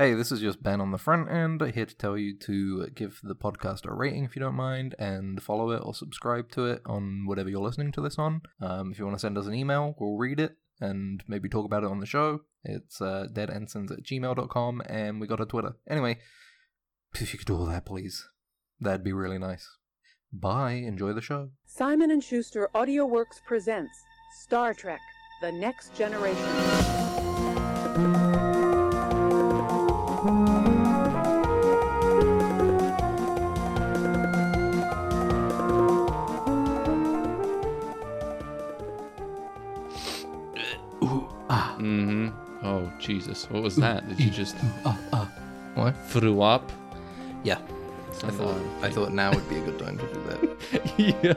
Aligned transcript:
Hey, 0.00 0.14
this 0.14 0.32
is 0.32 0.40
just 0.40 0.62
Ben 0.62 0.80
on 0.80 0.92
the 0.92 0.96
front 0.96 1.30
end, 1.30 1.60
here 1.74 1.84
to 1.84 1.94
tell 1.94 2.16
you 2.16 2.34
to 2.38 2.86
give 2.94 3.20
the 3.22 3.34
podcast 3.34 3.84
a 3.84 3.92
rating 3.92 4.24
if 4.24 4.34
you 4.34 4.40
don't 4.40 4.54
mind, 4.54 4.94
and 4.98 5.42
follow 5.42 5.72
it 5.72 5.82
or 5.84 5.92
subscribe 5.92 6.50
to 6.52 6.64
it 6.64 6.80
on 6.86 7.26
whatever 7.26 7.50
you're 7.50 7.60
listening 7.60 7.92
to 7.92 8.00
this 8.00 8.18
on. 8.18 8.40
Um, 8.62 8.92
if 8.92 8.98
you 8.98 9.04
want 9.04 9.18
to 9.18 9.20
send 9.20 9.36
us 9.36 9.44
an 9.44 9.52
email, 9.52 9.94
we'll 10.00 10.16
read 10.16 10.40
it 10.40 10.56
and 10.80 11.22
maybe 11.28 11.50
talk 11.50 11.66
about 11.66 11.84
it 11.84 11.90
on 11.90 12.00
the 12.00 12.06
show. 12.06 12.40
It's 12.64 13.02
uh, 13.02 13.26
deadensigns 13.30 13.90
at 13.90 14.02
gmail.com, 14.02 14.82
and 14.86 15.20
we 15.20 15.26
got 15.26 15.42
a 15.42 15.44
Twitter. 15.44 15.76
Anyway, 15.86 16.16
if 17.12 17.34
you 17.34 17.38
could 17.38 17.46
do 17.46 17.56
all 17.56 17.66
that, 17.66 17.84
please, 17.84 18.26
that'd 18.80 19.04
be 19.04 19.12
really 19.12 19.38
nice. 19.38 19.68
Bye, 20.32 20.82
enjoy 20.82 21.12
the 21.12 21.20
show. 21.20 21.50
Simon 21.66 22.10
and 22.10 22.24
Schuster 22.24 22.70
AudioWorks 22.74 23.44
presents 23.44 23.92
Star 24.44 24.72
Trek: 24.72 25.00
The 25.42 25.52
Next 25.52 25.94
Generation. 25.94 27.19
Jesus! 43.00 43.48
What 43.50 43.62
was 43.62 43.76
that? 43.76 44.08
Did 44.08 44.20
you 44.20 44.30
just 44.30 44.56
Uh, 44.84 44.94
uh, 45.12 45.26
what? 45.74 45.96
threw 46.08 46.42
up? 46.42 46.70
Yeah. 47.44 47.58
I 48.22 48.30
thought 48.30 48.60
I 48.82 48.90
thought 48.90 49.12
now 49.12 49.32
would 49.32 49.48
be 49.48 49.56
a 49.56 49.60
good 49.64 49.78
time 49.78 49.96
to 49.98 50.06
do 50.12 50.20
that. 50.28 50.40
yeah, 50.98 51.34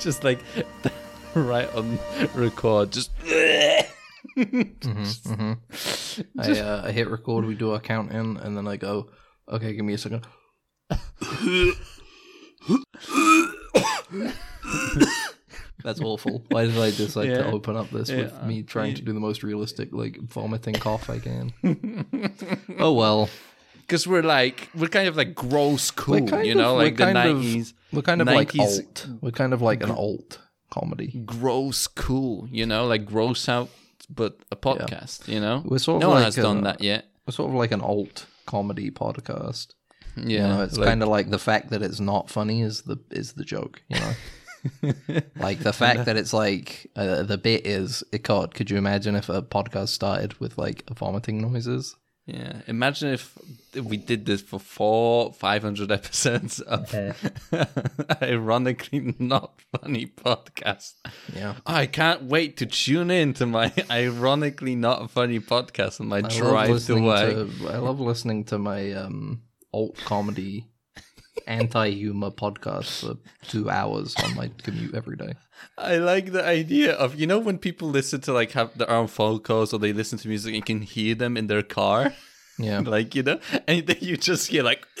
just 0.00 0.24
like 0.24 0.40
right 1.34 1.72
on 1.74 1.98
record. 2.34 2.90
Just 2.90 3.10
hmm 4.36 5.52
I, 6.38 6.60
uh, 6.60 6.82
I 6.86 6.92
hit 6.92 7.08
record, 7.08 7.44
we 7.44 7.54
do 7.54 7.70
our 7.72 7.80
count 7.80 8.10
in, 8.12 8.36
and 8.38 8.56
then 8.56 8.66
I 8.66 8.76
go, 8.76 9.10
okay, 9.48 9.74
give 9.74 9.84
me 9.84 9.94
a 9.94 9.98
second. 9.98 10.26
That's 15.84 16.00
awful. 16.00 16.42
Why 16.48 16.66
did 16.66 16.76
I 16.78 16.90
decide 16.90 17.26
to 17.26 17.46
open 17.50 17.76
up 17.76 17.90
this 17.90 18.10
with 18.10 18.42
me 18.44 18.60
uh, 18.60 18.64
trying 18.66 18.94
to 18.94 19.02
do 19.02 19.12
the 19.12 19.20
most 19.20 19.42
realistic, 19.42 19.90
like, 19.92 20.18
vomiting 20.20 20.74
cough 20.74 21.08
I 21.08 21.18
can? 21.20 21.52
oh 22.78 22.92
well. 22.92 23.28
because 23.82 24.06
we're 24.06 24.22
like 24.22 24.68
we're 24.74 24.88
kind 24.88 25.08
of 25.08 25.16
like 25.16 25.34
gross 25.34 25.90
cool, 25.90 26.42
you 26.44 26.54
know, 26.54 26.72
of- 26.76 26.82
like 26.82 26.96
the 26.96 27.12
nineties. 27.12 27.74
We're 27.92 28.02
kind 28.02 28.20
of 28.20 28.26
like 28.26 28.58
alt. 28.58 29.06
We're 29.20 29.30
kind 29.30 29.52
of 29.54 29.62
like 29.62 29.82
an 29.82 29.90
alt 29.90 30.38
comedy. 30.70 31.22
Gross 31.24 31.86
cool, 31.86 32.46
you 32.50 32.66
know, 32.66 32.86
like 32.86 33.06
gross 33.06 33.48
out, 33.48 33.70
but 34.10 34.36
a 34.52 34.56
podcast. 34.56 35.26
You 35.28 35.40
know, 35.40 35.62
We're 35.64 35.78
sort 35.78 35.96
of 35.96 36.02
no 36.02 36.08
one 36.10 36.18
like 36.18 36.24
has 36.26 36.36
done 36.36 36.62
that 36.64 36.80
yet. 36.82 37.06
We're 37.26 37.32
sort 37.32 37.50
of 37.50 37.56
like 37.56 37.72
an 37.72 37.80
alt 37.80 38.26
comedy 38.46 38.90
podcast. 38.90 39.68
Yeah, 40.16 40.24
You 40.24 40.38
know, 40.48 40.62
it's 40.64 40.76
like- 40.76 40.88
kind 40.88 41.02
of 41.02 41.08
like 41.08 41.30
the 41.30 41.38
fact 41.38 41.70
that 41.70 41.80
it's 41.82 42.00
not 42.00 42.28
funny 42.28 42.62
is 42.62 42.82
the 42.82 42.98
is 43.10 43.34
the 43.34 43.44
joke. 43.44 43.82
You 43.88 44.00
know, 44.00 44.12
like 45.36 45.60
the 45.60 45.72
fact 45.82 46.04
that 46.06 46.16
it's 46.16 46.32
like 46.32 46.90
uh, 46.96 47.22
the 47.22 47.38
bit 47.38 47.66
is 47.66 48.02
God. 48.22 48.54
Could 48.54 48.70
you 48.70 48.76
imagine 48.76 49.14
if 49.14 49.28
a 49.28 49.42
podcast 49.42 49.88
started 49.88 50.38
with 50.40 50.58
like 50.58 50.88
vomiting 50.90 51.40
noises? 51.40 51.96
Yeah, 52.28 52.60
imagine 52.66 53.14
if 53.14 53.38
we 53.74 53.96
did 53.96 54.26
this 54.26 54.42
for 54.42 54.60
four, 54.60 55.32
five 55.32 55.62
hundred 55.62 55.90
episodes 55.90 56.60
of 56.60 56.94
ironically 58.22 59.14
not 59.18 59.58
funny 59.72 60.04
podcast. 60.04 60.92
Yeah, 61.34 61.54
I 61.64 61.86
can't 61.86 62.24
wait 62.24 62.58
to 62.58 62.66
tune 62.66 63.10
in 63.10 63.32
to 63.34 63.46
my 63.46 63.72
ironically 63.90 64.76
not 64.76 65.10
funny 65.10 65.40
podcast 65.40 66.02
on 66.02 66.08
my 66.08 66.18
I 66.18 66.20
drive 66.20 66.84
to 66.84 67.02
work. 67.02 67.48
to. 67.48 67.68
I 67.70 67.78
love 67.78 67.98
listening 67.98 68.44
to 68.46 68.58
my 68.58 68.92
um 68.92 69.40
alt 69.72 69.96
comedy, 70.04 70.66
anti 71.48 71.90
humor 71.90 72.30
podcast 72.30 73.00
for 73.00 73.16
two 73.48 73.68
hours 73.70 74.14
on 74.22 74.36
my 74.36 74.50
commute 74.62 74.94
every 74.94 75.16
day. 75.16 75.34
I 75.76 75.96
like 75.96 76.32
the 76.32 76.44
idea 76.44 76.92
of 76.92 77.16
you 77.16 77.26
know 77.26 77.38
when 77.38 77.58
people 77.58 77.88
listen 77.88 78.20
to 78.22 78.32
like 78.32 78.52
have 78.52 78.76
their 78.78 78.90
own 78.90 79.08
phone 79.08 79.40
calls 79.40 79.72
or 79.72 79.78
they 79.78 79.92
listen 79.92 80.18
to 80.18 80.28
music 80.28 80.54
and 80.54 80.64
can 80.64 80.82
hear 80.82 81.14
them 81.14 81.36
in 81.36 81.46
their 81.48 81.62
car. 81.62 82.12
Yeah, 82.58 82.80
Like 82.84 83.14
you 83.14 83.22
know, 83.22 83.40
and 83.66 83.86
then 83.86 83.96
you 84.00 84.16
just 84.16 84.48
hear 84.48 84.62
like, 84.62 84.84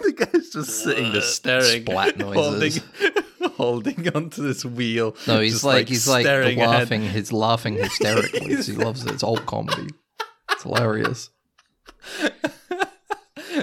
the 0.00 0.14
guy's 0.16 0.50
just 0.50 0.82
sitting 0.84 1.12
there 1.12 1.22
staring, 1.22 1.82
Splat 1.82 2.20
holding, 2.20 2.60
noises. 2.60 2.82
holding 3.56 4.08
onto 4.14 4.42
this 4.42 4.64
wheel. 4.64 5.16
no, 5.26 5.40
he's 5.40 5.52
just, 5.52 5.64
like, 5.64 5.88
he's 5.88 6.08
like 6.08 6.26
laughing. 6.26 7.02
He's 7.02 7.32
laughing 7.32 7.74
hysterically. 7.74 8.56
he 8.62 8.72
loves 8.72 9.04
it. 9.04 9.12
It's 9.12 9.22
alt 9.22 9.46
comedy. 9.46 9.88
It's 10.60 10.64
hilarious. 10.64 11.30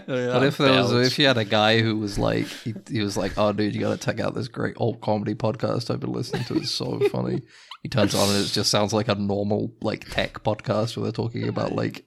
But 0.05 0.43
if 0.43 0.57
there 0.57 0.71
was, 0.71 0.91
if 0.93 1.17
you 1.17 1.27
had 1.27 1.37
a 1.37 1.45
guy 1.45 1.81
who 1.81 1.97
was 1.97 2.19
like, 2.19 2.45
he, 2.45 2.73
he 2.89 3.01
was 3.01 3.17
like, 3.17 3.33
"Oh, 3.37 3.51
dude, 3.51 3.73
you 3.73 3.81
got 3.81 3.99
to 3.99 4.05
check 4.05 4.19
out 4.19 4.35
this 4.35 4.47
great 4.47 4.75
old 4.77 5.01
comedy 5.01 5.33
podcast 5.33 5.89
I've 5.89 5.99
been 5.99 6.11
listening 6.11 6.43
to. 6.45 6.55
It's 6.55 6.71
so 6.71 6.99
funny." 7.11 7.41
He 7.83 7.89
turns 7.89 8.13
on 8.13 8.29
and 8.29 8.43
it 8.43 8.47
just 8.47 8.69
sounds 8.69 8.93
like 8.93 9.07
a 9.07 9.15
normal 9.15 9.73
like 9.81 10.09
tech 10.09 10.43
podcast 10.43 10.95
where 10.95 11.03
they're 11.03 11.11
talking 11.11 11.47
about 11.47 11.73
like 11.73 12.05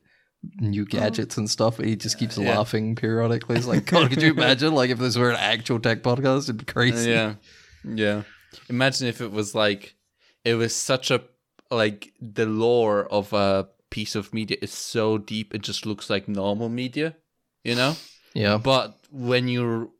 new 0.60 0.82
oh. 0.82 0.86
gadgets 0.86 1.36
and 1.36 1.50
stuff. 1.50 1.78
But 1.78 1.86
he 1.86 1.96
just 1.96 2.18
keeps 2.18 2.38
Yeah. 2.38 2.56
laughing 2.56 2.96
periodically. 2.96 3.56
It's 3.56 3.66
like, 3.66 3.86
God, 3.86 4.10
could 4.10 4.22
you 4.22 4.32
imagine 4.36 4.74
like 4.74 4.90
if 4.90 4.98
this 4.98 5.16
were 5.16 5.30
an 5.30 5.36
actual 5.36 5.80
tech 5.80 6.02
podcast? 6.02 6.44
It'd 6.44 6.58
be 6.58 6.64
crazy. 6.64 7.10
yeah, 7.10 7.34
yeah. 7.84 8.22
Imagine 8.68 9.08
if 9.08 9.20
it 9.20 9.32
was 9.32 9.54
like, 9.54 9.94
it 10.44 10.54
was 10.54 10.74
such 10.76 11.10
a 11.10 11.22
like 11.70 12.12
the 12.20 12.46
lore 12.46 13.06
of 13.06 13.32
a 13.32 13.68
piece 13.90 14.14
of 14.14 14.32
media 14.32 14.56
is 14.62 14.72
so 14.72 15.18
deep 15.18 15.54
it 15.54 15.62
just 15.62 15.84
looks 15.86 16.08
like 16.10 16.28
normal 16.28 16.68
media, 16.68 17.16
you 17.64 17.74
know. 17.74 17.96
yeah. 18.34 18.58
But 18.58 18.98
when 19.10 19.48
you 19.48 19.92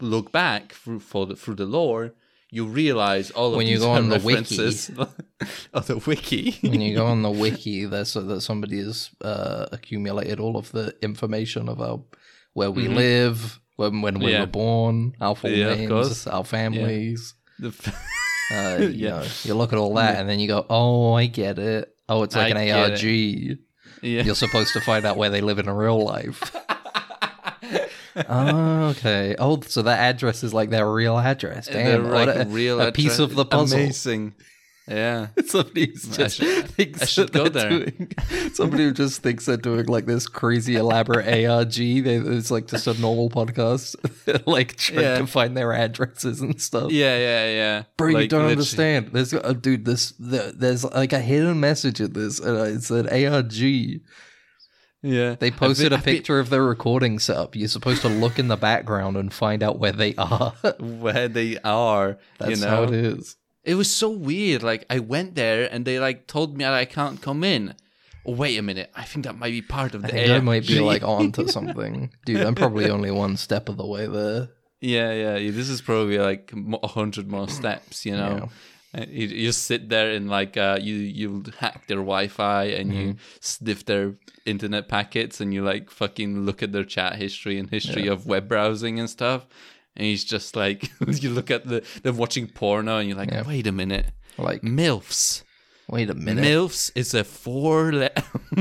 look 0.00 0.32
back 0.32 0.72
through 0.72 1.00
for 1.00 1.26
the, 1.26 1.36
through 1.36 1.56
the 1.56 1.66
lore, 1.66 2.12
you 2.50 2.66
realize 2.66 3.30
all 3.30 3.50
of 3.52 3.56
When 3.56 3.66
you 3.66 3.76
these 3.76 3.84
go 3.84 3.92
on 3.92 4.08
the 4.08 4.18
references. 4.18 4.90
oh, 5.74 5.80
the 5.80 5.98
wiki. 5.98 6.58
when 6.62 6.80
you 6.80 6.94
go 6.94 7.06
on 7.06 7.22
the 7.22 7.30
wiki, 7.44 7.84
there's 7.86 8.10
so 8.12 8.22
that 8.22 8.40
somebody 8.40 8.78
has 8.78 9.10
uh, 9.22 9.66
accumulated 9.72 10.40
all 10.40 10.56
of 10.56 10.70
the 10.72 10.94
information 11.02 11.68
about 11.68 12.04
where 12.52 12.70
we 12.70 12.88
live, 12.88 13.60
when 13.76 14.02
when 14.02 14.18
we 14.18 14.20
Mm-hmm. 14.20 14.28
Yeah. 14.32 14.40
were 14.40 14.46
born, 14.46 15.14
our 15.20 15.36
full 15.36 15.50
Yeah, 15.50 15.74
names, 15.76 16.26
our 16.26 16.44
families. 16.44 17.34
The 17.60 17.68
f- 17.68 17.94
Uh, 18.52 18.78
you 18.90 19.06
Yeah. 19.06 19.10
know, 19.10 19.24
you 19.44 19.54
look 19.54 19.72
at 19.72 19.78
all 19.78 19.94
that, 19.94 20.18
and 20.18 20.28
then 20.28 20.40
you 20.40 20.48
go, 20.48 20.66
"Oh, 20.68 21.12
I 21.14 21.26
get 21.26 21.58
it. 21.58 21.94
Oh, 22.10 22.24
it's 22.24 22.34
like 22.34 22.54
I 22.54 22.62
an 22.62 22.90
ARG. 22.90 23.02
yeah. 23.04 23.56
You're 24.02 24.34
supposed 24.34 24.72
to 24.72 24.80
find 24.80 25.04
out 25.06 25.16
where 25.16 25.30
they 25.30 25.40
live 25.40 25.60
in 25.60 25.70
real 25.70 26.04
life." 26.04 26.54
oh, 28.28 28.88
okay. 28.96 29.36
Oh, 29.38 29.60
so 29.60 29.82
that 29.82 30.00
address 30.00 30.42
is 30.42 30.52
like 30.52 30.70
their 30.70 30.90
real 30.90 31.16
address. 31.16 31.68
Damn, 31.68 32.02
They're 32.02 32.12
what 32.12 32.26
like 32.28 32.46
a, 32.46 32.48
real 32.48 32.80
a 32.80 32.90
piece 32.90 33.20
of 33.20 33.36
the 33.36 33.44
puzzle. 33.44 33.78
Amazing. 33.78 34.34
Yeah. 34.90 35.28
Somebody 35.46 35.86
who's 35.86 36.12
I 36.18 36.22
just 36.24 36.36
should- 36.38 36.68
thinks 36.70 37.02
I 37.02 37.04
should 37.06 37.32
go 37.32 37.48
they're 37.48 37.68
there. 37.70 37.78
Doing, 37.90 38.12
somebody 38.54 38.84
who 38.84 38.92
just 38.92 39.22
thinks 39.22 39.46
they're 39.46 39.56
doing 39.56 39.86
like 39.86 40.06
this 40.06 40.26
crazy 40.26 40.74
elaborate 40.74 41.26
ARG. 41.46 41.72
They, 41.74 42.16
it's 42.16 42.50
like 42.50 42.66
just 42.66 42.86
a 42.88 42.94
normal 43.00 43.30
podcast, 43.30 43.94
like 44.46 44.76
trying 44.76 45.00
Yeah. 45.00 45.18
to 45.18 45.26
find 45.28 45.56
their 45.56 45.72
addresses 45.72 46.40
and 46.40 46.60
stuff. 46.60 46.90
Yeah, 46.90 47.16
yeah, 47.16 47.46
yeah. 47.50 47.82
Bro, 47.96 48.08
you 48.08 48.14
don't 48.14 48.22
literally- 48.40 48.52
understand. 48.52 49.10
There's 49.12 49.32
uh, 49.32 49.52
dude, 49.52 49.84
this 49.84 50.10
the, 50.18 50.52
there's 50.56 50.84
like 50.84 51.12
a 51.12 51.20
hidden 51.20 51.60
message 51.60 52.00
in 52.00 52.12
this. 52.12 52.40
Uh, 52.40 52.72
it's 52.74 52.90
an 52.90 53.08
ARG. 53.08 54.00
Yeah. 55.02 55.34
They 55.38 55.50
posted 55.50 55.92
a 55.92 55.96
a 55.96 55.98
picture 55.98 56.38
of 56.40 56.50
their 56.50 56.62
recording 56.62 57.18
setup. 57.20 57.56
You're 57.56 57.68
supposed 57.68 58.02
to 58.02 58.08
look 58.08 58.38
in 58.38 58.48
the 58.48 58.56
background 58.56 59.16
and 59.16 59.32
find 59.32 59.62
out 59.62 59.78
where 59.78 59.92
they 59.92 60.14
are. 60.16 60.52
where 60.78 61.26
they 61.28 61.56
are. 61.64 62.18
That's 62.38 62.50
you 62.60 62.66
know? 62.66 62.70
how 62.70 62.82
it 62.82 62.90
is. 62.92 63.36
It 63.64 63.74
was 63.74 63.90
so 63.90 64.08
weird. 64.10 64.62
Like 64.62 64.84
I 64.90 64.98
went 64.98 65.34
there 65.34 65.68
and 65.72 65.84
they 65.84 65.98
like 65.98 66.26
told 66.26 66.56
me 66.56 66.64
I 66.64 66.84
can't 66.84 67.20
come 67.20 67.44
in. 67.44 67.74
Oh, 68.26 68.32
wait 68.32 68.58
a 68.58 68.62
minute. 68.62 68.90
I 68.94 69.04
think 69.04 69.24
that 69.24 69.38
might 69.38 69.50
be 69.50 69.62
part 69.62 69.94
of 69.94 70.04
I 70.04 70.08
the 70.10 70.34
I 70.36 70.40
might 70.40 70.66
be 70.66 70.80
like 70.80 71.02
onto 71.02 71.46
something, 71.56 72.10
dude. 72.24 72.44
I'm 72.44 72.54
probably 72.54 72.90
only 72.90 73.10
one 73.10 73.36
step 73.36 73.68
of 73.68 73.76
the 73.76 73.86
way 73.86 74.06
there. 74.06 74.50
Yeah, 74.80 75.12
yeah, 75.12 75.36
yeah. 75.36 75.50
This 75.50 75.68
is 75.68 75.80
probably 75.82 76.18
like 76.18 76.52
a 76.82 76.86
hundred 76.88 77.28
more 77.30 77.48
steps. 77.48 78.04
You 78.06 78.16
know, 78.16 78.48
Uh, 78.92 79.04
you, 79.08 79.28
you 79.28 79.46
just 79.46 79.64
sit 79.64 79.88
there 79.88 80.10
and 80.10 80.28
like 80.28 80.56
uh, 80.56 80.78
you 80.80 80.94
you 80.94 81.44
hack 81.58 81.86
their 81.86 81.98
Wi-Fi 81.98 82.64
and 82.64 82.92
you 82.92 83.06
Mm-hmm. 83.08 83.18
sniff 83.40 83.84
their 83.84 84.14
internet 84.46 84.88
packets 84.88 85.40
and 85.40 85.54
you 85.54 85.62
like 85.62 85.90
fucking 85.90 86.44
look 86.44 86.62
at 86.62 86.72
their 86.72 86.84
chat 86.84 87.16
history 87.16 87.58
and 87.58 87.70
history 87.70 88.06
of 88.08 88.26
web 88.26 88.48
browsing 88.48 88.98
and 88.98 89.08
stuff. 89.08 89.46
And 89.96 90.06
he's 90.06 90.24
just 90.24 90.56
like 90.56 90.90
you 91.06 91.30
look 91.30 91.50
at 91.50 91.66
the 91.66 91.84
they're 92.02 92.12
watching 92.12 92.46
porno 92.48 92.98
and 92.98 93.08
you're 93.08 93.18
like, 93.18 93.30
Yeah. 93.30 93.46
wait 93.46 93.66
a 93.66 93.72
minute, 93.72 94.06
Like, 94.38 94.62
milfs. 94.62 95.42
wait 95.88 96.08
a 96.10 96.14
minute. 96.14 96.44
MILFs 96.44 96.92
is 96.94 97.12
a 97.14 97.24
four 97.24 97.92
letter 97.92 98.22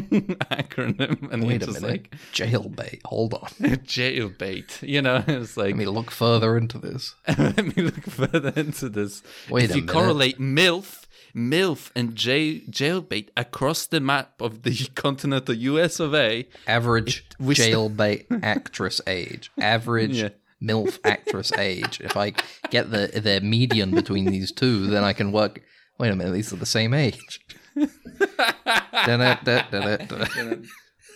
acronym. 0.52 1.32
And 1.32 1.46
Wait 1.46 1.62
a 1.64 1.68
just 1.68 1.82
minute. 1.82 2.10
Jailbait. 2.34 3.02
Hold 3.06 3.34
on. 3.36 3.50
like 3.60 3.84
jailbait. 3.98 4.88
You 4.88 5.02
know, 5.02 5.24
it's 5.28 5.56
like 5.58 5.68
Let 5.68 5.76
me 5.78 5.86
look 5.86 6.12
further 6.12 6.58
into 6.58 6.78
this. 6.80 7.16
let 7.28 7.76
me 7.78 7.84
look 7.84 8.04
further 8.06 8.54
into 8.56 8.90
this. 8.90 9.22
Wait 9.50 9.66
if 9.66 9.76
you 9.76 9.82
minute. 9.84 9.94
correlate 9.94 10.40
MILF 10.40 11.06
MILF 11.36 11.92
and 11.96 12.16
J- 12.16 12.62
jailbait 12.62 13.30
across 13.38 13.86
the 13.86 14.00
map 14.00 14.42
of 14.42 14.64
the 14.64 14.88
continental 14.96 15.54
US 15.54 16.00
of 16.00 16.16
A. 16.16 16.48
Average 16.66 17.26
jailbait 17.40 18.26
actress 18.44 19.00
age. 19.06 19.52
Average 19.60 20.18
Yeah. 20.24 20.30
MILF 20.62 21.00
actress 21.04 21.52
age. 21.54 22.02
If 22.02 22.18
I 22.18 22.34
get 22.70 22.92
the 22.92 23.08
the 23.08 23.42
median 23.42 23.92
between 23.92 24.26
these 24.26 24.52
two, 24.52 24.88
then 24.88 25.04
I 25.04 25.14
can 25.14 25.32
work. 25.32 25.62
Wait 25.98 26.12
a 26.12 26.16
minute, 26.16 26.34
these 26.34 26.54
are 26.54 26.58
the 26.58 26.66
same 26.66 26.94
age. 26.94 27.40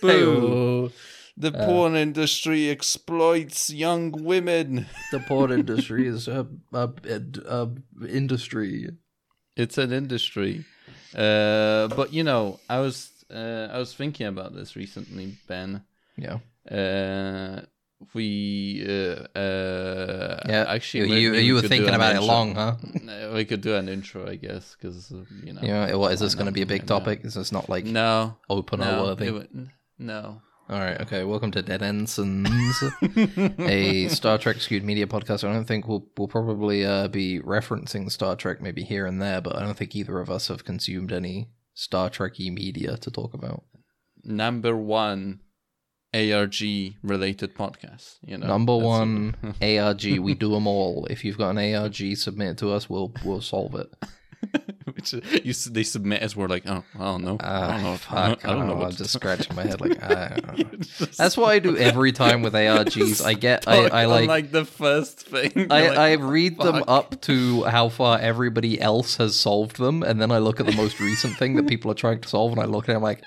Boo! 0.00 0.90
The 1.36 1.50
porn 1.50 1.96
industry 1.96 2.70
exploits 2.70 3.68
young 3.70 4.12
women. 4.12 4.86
The 5.10 5.18
porn 5.18 5.50
industry 5.50 6.06
is 6.06 6.28
a, 6.28 6.46
a, 6.72 6.90
a, 7.08 7.20
a 7.48 7.70
industry. 8.08 8.90
It's 9.56 9.76
an 9.76 9.92
industry. 9.92 10.64
Uh, 11.14 11.88
but 11.88 12.12
you 12.12 12.22
know, 12.22 12.60
I 12.68 12.78
was 12.78 13.24
uh, 13.32 13.68
I 13.72 13.78
was 13.78 13.94
thinking 13.94 14.26
about 14.26 14.54
this 14.54 14.76
recently, 14.76 15.36
Ben. 15.48 15.82
Yeah. 16.16 16.38
Uh, 16.70 17.62
we 18.12 18.84
uh, 18.86 19.38
uh, 19.38 20.40
Yeah. 20.48 20.64
actually 20.68 21.08
you, 21.10 21.14
you, 21.16 21.30
maybe 21.32 21.44
you 21.44 21.54
we 21.54 21.62
were 21.62 21.68
thinking 21.68 21.94
about 21.94 22.16
it 22.16 22.20
long, 22.22 22.54
huh? 22.54 22.76
Uh, 23.08 23.32
We 23.34 23.44
could 23.44 23.60
do 23.60 23.74
an 23.76 23.88
intro, 23.88 24.28
I 24.28 24.36
guess, 24.36 24.76
because 24.76 25.10
uh, 25.12 25.24
you 25.44 25.52
know. 25.52 25.60
Yeah. 25.62 25.94
What 25.94 26.12
is 26.12 26.20
this 26.20 26.34
going 26.34 26.46
to 26.46 26.52
be 26.52 26.62
a 26.62 26.66
big 26.66 26.86
topic? 26.86 27.20
Is 27.24 27.34
this 27.34 27.52
not 27.52 27.68
like 27.68 27.84
No, 27.84 28.36
opener 28.50 28.84
no, 28.84 29.04
worthy? 29.04 29.28
it 29.28 29.50
no. 29.98 30.42
All 30.66 30.78
right, 30.80 30.98
okay. 31.02 31.24
Welcome 31.24 31.50
to 31.52 31.60
Dead 31.62 31.82
Ensigns, 31.82 32.82
a 33.58 34.08
Star 34.08 34.38
Trek 34.38 34.56
skewed 34.62 34.82
media 34.82 35.06
podcast. 35.06 35.44
I 35.46 35.52
don't 35.52 35.66
think 35.66 35.86
we'll 35.86 36.06
we'll 36.16 36.26
probably 36.28 36.86
uh, 36.86 37.08
be 37.08 37.38
referencing 37.40 38.10
Star 38.10 38.34
Trek 38.34 38.62
maybe 38.62 38.82
here 38.82 39.04
and 39.06 39.20
there, 39.20 39.42
but 39.42 39.56
I 39.56 39.60
don't 39.60 39.76
think 39.76 39.94
either 39.94 40.18
of 40.20 40.30
us 40.30 40.48
have 40.48 40.64
consumed 40.64 41.12
any 41.12 41.50
Star 41.74 42.08
Trek-y 42.08 42.48
media 42.48 42.96
to 42.96 43.10
talk 43.10 43.34
about. 43.34 43.62
Number 44.24 44.74
one 44.74 45.40
ARG 46.14 46.94
related 47.02 47.54
podcast. 47.54 48.16
You 48.24 48.38
know, 48.38 48.46
Number 48.46 48.76
one 48.76 49.36
ARG, 49.60 50.04
we 50.20 50.34
do 50.34 50.50
them 50.50 50.66
all. 50.66 51.06
If 51.10 51.24
you've 51.24 51.38
got 51.38 51.56
an 51.56 51.74
ARG, 51.74 52.16
submit 52.16 52.48
it 52.50 52.58
to 52.58 52.70
us. 52.70 52.88
We'll 52.88 53.12
we'll 53.24 53.40
solve 53.40 53.74
it. 53.74 53.92
Which 54.94 55.12
you 55.12 55.52
they 55.70 55.82
submit 55.82 56.22
as 56.22 56.36
we're 56.36 56.46
like, 56.46 56.64
oh, 56.66 56.84
I 56.94 56.98
don't 56.98 57.24
know, 57.24 57.36
I 57.40 57.46
ah, 57.46 57.70
don't 57.70 57.82
know, 57.82 57.96
fuck, 57.96 58.44
I 58.44 58.52
don't 58.52 58.66
know. 58.68 58.74
Oh, 58.74 58.84
I'm 58.84 58.92
just 58.92 59.12
scratching 59.12 59.56
my 59.56 59.62
head 59.62 59.80
like 59.80 60.00
I 60.02 60.36
don't 60.36 60.72
know. 60.72 61.06
That's 61.16 61.36
what 61.36 61.48
I 61.48 61.58
do 61.58 61.76
every 61.76 62.12
time 62.12 62.42
with 62.42 62.52
ARGs. 62.52 63.24
I 63.24 63.34
get 63.34 63.66
I, 63.66 63.86
I 63.86 64.04
like 64.04 64.28
like 64.28 64.50
the 64.52 64.64
first 64.64 65.26
thing. 65.26 65.68
I, 65.70 65.88
like, 65.88 65.98
I 65.98 66.12
read 66.12 66.58
them 66.58 66.84
up 66.86 67.20
to 67.22 67.64
how 67.64 67.88
far 67.88 68.18
everybody 68.18 68.80
else 68.80 69.16
has 69.16 69.34
solved 69.34 69.78
them, 69.78 70.02
and 70.02 70.20
then 70.20 70.30
I 70.30 70.38
look 70.38 70.60
at 70.60 70.66
the 70.66 70.76
most 70.76 71.00
recent 71.00 71.36
thing 71.38 71.56
that 71.56 71.66
people 71.66 71.90
are 71.90 71.94
trying 71.94 72.20
to 72.20 72.28
solve, 72.28 72.52
and 72.52 72.60
I 72.60 72.66
look 72.66 72.88
at 72.88 72.92
it, 72.92 72.96
I'm 72.96 73.02
like, 73.02 73.22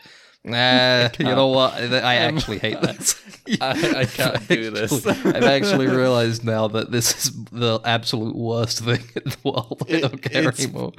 nah, 0.48 1.10
you 1.20 1.26
know 1.26 1.48
what? 1.48 1.74
I 1.76 2.26
um, 2.26 2.38
actually 2.38 2.60
hate 2.60 2.82
this. 2.82 3.22
I, 3.62 4.00
I 4.02 4.06
can't 4.06 4.48
do 4.50 4.70
this. 4.72 5.06
Actually- 5.06 5.34
I've 5.34 5.44
actually 5.44 5.88
realized 5.88 6.44
now 6.44 6.68
that 6.70 6.92
this 6.92 7.26
is 7.28 7.32
the 7.52 7.80
absolute 7.86 8.36
worst 8.36 8.84
thing 8.84 9.04
in 9.16 9.24
the 9.26 9.38
world. 9.44 9.84
I 9.90 10.00
don't 10.02 10.22
care 10.22 10.42
it's- 10.50 10.64
anymore. 10.64 10.94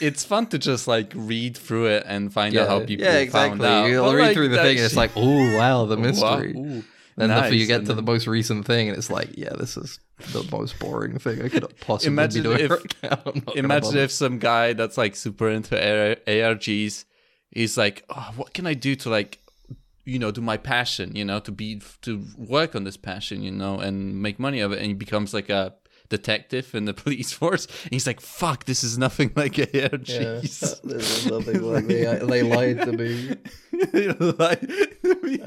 it's 0.00 0.24
fun 0.24 0.46
to 0.48 0.58
just 0.58 0.86
like 0.88 1.12
read 1.14 1.56
through 1.56 1.86
it 1.86 2.04
and 2.06 2.32
find 2.32 2.56
out 2.56 2.68
how 2.68 2.80
people 2.84 3.04
yeah, 3.06 3.12
found 3.26 3.54
exactly. 3.60 3.66
out. 3.68 3.86
You'll 3.86 4.04
But, 4.06 4.14
read 4.16 4.22
like, 4.26 4.34
through 4.34 4.48
the 4.48 4.56
thing, 4.56 4.76
and 4.76 4.84
it's 4.86 4.96
like, 4.96 5.12
oh 5.16 5.56
wow, 5.56 5.84
the 5.86 5.96
Wow, 5.96 6.02
mystery. 6.02 6.54
ooh, 6.56 6.84
Then 7.16 7.30
after 7.30 7.54
you 7.54 7.66
get 7.66 7.86
to 7.86 7.94
the 7.94 8.02
most 8.02 8.26
recent 8.26 8.66
thing, 8.66 8.88
and 8.88 8.96
it's 8.98 9.10
like, 9.10 9.30
yeah, 9.38 9.54
this 9.56 9.76
is 9.76 9.98
the 10.32 10.46
most 10.50 10.78
boring 10.78 11.18
thing 11.18 11.42
I 11.42 11.48
could 11.48 11.78
possibly 11.80 12.12
Imagine 12.12 12.42
be 12.42 12.48
doing 12.48 12.60
if- 12.60 12.70
right 12.70 12.94
now. 13.02 13.10
I'm 13.26 13.34
not 13.34 13.46
gonna 13.46 13.58
Imagine 13.60 13.98
if 13.98 14.10
some 14.10 14.38
guy 14.38 14.72
that's 14.74 14.98
like 14.98 15.16
super 15.16 15.48
into 15.48 15.76
AR- 15.76 16.16
ARGs, 16.26 17.04
he's 17.56 17.76
like, 17.76 18.04
oh, 18.10 18.32
what 18.36 18.52
can 18.54 18.66
I 18.66 18.74
do 18.74 18.94
to 18.96 19.10
like, 19.10 19.38
you 20.04 20.18
know, 20.18 20.30
do 20.30 20.40
my 20.40 20.56
passion, 20.56 21.16
you 21.16 21.24
know, 21.24 21.40
to 21.40 21.50
be 21.52 21.80
to 22.02 22.24
work 22.36 22.74
on 22.74 22.84
this 22.84 22.96
passion, 22.96 23.42
you 23.42 23.50
know, 23.50 23.78
and 23.78 24.22
make 24.22 24.38
money 24.38 24.60
of 24.60 24.72
it, 24.72 24.78
and 24.78 24.86
he 24.86 24.94
becomes 24.94 25.34
like 25.34 25.48
a 25.50 25.74
detective 26.08 26.74
in 26.74 26.84
the 26.84 26.94
police 27.02 27.32
force. 27.32 27.66
And 27.84 27.92
he's 27.92 28.06
like, 28.06 28.20
fuck, 28.20 28.64
this 28.64 28.84
is 28.84 28.96
nothing 28.98 29.32
like 29.36 29.54
ARGs. 29.54 30.80
this 30.82 31.24
is 31.24 31.26
nothing 31.26 31.62
like 31.62 31.86
they, 31.86 32.04
they 32.04 32.42
lied 32.42 32.78
to 32.82 32.92
me. 32.92 33.36
Like- 34.38 34.62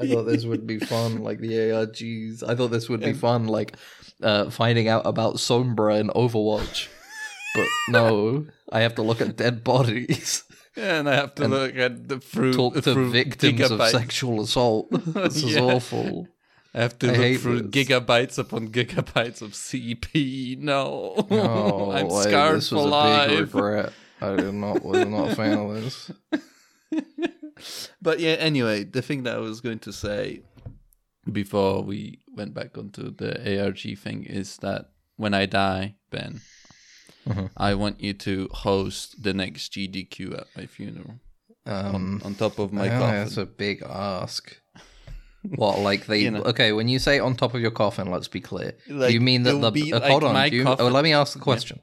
I 0.00 0.06
thought 0.08 0.24
this 0.24 0.44
would 0.44 0.66
be 0.66 0.78
fun, 0.78 1.22
like 1.22 1.38
the 1.40 1.52
ARGs. 1.52 2.42
I 2.46 2.54
thought 2.54 2.68
this 2.68 2.88
would 2.88 3.00
be 3.00 3.12
fun, 3.12 3.46
like 3.46 3.76
uh, 4.22 4.50
finding 4.50 4.88
out 4.88 5.06
about 5.06 5.36
Sombra 5.36 5.98
in 6.00 6.08
Overwatch. 6.08 6.88
But 7.54 7.66
no, 7.88 8.46
I 8.70 8.80
have 8.80 8.94
to 8.96 9.02
look 9.02 9.20
at 9.20 9.36
dead 9.36 9.64
bodies, 9.64 10.44
and 10.80 11.08
I 11.08 11.14
have 11.14 11.34
to 11.36 11.46
look 11.48 11.76
at 11.76 12.08
the 12.08 12.18
through 12.20 12.52
talk 12.54 12.74
to 12.74 12.82
through 12.82 13.10
victims 13.10 13.70
of 13.70 13.80
sexual 13.88 14.40
assault. 14.42 14.88
This 15.14 15.36
is 15.44 15.54
Yeah. 15.54 15.62
awful. 15.62 16.26
I 16.74 16.82
have 16.82 16.98
to 17.00 17.12
I 17.12 17.16
look 17.16 17.40
through 17.40 17.62
this. 17.62 17.86
gigabytes 17.88 18.38
upon 18.38 18.68
gigabytes 18.68 19.42
of 19.42 19.52
CP. 19.52 20.56
No, 20.58 21.14
Oh, 21.30 21.90
I'm 21.96 22.06
I- 22.10 22.22
scarred 22.22 22.56
this 22.58 22.68
for 22.70 22.76
was 22.76 22.84
a 22.86 22.88
life. 22.88 23.28
big 23.30 23.40
regret. 23.54 23.92
I 24.20 24.36
did 24.36 24.54
not 24.54 24.84
was 24.84 25.06
not 25.06 25.30
a 25.30 25.34
fan 25.34 25.58
of 25.58 25.74
this. 25.74 26.10
But 28.00 28.20
yeah, 28.20 28.32
anyway, 28.40 28.84
the 28.84 29.02
thing 29.02 29.24
that 29.24 29.34
I 29.36 29.38
was 29.38 29.60
going 29.60 29.80
to 29.80 29.92
say 29.92 30.42
before 31.30 31.82
we 31.82 32.20
went 32.34 32.54
back 32.54 32.78
onto 32.78 33.10
the 33.14 33.60
ARG 33.60 33.98
thing 33.98 34.24
is 34.24 34.56
that 34.58 34.90
when 35.16 35.34
I 35.34 35.44
die, 35.46 35.96
Ben, 36.10 36.40
Mhm. 37.28 37.50
I 37.56 37.74
want 37.74 38.00
you 38.00 38.12
to 38.14 38.48
host 38.52 39.22
the 39.22 39.32
next 39.34 39.72
GDQ 39.72 40.38
at 40.38 40.46
my 40.56 40.66
funeral 40.66 41.14
Um, 41.66 42.20
on 42.24 42.34
top 42.34 42.58
of 42.58 42.72
my 42.72 42.86
yeah, 42.86 42.98
coffin. 42.98 43.16
that's 43.16 43.36
a 43.36 43.46
big 43.46 43.82
ask. 43.82 44.56
What 45.42 45.78
like 45.78 46.06
they 46.06 46.20
You 46.22 46.30
know. 46.32 46.42
okay? 46.42 46.72
When 46.72 46.88
you 46.88 46.98
say 46.98 47.18
on 47.18 47.34
top 47.34 47.54
of 47.54 47.60
your 47.62 47.70
coffin, 47.70 48.10
let's 48.10 48.28
be 48.28 48.40
clear. 48.40 48.72
do 48.86 48.94
Like, 48.94 49.12
you 49.14 49.20
mean 49.22 49.42
that 49.44 49.54
the 49.58 49.70
be 49.70 49.92
uh, 49.92 50.00
like 50.00 50.10
hold 50.10 50.24
on? 50.24 50.34
my 50.34 50.46
you, 50.46 50.64
coffin- 50.64 50.84
oh, 50.86 50.90
let 50.90 51.02
me 51.02 51.12
ask 51.14 51.32
the 51.32 51.38
question. 51.38 51.80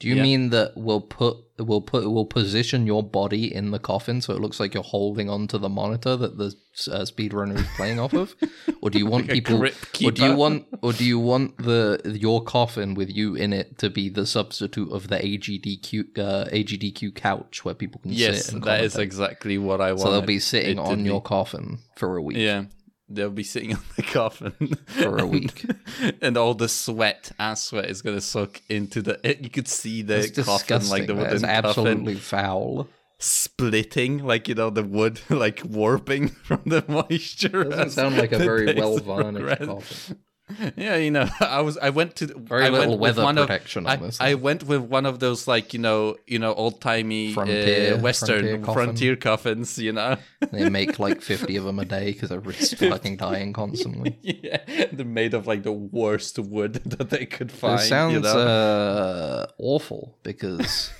Do 0.00 0.08
you 0.08 0.16
Yeah. 0.16 0.22
mean 0.22 0.50
that 0.50 0.72
we'll 0.76 1.00
put 1.00 1.36
we'll 1.58 1.80
put 1.80 2.10
we'll 2.10 2.24
position 2.24 2.86
your 2.86 3.04
body 3.04 3.54
in 3.54 3.70
the 3.70 3.78
coffin 3.78 4.20
so 4.20 4.34
it 4.34 4.40
looks 4.40 4.58
like 4.58 4.74
you're 4.74 4.82
holding 4.82 5.30
onto 5.30 5.58
the 5.58 5.68
monitor 5.68 6.16
that 6.16 6.36
the 6.38 6.46
uh, 6.90 7.02
speedrunner 7.04 7.56
is 7.56 7.66
playing 7.76 8.00
off 8.00 8.12
of, 8.14 8.34
or 8.80 8.90
do 8.90 8.98
you 8.98 9.06
want 9.12 9.28
Like 9.28 9.34
people? 9.34 9.62
Or 9.64 10.10
do 10.10 10.24
you 10.24 10.34
want 10.34 10.66
or 10.82 10.92
do 10.92 11.04
you 11.04 11.20
want 11.20 11.56
the 11.58 12.00
your 12.18 12.42
coffin 12.42 12.94
with 12.94 13.10
you 13.14 13.36
in 13.36 13.52
it 13.52 13.78
to 13.78 13.90
be 13.90 14.08
the 14.08 14.26
substitute 14.26 14.90
of 14.90 15.06
the 15.08 15.18
AGDQ 15.18 16.18
uh, 16.18 16.46
AGDQ 16.50 17.14
couch 17.14 17.64
where 17.64 17.74
people 17.74 18.00
can 18.00 18.12
yes, 18.12 18.46
sit? 18.46 18.54
And 18.54 18.64
that 18.64 18.82
is 18.82 18.96
exactly 18.96 19.56
what 19.58 19.80
I 19.80 19.90
want. 19.92 20.00
So 20.00 20.10
they'll 20.10 20.22
be 20.22 20.40
sitting 20.40 20.78
it 20.78 20.80
on 20.80 21.04
your 21.04 21.20
be. 21.20 21.26
coffin 21.26 21.78
for 21.96 22.16
a 22.16 22.22
week. 22.22 22.38
Yeah, 22.38 22.64
they'll 23.14 23.30
be 23.30 23.42
sitting 23.42 23.74
on 23.76 23.82
the 23.96 24.02
coffin 24.02 24.52
For 24.86 25.18
a 25.18 25.26
week. 25.26 25.64
and 26.22 26.36
all 26.36 26.54
the 26.54 26.68
sweat, 26.68 27.32
ass 27.38 27.62
sweat, 27.64 27.86
is 27.86 28.02
gonna 28.02 28.20
soak 28.20 28.60
into 28.68 29.02
the. 29.02 29.18
You 29.40 29.50
could 29.50 29.68
see 29.68 30.02
the 30.02 30.18
It's 30.18 30.42
coffin, 30.42 30.88
like 30.88 31.06
the 31.06 31.14
wooden 31.14 31.34
is 31.34 31.42
coffin, 31.42 31.64
absolutely 31.64 32.14
foul. 32.16 32.88
splitting, 33.18 34.24
like 34.24 34.48
you 34.48 34.54
know 34.54 34.70
the 34.70 34.82
wood, 34.84 35.20
like 35.30 35.62
warping 35.64 36.28
from 36.44 36.62
the 36.66 36.84
moisture. 36.88 37.64
Doesn't 37.64 37.90
sound 37.90 38.16
like 38.16 38.32
a 38.32 38.38
very 38.38 38.74
well 38.74 38.98
varnished 38.98 39.62
coffin. 39.62 40.18
Yeah, 40.76 40.96
you 40.96 41.10
know, 41.10 41.28
I 41.40 41.60
was 41.60 41.78
I 41.78 41.90
went 41.90 42.16
to 42.16 42.26
Very 42.26 42.64
I 42.64 42.68
little 42.68 42.92
with 42.98 43.00
weather 43.00 43.22
one 43.24 43.38
of- 43.38 43.46
protection 43.46 43.86
I, 43.86 43.96
on 43.96 44.02
this 44.02 44.20
I 44.20 44.34
went 44.34 44.64
with 44.64 44.80
one 44.82 45.06
of 45.06 45.18
those 45.20 45.46
like 45.46 45.72
you 45.72 45.78
know 45.78 46.16
you 46.26 46.38
know 46.38 46.52
old 46.54 46.80
timey 46.80 47.34
uh, 47.36 47.98
western 47.98 48.64
frontier 48.64 48.74
frontier, 48.74 49.16
coffins, 49.16 49.78
you 49.78 49.92
know. 49.92 50.16
They 50.50 50.68
make 50.68 50.98
like 50.98 51.22
50 51.22 51.56
of 51.56 51.64
them 51.64 51.78
a 51.78 51.84
day 51.84 52.12
because 52.12 52.30
everybody's 52.32 52.74
fucking 52.78 53.16
dying 53.16 53.52
constantly. 53.52 54.18
yeah, 54.22 54.58
they're 54.92 55.06
made 55.06 55.34
of 55.34 55.46
like 55.46 55.62
the 55.62 55.72
worst 55.72 56.38
wood 56.38 56.74
that 56.84 57.10
they 57.10 57.26
could 57.26 57.50
find. 57.52 57.80
It 57.80 57.84
sounds 57.84 58.14
you 58.14 58.20
know? 58.20 58.38
uh, 58.38 59.46
awful 59.58 60.18
because 60.22 60.90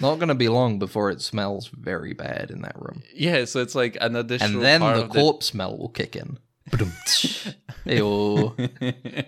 not 0.00 0.16
going 0.16 0.28
to 0.28 0.34
be 0.34 0.48
long 0.48 0.78
before 0.78 1.10
it 1.10 1.22
smells 1.22 1.68
very 1.68 2.12
bad 2.12 2.50
in 2.50 2.62
that 2.62 2.76
room. 2.76 3.02
yeah, 3.14 3.44
so 3.46 3.60
it's 3.60 3.74
like 3.74 3.96
an 4.00 4.14
additional. 4.16 4.54
And 4.56 4.62
then 4.62 4.80
the 4.80 5.04
of 5.04 5.10
corpse 5.10 5.46
smell 5.46 5.76
will 5.76 5.88
kick 5.88 6.14
in. 6.16 6.38
Heyo. 7.84 8.56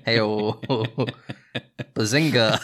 Heyo. 0.07 1.13
Bazinga. 1.95 2.61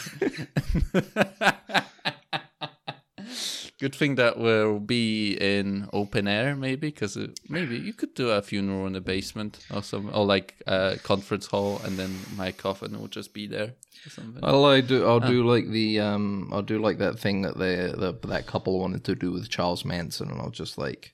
Good 3.77 3.93
thing 3.93 4.15
that 4.15 4.39
we'll 4.39 4.79
be 4.79 5.33
in 5.33 5.89
open 5.91 6.29
air, 6.29 6.55
maybe, 6.55 6.87
because 6.87 7.17
maybe 7.49 7.77
you 7.77 7.91
could 7.93 8.13
do 8.13 8.29
a 8.29 8.41
funeral 8.41 8.87
in 8.87 8.93
the 8.93 9.01
basement 9.01 9.59
or 9.73 9.83
some, 9.83 10.09
or 10.13 10.25
like 10.25 10.55
a 10.65 10.97
conference 11.03 11.47
hall, 11.47 11.81
and 11.83 11.97
then 11.97 12.15
my 12.37 12.53
coffin 12.53 12.97
will 12.97 13.09
just 13.09 13.33
be 13.33 13.47
there 13.47 13.73
or 14.05 14.09
something. 14.09 14.41
Well, 14.41 14.65
I 14.65 14.79
do. 14.79 15.05
I'll 15.05 15.19
do 15.19 15.45
like 15.45 15.69
the 15.69 15.99
um. 15.99 16.49
I'll 16.53 16.61
do 16.61 16.79
like 16.79 16.99
that 16.99 17.19
thing 17.19 17.41
that 17.41 17.57
they 17.57 17.75
the, 17.75 18.17
that 18.27 18.47
couple 18.47 18.79
wanted 18.79 19.03
to 19.05 19.15
do 19.15 19.31
with 19.33 19.49
Charles 19.49 19.83
Manson, 19.83 20.29
and 20.31 20.39
I'll 20.39 20.51
just 20.51 20.77
like, 20.77 21.13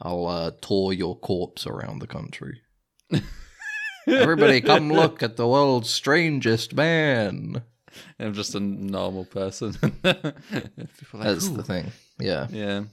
I'll 0.00 0.26
uh, 0.26 0.52
tour 0.60 0.92
your 0.92 1.18
corpse 1.18 1.66
around 1.66 1.98
the 1.98 2.06
country. 2.06 2.60
Everybody, 4.08 4.60
come 4.60 4.90
look 4.90 5.22
at 5.22 5.36
the 5.36 5.46
world's 5.46 5.90
strangest 5.90 6.74
man. 6.74 7.62
I'm 8.18 8.32
just 8.34 8.54
a 8.54 8.60
normal 8.60 9.24
person. 9.24 9.74
Like, 10.04 10.34
That's 11.24 11.48
"Ooh." 11.48 11.56
the 11.56 11.62
thing. 11.62 11.92
Yeah. 12.18 12.46
Yeah, 12.50 12.84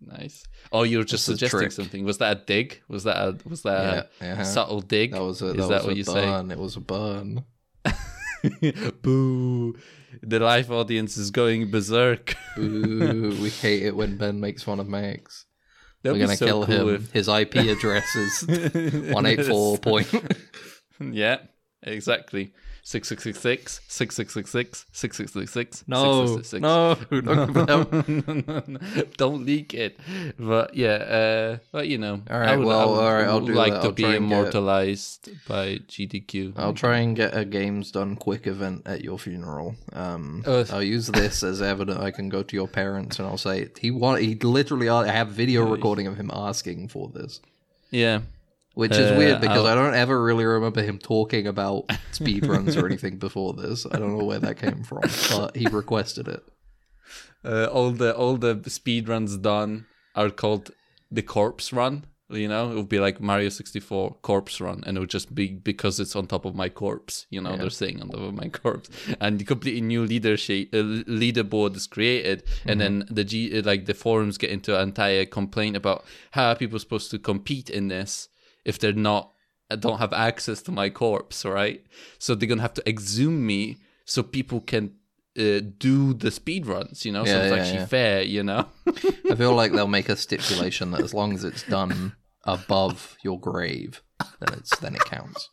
nice. 0.00 0.42
Oh, 0.72 0.82
you 0.82 0.98
were 0.98 1.04
just 1.04 1.26
That's 1.26 1.38
suggesting 1.40 1.70
something. 1.70 2.04
Was 2.04 2.18
that 2.18 2.36
a 2.36 2.40
dig? 2.44 2.82
Was 2.88 3.04
that 3.04 3.16
a 3.16 3.38
was 3.48 3.62
that 3.62 3.82
Yeah, 3.82 4.02
a 4.20 4.24
yeah. 4.26 4.32
Uh-huh. 4.32 4.44
subtle 4.44 4.80
dig? 4.80 5.12
That 5.12 5.22
was 5.22 5.42
a 5.42 5.46
Is 5.50 5.56
that, 5.56 5.68
that 5.68 5.68
was 5.68 5.84
what 5.84 5.92
a 5.94 5.96
you 5.96 6.04
say? 6.04 6.52
It 6.52 6.58
was 6.58 6.76
a 6.76 6.80
burn. 6.80 7.44
Boo! 9.02 9.76
The 10.22 10.40
live 10.40 10.70
audience 10.72 11.16
is 11.16 11.30
going 11.30 11.70
berserk. 11.70 12.34
Ooh, 12.58 13.36
we 13.40 13.50
hate 13.50 13.82
it 13.84 13.96
when 13.96 14.16
Ben 14.16 14.40
makes 14.40 14.62
fun 14.62 14.80
of 14.80 14.88
Max. 14.88 15.44
That'd 16.02 16.18
We're 16.18 16.26
gonna 16.26 16.36
so 16.36 16.46
kill 16.46 16.66
cool 16.66 16.88
him. 16.88 16.94
if- 16.96 17.12
His 17.12 17.28
IP 17.28 17.56
address 17.56 18.14
is 18.16 19.10
one 19.12 19.26
eight 19.26 19.44
four 19.44 19.78
point. 19.78 20.08
yeah, 21.00 21.38
exactly. 21.82 22.52
Six 22.88 23.06
six 23.08 23.22
six 23.22 23.38
six 23.38 23.80
six 23.86 24.14
six 24.16 24.32
six 24.32 24.50
six 24.50 24.86
six 24.92 25.16
six 25.18 25.30
six 25.34 25.52
six. 25.52 25.84
No, 25.86 26.96
no, 27.10 27.20
don't 27.20 27.46
give 27.52 27.56
it 27.58 28.48
out. 28.48 29.16
don't 29.18 29.44
leak 29.44 29.74
it. 29.74 30.00
But 30.38 30.74
yeah, 30.74 30.88
uh, 30.94 31.58
but 31.70 31.86
you 31.88 31.98
know, 31.98 32.22
All 32.30 32.40
right, 32.40 32.48
I 32.48 32.56
would, 32.56 32.66
well, 32.66 32.92
would, 32.92 32.98
all 33.04 33.12
right, 33.12 33.26
I'll 33.26 33.42
do 33.42 33.52
like 33.52 33.74
that. 33.74 33.80
to 33.82 33.86
I'll 33.88 33.92
be 33.92 34.04
and 34.04 34.12
get- 34.12 34.16
immortalized 34.22 35.28
by 35.46 35.80
GDQ. 35.86 36.54
I'll 36.56 36.72
try 36.72 37.00
and 37.00 37.14
get 37.14 37.36
a 37.36 37.44
games 37.44 37.90
done 37.92 38.16
quick 38.16 38.46
event 38.46 38.84
at 38.86 39.02
your 39.04 39.18
funeral. 39.18 39.76
Um, 39.92 40.42
Uh, 40.46 40.64
I'll 40.70 40.82
use 40.82 41.08
this 41.08 41.42
as 41.42 41.60
evidence. 41.60 42.00
I 42.00 42.10
can 42.10 42.30
go 42.30 42.42
to 42.42 42.56
your 42.56 42.68
parents 42.68 43.18
and 43.18 43.28
I'll 43.28 43.36
say 43.36 43.68
he 43.78 43.90
want. 43.90 44.22
He 44.22 44.34
literally. 44.36 44.88
I 44.88 45.08
have 45.08 45.28
video 45.28 45.68
recording 45.70 46.06
of 46.06 46.16
him 46.16 46.30
asking 46.32 46.88
for 46.88 47.08
this, 47.08 47.40
Yeah, 47.90 48.20
which 48.74 48.92
is 48.92 49.10
Uh, 49.10 49.16
weird 49.18 49.40
because 49.40 49.58
I'll- 49.58 49.66
I 49.66 49.74
don't 49.74 49.94
ever 49.94 50.22
really 50.22 50.44
remember 50.44 50.82
him 50.82 50.98
talking 50.98 51.46
about 51.46 51.88
speedruns 52.12 52.76
or 52.82 52.86
anything 52.86 53.18
before 53.18 53.52
this. 53.54 53.86
I 53.90 53.98
don't 53.98 54.16
know 54.16 54.24
where 54.24 54.38
that 54.40 54.56
came 54.58 54.82
from, 54.84 55.02
but 55.30 55.56
he 55.56 55.66
requested 55.66 56.28
it. 56.28 56.42
uh, 57.44 57.66
all 57.66 57.90
the 57.92 58.14
all 58.16 58.36
the 58.36 58.58
speed 58.68 59.08
runs 59.08 59.36
done 59.36 59.86
are 60.14 60.30
called 60.30 60.70
the 61.10 61.22
corpse 61.22 61.72
run. 61.72 62.04
You 62.30 62.46
know, 62.46 62.70
it 62.70 62.74
would 62.74 62.90
be 62.90 62.98
like 63.00 63.22
Mario 63.22 63.48
64 63.48 64.16
corpse 64.20 64.60
run, 64.60 64.82
and 64.86 64.98
it 64.98 65.00
would 65.00 65.08
just 65.08 65.34
be 65.34 65.48
because 65.48 65.98
it's 65.98 66.14
on 66.14 66.26
top 66.26 66.44
of 66.44 66.54
my 66.54 66.68
corpse. 66.68 67.24
You 67.30 67.40
know, 67.40 67.52
Yeah. 67.52 67.56
they're 67.56 67.70
saying 67.70 68.02
on 68.02 68.08
top 68.10 68.20
of 68.20 68.34
my 68.34 68.48
corpse, 68.50 68.90
and 69.18 69.46
completely 69.46 69.80
new 69.80 70.04
leadership 70.04 70.68
uh, 70.74 70.82
leaderboard 71.08 71.74
is 71.74 71.86
created, 71.86 72.42
and 72.66 72.78
then 72.82 73.06
the 73.10 73.24
G 73.24 73.62
like 73.62 73.86
the 73.86 73.94
forums 73.94 74.36
get 74.36 74.50
into 74.50 74.76
an 74.76 74.88
entire 74.90 75.24
complaint 75.24 75.74
about 75.76 76.04
how 76.32 76.50
are 76.50 76.56
people 76.56 76.78
supposed 76.78 77.10
to 77.12 77.18
compete 77.18 77.70
in 77.70 77.88
this 77.88 78.28
if 78.68 78.78
they're 78.78 78.92
not 78.92 79.32
uh, 79.70 79.76
don't 79.76 79.98
have 79.98 80.12
access 80.12 80.62
to 80.62 80.72
my 80.72 80.90
corpse, 80.90 81.44
right? 81.44 81.84
So 82.18 82.34
they're 82.34 82.48
gonna 82.48 82.62
have 82.62 82.74
to 82.74 82.88
exhume 82.88 83.46
me 83.46 83.78
so 84.04 84.22
people 84.22 84.60
can. 84.60 84.94
Uh, 85.38 85.60
do 85.78 86.14
the 86.14 86.32
speed 86.32 86.66
runs, 86.66 87.04
you 87.04 87.12
know, 87.12 87.24
so 87.24 87.30
it's 87.38 87.52
yeah, 87.52 87.58
actually 87.60 87.78
yeah. 87.78 87.86
fair, 87.86 88.22
you 88.22 88.42
know. 88.42 88.66
I 89.30 89.36
feel 89.36 89.54
like 89.54 89.70
they'll 89.74 89.86
make 89.86 90.08
a 90.08 90.16
stipulation 90.16 90.90
that 90.90 91.00
as 91.00 91.14
long 91.14 91.32
as 91.32 91.44
it's 91.44 91.62
done 91.62 92.16
above 92.42 93.16
your 93.22 93.38
grave, 93.38 94.02
then 94.40 94.58
it's 94.58 94.76
then 94.80 94.96
it 94.96 95.04
counts. 95.04 95.48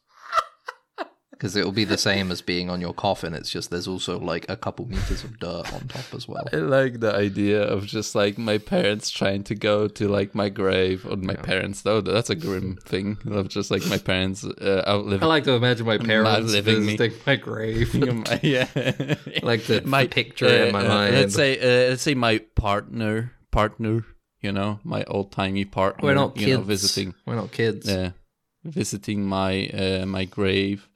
Because 1.37 1.55
it 1.55 1.65
will 1.65 1.71
be 1.71 1.83
the 1.83 1.97
same 1.97 2.31
as 2.31 2.41
being 2.41 2.69
on 2.69 2.81
your 2.81 2.93
coffin. 2.93 3.33
It's 3.33 3.49
just 3.49 3.69
there's 3.69 3.87
also 3.87 4.19
like 4.19 4.45
a 4.49 4.55
couple 4.55 4.85
meters 4.87 5.23
of 5.23 5.37
dirt 5.39 5.71
on 5.73 5.87
top 5.87 6.13
as 6.13 6.27
well. 6.27 6.47
I 6.51 6.57
like 6.57 6.99
the 7.01 7.13
idea 7.13 7.61
of 7.61 7.85
just 7.85 8.15
like 8.15 8.37
my 8.37 8.57
parents 8.57 9.09
trying 9.09 9.43
to 9.45 9.55
go 9.55 9.87
to 9.87 10.07
like 10.07 10.33
my 10.33 10.49
grave 10.49 11.05
or 11.05 11.17
my 11.17 11.35
parents 11.35 11.81
though. 11.81 12.01
That's 12.01 12.29
a 12.29 12.35
grim 12.35 12.77
thing 12.77 13.17
of 13.29 13.49
just 13.49 13.69
like 13.71 13.85
my 13.87 13.97
parents 13.97 14.43
uh, 14.45 14.83
outliving. 14.87 15.23
I 15.23 15.27
like 15.27 15.43
to 15.45 15.53
imagine 15.53 15.85
my 15.85 15.97
parents 15.97 16.51
living 16.51 16.85
me. 16.85 16.95
visiting 16.97 17.19
my 17.25 17.35
grave. 17.35 17.93
yeah, 18.43 18.67
like 19.43 19.63
the 19.65 20.07
picture 20.09 20.47
in 20.47 20.71
my 20.73 20.83
mind. 20.87 21.15
uh, 21.15 21.19
Let's 21.19 21.35
say, 21.35 21.57
uh, 21.59 21.89
let's 21.89 22.01
say 22.01 22.15
my 22.15 22.39
partner, 22.55 23.33
partner, 23.51 24.05
you 24.41 24.51
know, 24.51 24.79
my 24.83 25.03
old 25.05 25.31
timey 25.31 25.65
partner. 25.65 26.03
We're 26.07 26.15
not 26.15 26.37
you 26.37 26.45
kids. 26.45 26.57
know, 26.57 26.63
visiting. 26.63 27.13
We're 27.25 27.35
not 27.35 27.51
kids. 27.51 27.89
Yeah, 27.89 28.11
visiting 28.63 29.25
my 29.25 29.67
uh, 29.67 30.05
my 30.05 30.25
grave, 30.25 30.87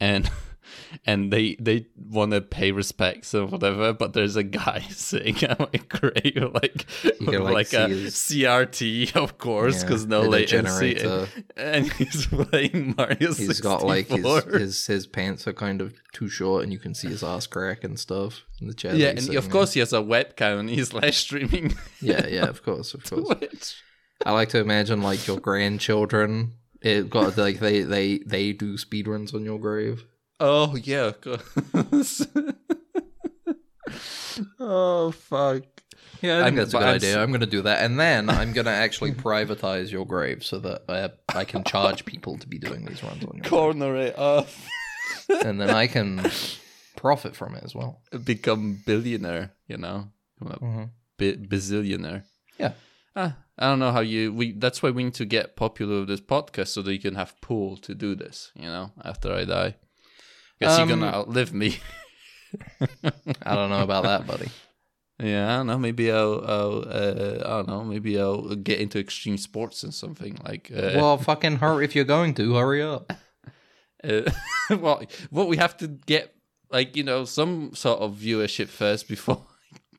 and 0.00 0.30
and 1.06 1.32
they 1.32 1.56
they 1.60 1.86
want 1.96 2.32
to 2.32 2.40
pay 2.40 2.72
respects 2.72 3.34
or 3.34 3.46
whatever, 3.46 3.92
but 3.92 4.12
there's 4.12 4.36
a 4.36 4.42
guy 4.42 4.80
sitting 4.90 5.42
at 5.44 5.58
my 5.58 5.68
grave, 5.88 6.36
like 6.54 6.86
like, 7.20 7.40
like, 7.40 7.72
a 7.72 7.88
his- 7.88 8.14
CRT, 8.14 9.14
of 9.16 9.38
course, 9.38 9.76
Yeah, 9.76 9.82
because 9.88 10.06
no 10.06 10.20
with 10.22 10.30
latency, 10.30 10.94
generator. 10.94 11.28
and 11.56 11.92
he's 11.92 12.26
playing 12.26 12.94
Mario. 12.96 13.34
He's 13.34 13.60
got 13.60 13.84
like 13.84 14.08
his, 14.08 14.44
his 14.52 14.86
his 14.86 15.06
pants 15.06 15.46
are 15.46 15.52
kind 15.52 15.80
of 15.80 15.94
too 16.12 16.28
short, 16.28 16.62
and 16.64 16.72
you 16.72 16.78
can 16.78 16.94
see 16.94 17.08
his 17.08 17.22
ass 17.22 17.46
crack 17.46 17.84
and 17.84 17.98
stuff 17.98 18.42
in 18.60 18.66
the 18.68 18.74
chair. 18.74 18.94
yeah, 18.94 19.08
and 19.08 19.34
of 19.36 19.50
course 19.50 19.72
he 19.74 19.80
has 19.80 19.92
a 19.92 19.98
webcam 20.00 20.60
and 20.60 20.70
he's 20.70 20.92
live 20.92 21.14
streaming 21.14 21.74
Yeah, 22.00 22.26
yeah, 22.26 22.46
of 22.46 22.62
course, 22.62 22.94
of 22.94 23.04
course. 23.04 23.38
Twitch. 23.38 23.82
I 24.24 24.32
like 24.32 24.48
to 24.50 24.58
imagine 24.58 25.02
like 25.02 25.26
your 25.26 25.38
grandchildren. 25.38 26.54
It 26.82 27.08
got 27.10 27.36
like 27.36 27.58
they 27.60 27.82
they 27.82 28.18
they 28.18 28.52
do 28.52 28.76
speedruns 28.76 29.34
on 29.34 29.44
your 29.44 29.58
grave. 29.58 30.04
Oh 30.40 30.76
yeah, 30.76 31.12
oh 34.60 35.10
fuck. 35.12 35.62
Yeah, 36.22 36.34
I 36.34 36.36
I'm- 36.36 36.44
think 36.46 36.56
that's 36.56 36.74
a 36.74 36.78
good 36.78 36.82
I'm 36.86 36.94
idea. 36.96 37.10
s- 37.12 37.16
I'm 37.16 37.32
gonna 37.32 37.46
do 37.46 37.62
that, 37.62 37.82
and 37.84 37.98
then 38.00 38.28
I'm 38.30 38.52
gonna 38.52 38.70
actually 38.70 39.12
privatize 39.28 39.90
your 39.90 40.06
grave 40.06 40.44
so 40.44 40.58
that 40.60 40.82
I, 40.88 41.10
I 41.38 41.44
can 41.44 41.62
charge 41.64 42.04
people 42.04 42.38
to 42.38 42.46
be 42.48 42.58
doing 42.58 42.84
these 42.84 43.02
runs 43.02 43.24
on 43.24 43.36
your 43.36 43.44
Corner 43.44 43.96
it 43.96 44.18
off. 44.18 44.66
and 45.44 45.60
then 45.60 45.70
I 45.70 45.86
can 45.86 46.24
profit 46.96 47.36
from 47.36 47.54
it 47.54 47.64
as 47.64 47.74
well. 47.74 48.00
Become 48.24 48.82
billionaire, 48.86 49.52
you 49.68 49.76
know, 49.76 50.10
Mhm. 50.42 50.90
bi- 51.18 51.32
bazillionaire. 51.36 52.24
Yeah. 52.58 52.72
Ah, 53.16 53.36
I 53.58 53.66
don't 53.68 53.78
know 53.78 53.92
how 53.92 54.00
you. 54.00 54.32
We 54.32 54.52
that's 54.52 54.82
why 54.82 54.90
we 54.90 55.02
need 55.04 55.14
to 55.14 55.24
get 55.24 55.56
popular 55.56 56.00
with 56.00 56.08
this 56.08 56.20
podcast 56.20 56.68
so 56.68 56.82
that 56.82 56.92
you 56.92 57.00
can 57.00 57.14
have 57.14 57.40
pool 57.40 57.76
to 57.78 57.94
do 57.94 58.14
this. 58.14 58.52
You 58.54 58.66
know, 58.66 58.92
after 59.02 59.32
I 59.32 59.44
die, 59.46 59.76
guess 60.60 60.78
Um, 60.78 60.88
you're 60.88 60.98
gonna 60.98 61.12
outlive 61.16 61.54
me. 61.54 61.78
I 63.42 63.54
don't 63.54 63.70
know 63.70 63.82
about 63.82 64.04
that, 64.04 64.26
buddy. 64.26 64.50
Yeah, 65.18 65.50
I 65.54 65.56
don't 65.56 65.66
know. 65.68 65.78
Maybe 65.78 66.12
I'll, 66.12 66.44
I'll 66.46 66.84
uh, 66.86 67.36
I 67.42 67.48
don't 67.48 67.68
know. 67.68 67.84
Maybe 67.84 68.20
I'll 68.20 68.54
get 68.54 68.80
into 68.80 68.98
extreme 68.98 69.38
sports 69.38 69.82
and 69.82 69.94
something 69.94 70.38
like. 70.44 70.70
Uh, 70.70 70.92
Well, 70.94 71.16
fucking 71.16 71.56
hurry 71.56 71.86
if 71.86 71.94
you're 71.96 72.04
going 72.04 72.34
to. 72.34 72.54
Hurry 72.54 72.82
up. 72.82 73.10
uh, 74.04 74.30
well, 74.78 75.02
what 75.30 75.48
we 75.48 75.56
have 75.56 75.74
to 75.78 75.88
get, 75.88 76.34
like 76.70 76.96
you 76.96 77.02
know, 77.02 77.24
some 77.24 77.74
sort 77.74 78.00
of 78.00 78.14
viewership 78.16 78.68
first 78.68 79.08
before 79.08 79.42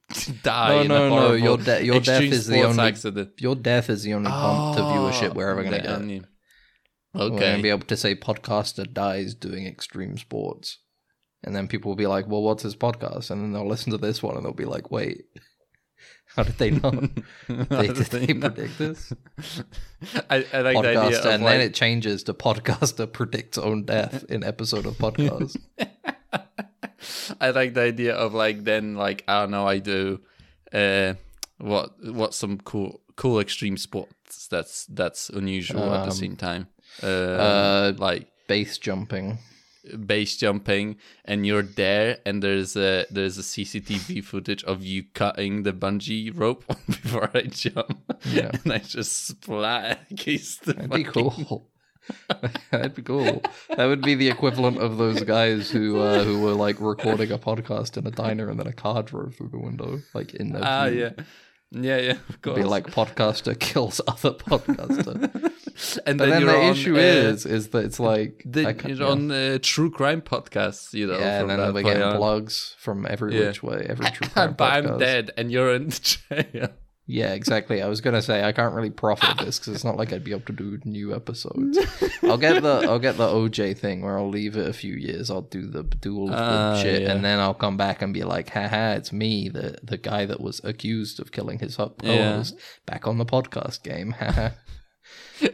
die. 0.44 0.70
No, 0.70 0.82
in 0.82 0.88
no, 0.88 1.10
no. 1.10 1.34
Your 1.34 1.58
de- 1.58 1.84
your 1.86 2.00
death 2.00 2.22
is 2.24 2.48
the 2.48 2.64
only 2.64 2.84
accident. 2.84 3.32
your 3.40 3.56
death 3.56 3.90
is 3.90 4.04
the 4.04 4.14
only 4.14 4.30
bump 4.30 4.78
to 4.78 4.82
viewership 4.84 5.34
we're 5.34 5.50
ever 5.50 5.62
Oh, 5.62 5.64
the 5.64 5.70
get. 5.70 5.86
only- 5.88 6.22
We're 7.14 7.30
gonna 7.30 7.62
be 7.62 7.70
able 7.70 7.88
to 7.88 7.98
say 7.98 8.16
podcaster 8.16 8.92
dies 8.92 9.34
doing 9.36 9.66
extreme 9.66 10.18
sports. 10.18 10.80
And 11.44 11.56
then 11.56 11.68
people 11.68 11.90
will 11.90 11.96
be 11.96 12.08
like, 12.08 12.28
well, 12.28 12.42
what's 12.42 12.64
his 12.64 12.76
podcast? 12.76 13.30
And 13.30 13.42
then 13.42 13.54
they'll 13.54 13.68
listen 13.68 13.92
to 13.92 13.98
this 13.98 14.24
one 14.24 14.36
and 14.36 14.44
they'll 14.46 14.54
be 14.54 14.66
like, 14.66 14.90
wait, 14.92 15.26
how 16.36 16.44
did 16.44 16.58
they 16.58 16.72
know? 16.72 16.90
they, 17.48 17.88
did 17.88 17.96
they 18.08 18.34
predict 18.34 18.78
this? 18.80 19.14
I, 20.30 20.46
I 20.52 20.62
like 20.62 20.82
the 20.82 20.90
idea 20.90 20.96
Podcaster. 21.00 21.20
of 21.20 21.26
And 21.28 21.44
like, 21.44 21.54
then 21.54 21.62
it 21.62 21.74
changes 21.76 22.24
to 22.24 22.34
podcaster 22.34 23.12
predicts 23.12 23.58
own 23.58 23.86
death 23.86 24.26
in 24.30 24.44
episode 24.44 24.86
of 24.88 24.96
podcast. 24.98 25.58
I 27.42 27.50
like 27.52 27.74
the 27.74 27.82
idea 27.82 28.14
of 28.16 28.34
like 28.34 28.64
then 28.64 28.96
like 28.96 29.24
I 29.28 29.42
don't 29.42 29.52
know 29.52 29.68
I 29.68 29.80
do 29.80 30.20
uh 30.74 31.14
what 31.58 31.92
what 32.04 32.34
some 32.34 32.58
cool 32.60 33.02
cool 33.16 33.40
extreme 33.40 33.78
sports 33.78 34.48
that's 34.48 34.86
that's 34.88 35.30
unusual 35.30 35.84
at 35.94 36.04
the 36.06 36.12
Um, 36.12 36.18
same 36.18 36.36
time 36.36 36.68
uh, 37.04 37.08
uh, 37.08 37.94
like 37.98 38.28
Base 38.48 38.78
jumping. 38.78 39.40
base 40.06 40.38
jumping 40.38 40.98
and 41.26 41.46
you're 41.46 41.64
there 41.64 42.18
and 42.26 42.42
there's 42.44 42.76
a 42.76 43.06
there's 43.10 43.38
a 43.38 43.42
CCTV 43.42 44.24
footage 44.24 44.64
of 44.66 44.84
you 44.84 45.04
cutting 45.14 45.64
the 45.64 45.74
bungee 45.74 46.32
rope 46.34 46.66
before 46.88 47.30
I 47.34 47.42
jump 47.44 47.98
Yeah. 48.26 48.52
and 48.64 48.74
I 48.74 48.80
just 48.80 49.28
splat 49.28 50.00
against 50.12 50.64
the 50.66 50.74
That'd 50.74 50.92
be 50.92 51.04
cool. 51.04 51.70
That'd 52.72 52.96
be 52.96 53.02
cool. 53.02 53.42
That 53.76 53.86
would 53.86 54.02
be 54.02 54.16
the 54.16 54.30
equivalent 54.30 54.78
of 54.78 54.98
those 54.98 55.24
guys 55.24 55.70
who 55.72 56.00
uh, 56.00 56.24
who 56.24 56.42
were 56.42 56.54
like 56.54 56.80
recording 56.80 57.32
a 57.32 57.38
podcast 57.38 57.98
in 57.98 58.06
a 58.08 58.12
diner 58.12 58.50
and 58.50 58.60
then 58.60 58.68
a 58.68 58.74
car 58.74 59.04
drove 59.04 59.36
through 59.36 59.50
the 59.50 59.60
window, 59.60 60.00
like 60.14 60.34
in 60.36 60.52
their 60.54 60.62
ah 60.64 60.90
view. 60.90 61.00
yeah 61.02 61.24
yeah 61.72 61.98
yeah 61.98 62.18
of 62.30 62.42
course 62.42 62.56
Be 62.58 62.64
like 62.64 62.88
podcaster 62.88 63.58
kills 63.60 64.00
other 64.08 64.32
podcaster. 64.32 65.52
and 66.08 66.18
But 66.18 66.30
then 66.30 66.46
the 66.46 66.56
on, 66.58 66.72
issue 66.72 66.96
uh, 66.96 67.00
is, 67.00 67.46
is 67.46 67.68
that 67.70 67.84
it's 67.86 68.00
like 68.00 68.42
The, 68.46 68.74
you're 68.88 69.06
on 69.08 69.30
uh, 69.32 69.60
true 69.62 69.92
crime 69.92 70.22
podcasts, 70.22 70.94
you 70.94 71.08
know. 71.08 71.20
yeah, 71.20 71.42
and 71.42 71.50
then 71.50 71.58
that 71.60 71.74
we're 71.74 71.84
point 71.84 71.86
getting 71.98 72.04
on. 72.04 72.16
blogs 72.20 72.74
from 72.78 73.06
every 73.06 73.38
Yeah. 73.38 73.48
which 73.48 73.64
way, 73.64 73.86
every 73.90 74.10
true 74.12 74.30
crime 74.30 74.56
but 74.58 74.72
I'm 74.72 74.98
dead 74.98 75.32
and 75.38 75.52
you're 75.52 75.74
in 75.76 75.90
jail. 75.92 76.70
Yeah, 77.10 77.32
exactly. 77.34 77.82
I 77.82 77.88
was 77.88 78.02
gonna 78.02 78.22
say 78.22 78.44
I 78.44 78.52
can't 78.52 78.76
really 78.76 78.90
profit 78.90 79.38
this 79.38 79.58
because 79.58 79.74
it's 79.74 79.86
not 79.86 79.96
like 79.96 80.12
I'd 80.12 80.26
be 80.26 80.32
able 80.32 80.42
to 80.48 80.52
do 80.54 80.78
new 80.84 81.16
episodes. 81.16 81.80
I'll 82.24 82.38
get 82.38 82.62
the 82.62 82.86
I'll 82.86 83.00
get 83.00 83.16
the 83.16 83.28
OJ 83.28 83.78
thing 83.78 84.02
where 84.02 84.18
I'll 84.18 84.28
leave 84.30 84.58
it 84.58 84.68
a 84.68 84.74
few 84.74 84.94
years. 84.94 85.32
I'll 85.32 85.44
do 85.44 85.68
the 85.68 85.84
do 85.84 86.18
all 86.18 86.26
of 86.26 86.32
the 86.32 86.38
Ah, 86.38 86.82
shit, 86.82 87.04
yeah. 87.04 87.14
and 87.14 87.24
then 87.24 87.40
I'll 87.40 87.54
come 87.54 87.78
back 87.78 88.02
and 88.02 88.14
be 88.14 88.26
like, 88.26 88.50
"Haha, 88.50 88.96
it's 88.96 89.14
me, 89.14 89.48
the 89.48 89.78
the 89.82 89.96
guy 89.98 90.26
that 90.26 90.42
was 90.42 90.60
accused 90.66 91.22
of 91.22 91.32
killing 91.32 91.60
his 91.60 91.78
co- 91.78 91.96
Yeah. 92.04 92.44
back 92.86 93.08
on 93.08 93.18
the 93.20 93.26
podcast 93.26 93.84
game." 93.84 94.14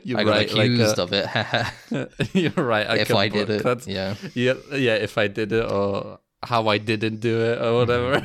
You're 0.04 0.20
I 0.22 0.24
got 0.24 0.30
right, 0.32 0.54
like, 0.54 0.66
accused 0.72 0.98
uh, 0.98 1.04
of 1.04 1.10
it. 1.14 2.34
You're 2.34 2.66
right. 2.66 2.88
I 2.90 2.98
if 2.98 3.14
I 3.14 3.28
did 3.28 3.50
it, 3.52 3.64
That's, 3.64 3.86
yeah. 3.86 4.16
yeah, 4.34 4.54
yeah. 4.72 4.96
If 4.96 5.18
I 5.20 5.28
did 5.28 5.52
it, 5.52 5.70
or 5.70 6.20
how 6.42 6.68
I 6.68 6.78
didn't 6.80 7.20
do 7.20 7.42
it, 7.42 7.62
or 7.62 7.86
whatever. 7.86 8.24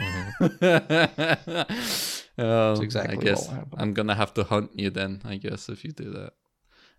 Oh, 2.38 2.70
That's 2.70 2.80
exactly 2.80 3.16
I 3.16 3.20
guess. 3.20 3.48
I'm 3.76 3.94
gonna 3.94 4.14
have 4.14 4.34
to 4.34 4.44
hunt 4.44 4.70
you 4.74 4.90
then. 4.90 5.22
I 5.24 5.36
guess 5.36 5.68
if 5.68 5.84
you 5.84 5.92
do 5.92 6.10
that. 6.12 6.32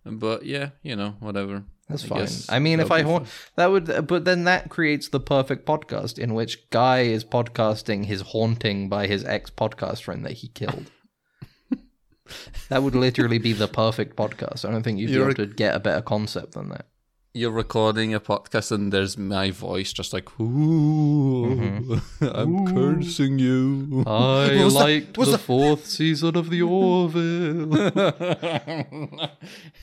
But 0.06 0.46
yeah, 0.46 0.70
you 0.82 0.96
know, 0.96 1.16
whatever. 1.20 1.66
That's 1.88 2.06
I 2.06 2.08
fine. 2.08 2.28
I 2.50 2.60
mean, 2.60 2.80
if 2.80 2.92
I 2.92 3.02
ha- 3.02 3.24
that 3.56 3.72
would, 3.72 4.08
but 4.08 4.24
then 4.26 4.44
that 4.44 4.70
creates 4.70 5.10
the 5.10 5.20
perfect 5.20 5.66
podcast 5.66 6.20
in 6.20 6.36
which 6.36 6.70
Guy 6.70 7.02
is 7.02 7.26
podcasting 7.26 8.06
his 8.06 8.22
haunting 8.22 8.90
by 8.90 9.08
his 9.08 9.26
ex 9.26 9.50
podcast 9.50 10.04
friend 10.04 10.24
that 10.26 10.34
he 10.34 10.50
killed. 10.50 10.92
that 12.70 12.84
would 12.84 12.96
literally 12.96 13.40
be 13.40 13.54
the 13.54 13.68
perfect 13.68 14.16
podcast. 14.16 14.66
I 14.66 14.72
don't 14.72 14.84
think 14.84 15.00
you'd 15.00 15.10
You're 15.10 15.26
be 15.26 15.32
able 15.32 15.48
to 15.48 15.54
get 15.54 15.76
a 15.76 15.80
better 15.80 16.02
concept 16.02 16.54
than 16.54 16.70
that. 16.70 16.86
You're 17.34 17.52
recording 17.52 18.12
a 18.14 18.20
podcast 18.20 18.72
and 18.72 18.92
there's 18.92 19.16
my 19.18 19.52
voice 19.52 19.94
just 19.94 20.14
like, 20.14 20.28
ooh, 20.40 21.46
mm-hmm. 21.46 22.26
I'm 22.26 22.66
cursing 22.74 23.38
you. 23.38 24.04
I 24.08 24.56
What 24.56 24.64
was 24.66 24.74
that? 24.74 24.80
liked 24.80 25.14
the 25.14 25.26
that? 25.26 25.38
fourth 25.38 25.86
season 25.86 26.36
of 26.36 26.50
The 26.50 26.64
Orville. 26.64 27.72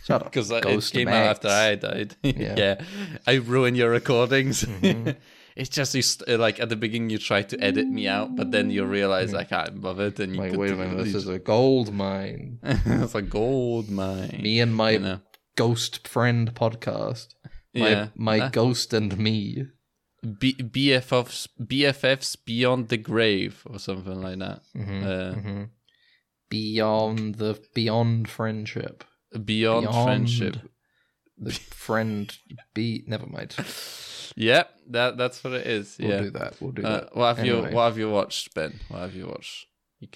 Shut 0.05 0.23
up, 0.23 0.25
Because 0.25 0.51
it 0.51 0.63
Ghost 0.65 0.93
came 0.93 1.07
out 1.09 1.27
after 1.27 1.49
I 1.49 1.77
died. 1.77 2.17
Yeah. 2.23 2.55
yeah. 2.57 2.81
I 3.27 3.35
ruined 3.35 3.77
your 3.77 3.91
recordings. 3.91 4.65
Mm-hmm. 4.65 5.11
it's 5.55 5.69
just 5.71 5.95
you 5.95 6.03
st- 6.03 6.29
uh, 6.29 6.39
like 6.39 6.59
at 6.59 6.69
the 6.69 6.77
beginning 6.77 7.11
you 7.11 7.19
try 7.19 7.43
to 7.43 7.57
edit 7.63 7.87
me 7.87 8.09
out, 8.09 8.35
but 8.35 8.51
then 8.51 8.71
you 8.71 8.85
realize 8.85 9.33
I 9.33 9.45
can't 9.45 9.81
bother 9.81 10.07
it, 10.09 10.19
and 10.19 10.35
you 10.35 10.43
Like, 10.43 10.53
wait 10.57 10.73
a 10.73 10.77
minute, 10.77 11.05
this 11.05 11.15
is 11.15 11.29
a 11.29 11.39
gold 11.39 11.95
mine. 11.95 12.59
it's 12.63 13.15
a 13.15 13.23
gold 13.23 13.89
mine. 13.89 14.41
Me 14.43 14.59
and 14.61 14.75
my 14.75 14.91
you 14.91 14.99
know. 14.99 15.21
Ghost 15.57 16.07
friend 16.07 16.55
podcast. 16.55 17.35
My, 17.75 17.91
Yeah. 17.91 18.09
my 18.15 18.39
Uh, 18.41 18.49
ghost 18.51 18.93
and 18.95 19.19
me. 19.19 19.67
B- 20.41 20.55
BFFs, 20.55 21.49
BFFs 21.61 22.37
beyond 22.45 22.89
the 22.89 22.97
grave 22.97 23.63
or 23.67 23.79
something 23.79 24.21
like 24.23 24.39
that. 24.39 24.63
Mhm, 24.75 25.03
Uh, 25.05 25.35
mhm. 25.35 25.71
Beyond 26.49 27.35
the 27.37 27.61
beyond 27.75 28.29
friendship. 28.29 29.05
Beyond, 29.33 29.87
Beyond 29.89 30.05
friendship. 30.07 30.57
The 31.37 31.53
friend 31.53 32.37
be 32.75 33.05
never 33.07 33.27
mind. 33.27 33.55
Yeah, 34.39 34.65
that 34.91 35.17
that's 35.17 35.43
what 35.43 35.55
it 35.55 35.67
is. 35.67 35.97
We'll 35.99 36.11
yeah. 36.11 36.21
do 36.21 36.31
that. 36.31 36.61
We'll 36.61 36.73
do 36.73 36.83
Uh, 36.85 36.91
that. 37.01 37.17
what 37.17 37.29
have 37.29 37.39
Anyway. 37.39 37.71
you 37.71 37.75
What 37.77 37.85
have 37.85 37.97
you 37.99 38.11
watched, 38.11 38.53
Ben? 38.55 38.81
What 38.89 38.99
have 39.01 39.15
you 39.15 39.29
watched? 39.29 39.67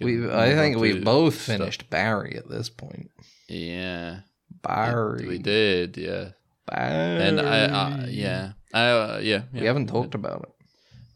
We 0.02 0.28
I 0.30 0.54
think 0.54 0.76
we've 0.76 1.02
both 1.02 1.34
stuff. 1.40 1.56
finished 1.56 1.88
Barry 1.88 2.36
at 2.36 2.50
this 2.50 2.68
point. 2.68 3.10
Yeah, 3.48 4.20
Barry. 4.62 5.26
we 5.26 5.38
did. 5.38 5.96
Yeah, 5.96 6.30
Barry. 6.66 7.22
and 7.22 7.40
I, 7.40 7.60
uh, 7.64 8.06
yeah, 8.08 8.52
I, 8.74 8.86
uh, 8.88 9.20
yeah, 9.22 9.42
We 9.52 9.66
haven't 9.66 9.88
talked 9.88 10.14
about 10.14 10.42
it. 10.42 10.48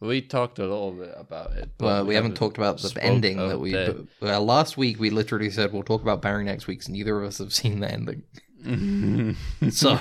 We 0.00 0.20
talked 0.20 0.58
a 0.58 0.62
little 0.62 0.92
bit 0.92 1.14
about 1.16 1.52
it. 1.52 1.70
but 1.78 1.86
Well, 1.86 2.04
we 2.06 2.14
haven't 2.14 2.34
talked 2.34 2.58
about 2.58 2.78
the 2.78 2.92
ending 3.02 3.38
that 3.38 3.58
we. 3.58 3.72
Well, 4.20 4.44
last 4.44 4.76
week 4.76 4.98
we 5.00 5.08
literally 5.10 5.48
said 5.50 5.72
we'll 5.72 5.82
talk 5.82 6.02
about 6.02 6.20
Barry 6.20 6.44
next 6.44 6.66
week, 6.66 6.82
so 6.82 6.92
neither 6.92 7.18
of 7.20 7.26
us 7.28 7.38
have 7.38 7.52
seen 7.54 7.80
the 7.80 7.90
ending. 7.90 8.22
So 9.70 9.98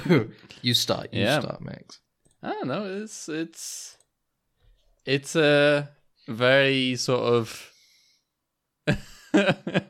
you 0.61 0.73
start. 0.73 1.13
You 1.13 1.21
Yeah. 1.23 1.39
start, 1.39 1.61
Max. 1.61 1.99
I 2.41 2.51
don't 2.51 2.67
know. 2.67 2.85
It's 3.03 3.29
it's 3.29 3.97
it's 5.05 5.35
a 5.35 5.89
very 6.27 6.95
sort 6.97 7.21
of. 7.33 7.71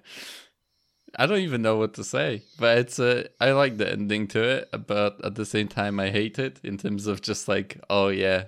I 1.17 1.25
don't 1.25 1.39
even 1.39 1.62
know 1.62 1.77
what 1.77 1.93
to 1.96 2.03
say, 2.03 2.41
but 2.60 2.77
it's 2.77 3.00
a. 3.00 3.25
I 3.39 3.51
like 3.51 3.77
the 3.77 3.91
ending 3.91 4.27
to 4.29 4.41
it, 4.41 4.69
but 4.88 5.23
at 5.23 5.36
the 5.36 5.45
same 5.45 5.67
time, 5.67 5.99
I 5.99 6.10
hate 6.10 6.39
it 6.39 6.60
in 6.63 6.78
terms 6.78 7.08
of 7.08 7.21
just 7.21 7.47
like, 7.47 7.80
oh 7.89 8.08
yeah, 8.08 8.45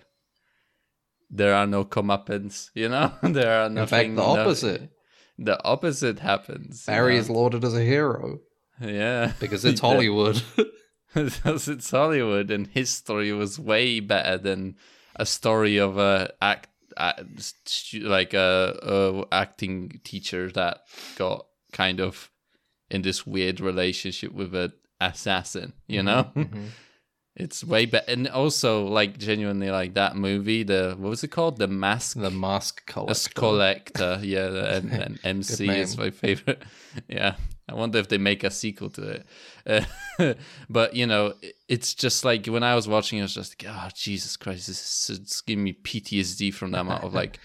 there 1.29 1.53
are 1.53 1.67
no 1.67 1.85
comeuppance, 1.85 2.69
you 2.73 2.89
know. 2.89 3.13
there 3.23 3.63
are 3.63 3.69
nothing. 3.69 4.11
In 4.11 4.15
fact, 4.15 4.15
the 4.15 4.23
opposite. 4.23 4.89
the 5.37 5.63
opposite 5.63 6.19
happens. 6.19 6.85
Barry 6.85 7.13
know? 7.13 7.19
is 7.19 7.29
lauded 7.29 7.63
as 7.63 7.75
a 7.75 7.83
hero 7.83 8.39
yeah 8.81 9.31
because 9.39 9.65
it's 9.65 9.79
Hollywood. 9.79 10.41
because 11.13 11.67
it's 11.67 11.89
Hollywood, 11.89 12.51
and 12.51 12.67
his 12.67 12.89
story 12.89 13.31
was 13.31 13.59
way 13.59 13.99
better 13.99 14.37
than 14.37 14.75
a 15.15 15.25
story 15.25 15.77
of 15.77 15.97
a 15.97 16.33
act, 16.41 16.67
like 17.93 18.33
a, 18.33 18.79
a 18.81 19.23
acting 19.33 20.01
teacher 20.03 20.51
that 20.51 20.81
got 21.17 21.45
kind 21.71 22.01
of 22.01 22.29
in 22.95 23.01
this 23.03 23.27
weird 23.27 23.59
relationship 23.59 24.31
with 24.33 24.55
an 24.55 24.71
assassin. 24.99 25.73
You 25.87 26.03
know, 26.03 26.31
Mhm. 26.35 26.69
it's 27.35 27.63
way 27.63 27.85
better, 27.85 28.09
and 28.11 28.27
also 28.29 28.85
like 28.87 29.17
genuinely 29.17 29.69
like 29.69 29.93
that 29.95 30.15
movie. 30.15 30.63
The 30.63 30.95
what 30.97 31.09
was 31.09 31.23
it 31.23 31.31
called? 31.31 31.57
The 31.57 31.67
Mask. 31.67 32.17
The 32.17 32.31
mask 32.31 32.85
collector. 32.85 33.31
Collector, 33.33 34.19
yeah, 34.23 34.75
and, 34.75 34.91
and 35.03 35.19
MC 35.23 35.67
is 35.69 35.97
my 35.97 36.11
favorite. 36.11 36.61
Yeah, 37.09 37.35
I 37.67 37.73
wonder 37.73 37.99
if 37.99 38.07
they 38.07 38.17
make 38.17 38.45
a 38.45 38.49
sequel 38.49 38.89
to 38.91 39.01
it. 39.15 39.25
Uh, 39.67 40.33
but 40.69 40.95
you 40.95 41.05
know, 41.05 41.33
it's 41.67 41.93
just 41.93 42.23
like 42.23 42.45
when 42.47 42.63
I 42.63 42.73
was 42.73 42.87
watching, 42.87 43.19
I 43.19 43.23
was 43.23 43.33
just 43.33 43.51
like, 43.61 43.69
oh 43.69 43.89
Jesus 43.93 44.37
Christ, 44.37 44.67
this 44.67 45.09
is 45.09 45.19
it's 45.19 45.41
giving 45.41 45.65
me 45.65 45.73
PTSD 45.73 46.53
from 46.53 46.71
that 46.71 46.81
amount 46.81 47.03
of 47.03 47.13
like 47.13 47.37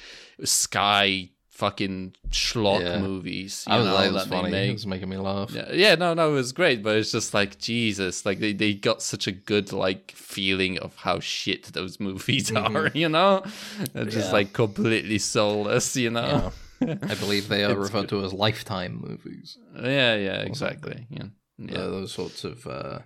sky 0.44 1.30
fucking 1.61 2.14
schlock 2.31 2.81
Yeah. 2.83 2.99
movies. 3.01 3.64
You 3.66 3.75
I 3.75 3.77
was 3.79 3.87
know, 3.87 3.94
like, 3.94 4.09
it 4.09 4.12
was 4.12 4.25
that 4.25 4.31
funny. 4.31 4.49
It 4.49 4.51
make. 4.53 4.73
was 4.73 4.87
making 4.87 5.09
me 5.11 5.16
laugh. 5.18 5.51
Yeah, 5.53 5.70
yeah, 5.73 5.94
no, 5.94 6.14
no, 6.14 6.31
it 6.31 6.35
was 6.35 6.53
great, 6.53 6.83
but 6.83 6.96
it's 6.96 7.12
just 7.12 7.35
like 7.35 7.59
Jesus, 7.59 8.25
like 8.27 8.38
they, 8.40 8.53
they 8.55 8.73
got 8.75 9.03
such 9.03 9.27
a 9.27 9.33
good 9.33 9.73
like 9.73 10.12
feeling 10.12 10.79
of 10.79 10.96
how 10.96 11.20
shit 11.20 11.64
those 11.75 12.01
movies 12.01 12.51
are, 12.64 12.88
you 12.94 13.09
know, 13.09 13.44
They're 13.92 14.05
just 14.05 14.16
Mm-hmm. 14.16 14.27
Yeah. 14.27 14.33
like 14.33 14.53
completely 14.53 15.18
soulless, 15.18 15.94
you 15.96 16.11
know. 16.11 16.53
I 16.81 17.14
believe 17.25 17.49
they 17.49 17.62
are 17.68 17.77
referred 17.77 18.09
to 18.09 18.25
as 18.25 18.33
lifetime 18.33 19.01
movies. 19.07 19.59
Yeah, 19.77 20.14
yeah, 20.16 20.40
exactly. 20.51 21.07
Yeah, 21.11 21.27
yeah, 21.59 21.79
Uh, 21.79 21.90
those 21.90 22.12
sorts 22.12 22.42
of 22.44 22.66
uh, 22.66 23.01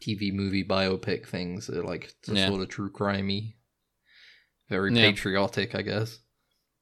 TV 0.00 0.32
movie 0.32 0.64
biopic 0.64 1.26
things 1.28 1.70
are 1.70 1.84
like 1.84 2.12
Yeah. 2.26 2.48
sort 2.48 2.62
of 2.62 2.68
true 2.68 2.90
crimey, 2.90 3.54
very 4.68 4.92
Yeah. 4.92 5.10
patriotic, 5.10 5.76
I 5.76 5.82
guess. 5.82 6.18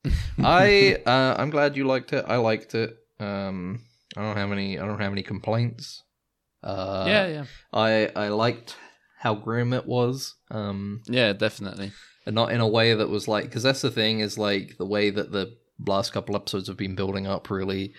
I 0.38 0.96
uh, 1.06 1.36
I'm 1.38 1.50
glad 1.50 1.76
you 1.76 1.84
liked 1.84 2.12
it. 2.12 2.24
I 2.26 2.36
liked 2.36 2.74
it. 2.74 2.96
Um, 3.18 3.82
I 4.16 4.22
don't 4.22 4.36
have 4.36 4.52
any 4.52 4.78
I 4.78 4.86
don't 4.86 5.00
have 5.00 5.12
any 5.12 5.22
complaints. 5.22 6.02
Uh, 6.62 7.04
yeah, 7.06 7.26
yeah, 7.26 7.44
I 7.72 8.10
I 8.16 8.28
liked 8.28 8.76
how 9.18 9.34
grim 9.34 9.72
it 9.72 9.86
was. 9.86 10.34
Um, 10.50 11.02
yeah, 11.06 11.32
definitely. 11.32 11.92
and 12.26 12.34
not 12.34 12.52
in 12.52 12.60
a 12.60 12.68
way 12.68 12.94
that 12.94 13.08
was 13.08 13.28
like 13.28 13.44
because 13.44 13.62
that's 13.62 13.82
the 13.82 13.90
thing 13.90 14.20
is 14.20 14.38
like 14.38 14.76
the 14.78 14.86
way 14.86 15.10
that 15.10 15.32
the 15.32 15.56
last 15.86 16.12
couple 16.12 16.36
episodes 16.36 16.68
have 16.68 16.76
been 16.76 16.94
building 16.94 17.26
up 17.26 17.50
really 17.50 17.94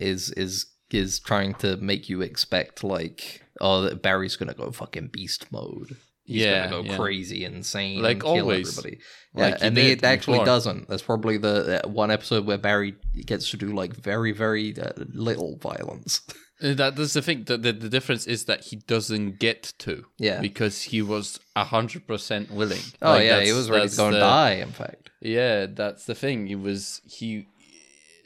is 0.00 0.30
is 0.32 0.66
is 0.90 1.20
trying 1.20 1.54
to 1.54 1.76
make 1.78 2.08
you 2.08 2.20
expect 2.20 2.84
like 2.84 3.42
oh 3.60 3.82
that 3.82 4.02
Barry's 4.02 4.36
gonna 4.36 4.54
go 4.54 4.70
fucking 4.70 5.08
beast 5.08 5.50
mode. 5.52 5.96
He's 6.24 6.42
Yeah, 6.42 6.68
gonna 6.70 6.82
go 6.82 6.88
yeah. 6.90 6.96
crazy, 6.96 7.44
insane, 7.44 8.00
Like 8.02 8.12
and 8.12 8.22
kill 8.22 8.30
always. 8.42 8.78
everybody. 8.78 9.00
Like 9.34 9.54
yeah, 9.54 9.58
he 9.60 9.66
and 9.66 9.78
it 9.78 10.04
actually 10.04 10.34
before. 10.38 10.46
doesn't. 10.46 10.88
That's 10.88 11.02
probably 11.02 11.36
the 11.38 11.84
uh, 11.84 11.88
one 11.88 12.10
episode 12.10 12.46
where 12.46 12.58
Barry 12.58 12.94
gets 13.26 13.50
to 13.50 13.56
do 13.56 13.72
like 13.72 13.94
very 13.96 14.32
very 14.32 14.76
uh, 14.78 14.92
little 15.12 15.56
violence. 15.58 16.20
Uh, 16.62 16.74
That, 16.74 16.94
that's 16.94 17.12
the 17.14 17.22
thing. 17.22 17.42
The, 17.42 17.56
the 17.58 17.72
the 17.72 17.88
difference 17.88 18.24
is 18.28 18.44
that 18.44 18.60
he 18.66 18.76
doesn't 18.76 19.40
get 19.40 19.72
to. 19.78 20.04
Yeah. 20.18 20.40
because 20.40 20.82
he 20.82 21.02
was 21.02 21.40
hundred 21.56 22.06
percent 22.06 22.52
willing. 22.52 22.84
oh 23.00 23.14
Like, 23.14 23.24
yeah, 23.24 23.40
he 23.40 23.52
was 23.52 23.68
ready 23.68 23.88
to 23.88 23.96
go 23.96 24.06
and 24.08 24.16
die. 24.16 24.52
In 24.66 24.70
fact, 24.70 25.10
Yeah, 25.20 25.66
that's 25.66 26.04
the 26.04 26.14
thing. 26.14 26.46
He 26.46 26.54
was 26.54 27.00
he 27.04 27.48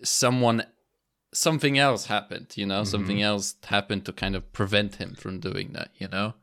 someone 0.03 0.65
something 1.33 1.79
else 1.79 2.07
happened, 2.07 2.49
you 2.57 2.67
know, 2.67 2.85
something 2.85 3.23
else 3.23 3.55
happened 3.65 4.05
to 4.07 4.13
kind 4.13 4.35
of 4.37 4.53
prevent 4.53 4.97
him 4.97 5.15
from 5.15 5.41
doing 5.41 5.73
that, 5.73 5.89
you 5.97 6.09
know. 6.09 6.35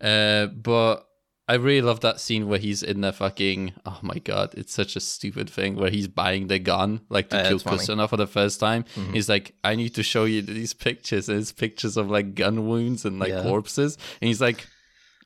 Uh 0.00 0.46
but 0.46 1.06
I 1.48 1.54
really 1.54 1.82
love 1.82 1.98
that 2.00 2.20
scene 2.20 2.46
where 2.48 2.60
he's 2.60 2.80
in 2.82 3.00
the 3.00 3.12
fucking 3.12 3.72
oh 3.84 3.98
my 4.02 4.18
god, 4.18 4.54
it's 4.56 4.72
such 4.72 4.94
a 4.94 5.00
stupid 5.00 5.50
thing 5.50 5.74
where 5.74 5.90
he's 5.90 6.06
buying 6.06 6.46
the 6.46 6.60
gun 6.60 7.00
like 7.08 7.28
to 7.30 7.38
Uh, 7.40 7.48
kill. 7.48 7.58
Cousineau 7.58 8.08
for 8.08 8.16
the 8.16 8.28
first 8.28 8.60
time. 8.60 8.84
He's 9.12 9.28
like, 9.28 9.54
I 9.64 9.74
need 9.74 9.94
to 9.96 10.02
show 10.04 10.24
you 10.26 10.42
these 10.42 10.74
pictures, 10.74 11.28
and 11.28 11.40
it's 11.40 11.50
pictures 11.52 11.96
of 11.96 12.08
like 12.08 12.34
gun 12.36 12.68
wounds 12.68 13.04
and 13.04 13.18
like 13.18 13.30
Yeah. 13.30 13.42
corpses. 13.42 13.98
And 14.20 14.28
he's 14.28 14.40
like, 14.40 14.66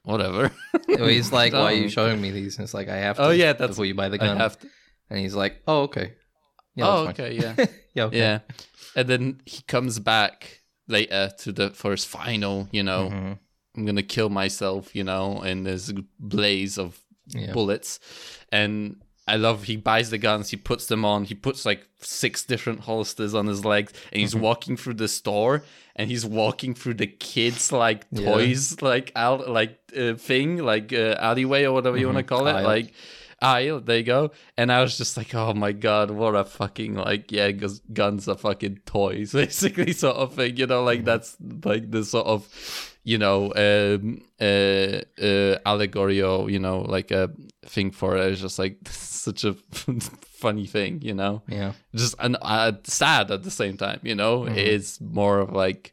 whatever. 0.03 0.51
So 0.97 1.07
he's 1.07 1.33
like, 1.33 1.53
"Why 1.53 1.73
are 1.73 1.73
you 1.73 1.89
showing 1.89 2.21
me 2.21 2.31
these?" 2.31 2.57
And 2.57 2.65
it's 2.65 2.75
like, 2.75 2.89
"I 2.89 2.97
have 2.97 3.17
to." 3.17 3.25
Oh, 3.27 3.31
yeah, 3.31 3.53
that's- 3.53 3.71
before 3.71 3.85
you 3.87 3.95
buy 3.95 4.09
the 4.09 4.19
gun. 4.19 4.37
I 4.39 4.43
have 4.43 4.59
to 4.61 4.69
And 5.11 5.19
he's 5.19 5.35
like, 5.35 5.63
"Oh, 5.67 5.83
okay." 5.83 6.15
oh, 6.81 7.09
okay, 7.09 7.35
yeah. 7.37 7.55
Yeah, 7.95 8.05
okay. 8.05 8.19
Yeah, 8.19 8.39
and 8.97 9.09
then 9.09 9.41
he 9.47 9.63
comes 9.63 9.99
back 10.01 10.63
later 10.89 11.31
to 11.43 11.53
the 11.53 11.71
for 11.71 11.91
his 11.93 12.05
final. 12.05 12.69
You 12.73 12.83
know, 12.83 13.11
Mhm. 13.13 13.39
I'm 13.77 13.85
gonna 13.85 14.03
kill 14.03 14.29
myself. 14.31 14.95
You 14.95 15.05
know, 15.05 15.39
and 15.43 15.67
there's 15.67 15.91
a 15.91 16.05
blaze 16.19 16.79
of 16.79 16.99
Yeah. 17.29 17.53
bullets, 17.53 17.99
and 18.53 18.97
I 19.27 19.37
love 19.37 19.65
he 19.65 19.77
buys 19.77 20.11
the 20.11 20.19
guns, 20.19 20.51
he 20.51 20.57
puts 20.59 20.87
them 20.87 21.05
on, 21.05 21.25
he 21.25 21.35
puts 21.35 21.65
like 21.65 21.87
six 22.01 22.45
different 22.45 22.81
holsters 22.81 23.33
on 23.35 23.47
his 23.47 23.65
legs, 23.65 23.93
and 24.13 24.21
he's 24.21 24.35
walking 24.37 24.77
through 24.77 24.95
the 24.95 25.09
store, 25.09 25.65
and 25.97 26.11
he's 26.11 26.27
walking 26.27 26.75
through 26.75 26.95
the 26.95 27.07
kids 27.07 27.73
like 27.73 28.07
Yeah. 28.13 28.33
toys 28.33 28.83
like 28.83 29.11
out 29.17 29.49
like 29.49 29.79
uh, 29.97 30.15
thing 30.15 30.59
like 30.59 30.93
uh, 30.93 31.17
alleyway 31.19 31.65
or 31.65 31.73
whatever 31.73 31.97
you 31.97 32.07
want 32.07 32.19
to 32.19 32.25
call 32.25 32.47
it, 32.49 32.53
Aisle. 32.53 32.65
like 32.65 32.93
aisle. 33.41 33.81
There 33.81 33.97
you 33.99 34.03
go. 34.05 34.31
And 34.59 34.71
I 34.73 34.83
was 34.83 34.97
just 34.99 35.17
like, 35.17 35.35
oh 35.35 35.55
my 35.55 35.73
god, 35.73 36.11
what 36.11 36.35
a 36.35 36.45
fucking 36.45 36.95
like 36.95 37.33
yeah, 37.33 37.51
gus- 37.53 37.81
guns 37.93 38.29
are 38.29 38.37
fucking 38.37 38.81
toys, 38.85 39.33
basically 39.45 39.93
sort 39.93 40.17
of 40.17 40.35
thing. 40.35 40.59
You 40.59 40.67
know, 40.67 40.83
like 40.85 41.05
that's 41.05 41.37
like 41.65 41.91
the 41.91 42.05
sort 42.05 42.27
of 42.27 42.47
you 43.05 43.19
know 43.19 43.53
um 43.55 44.23
uh, 44.41 45.01
uh 45.23 45.59
allegory 45.67 46.23
or 46.23 46.49
you 46.51 46.59
know 46.59 46.81
like 46.81 47.11
a 47.11 47.31
thing 47.67 47.91
for 47.93 48.17
it. 48.17 48.33
It's 48.33 48.41
just 48.41 48.59
like 48.59 48.79
such 48.89 49.45
a 49.45 49.55
funny 50.41 50.67
thing, 50.67 51.01
you 51.03 51.15
know 51.15 51.43
Yeah. 51.49 51.73
just 51.95 52.15
and 52.19 52.37
uh, 52.43 52.73
sad 52.85 53.31
at 53.31 53.43
the 53.43 53.51
same 53.51 53.77
time. 53.77 54.01
You 54.03 54.15
know, 54.15 54.45
it's 54.47 55.01
more 55.01 55.39
of 55.41 55.53
like, 55.53 55.93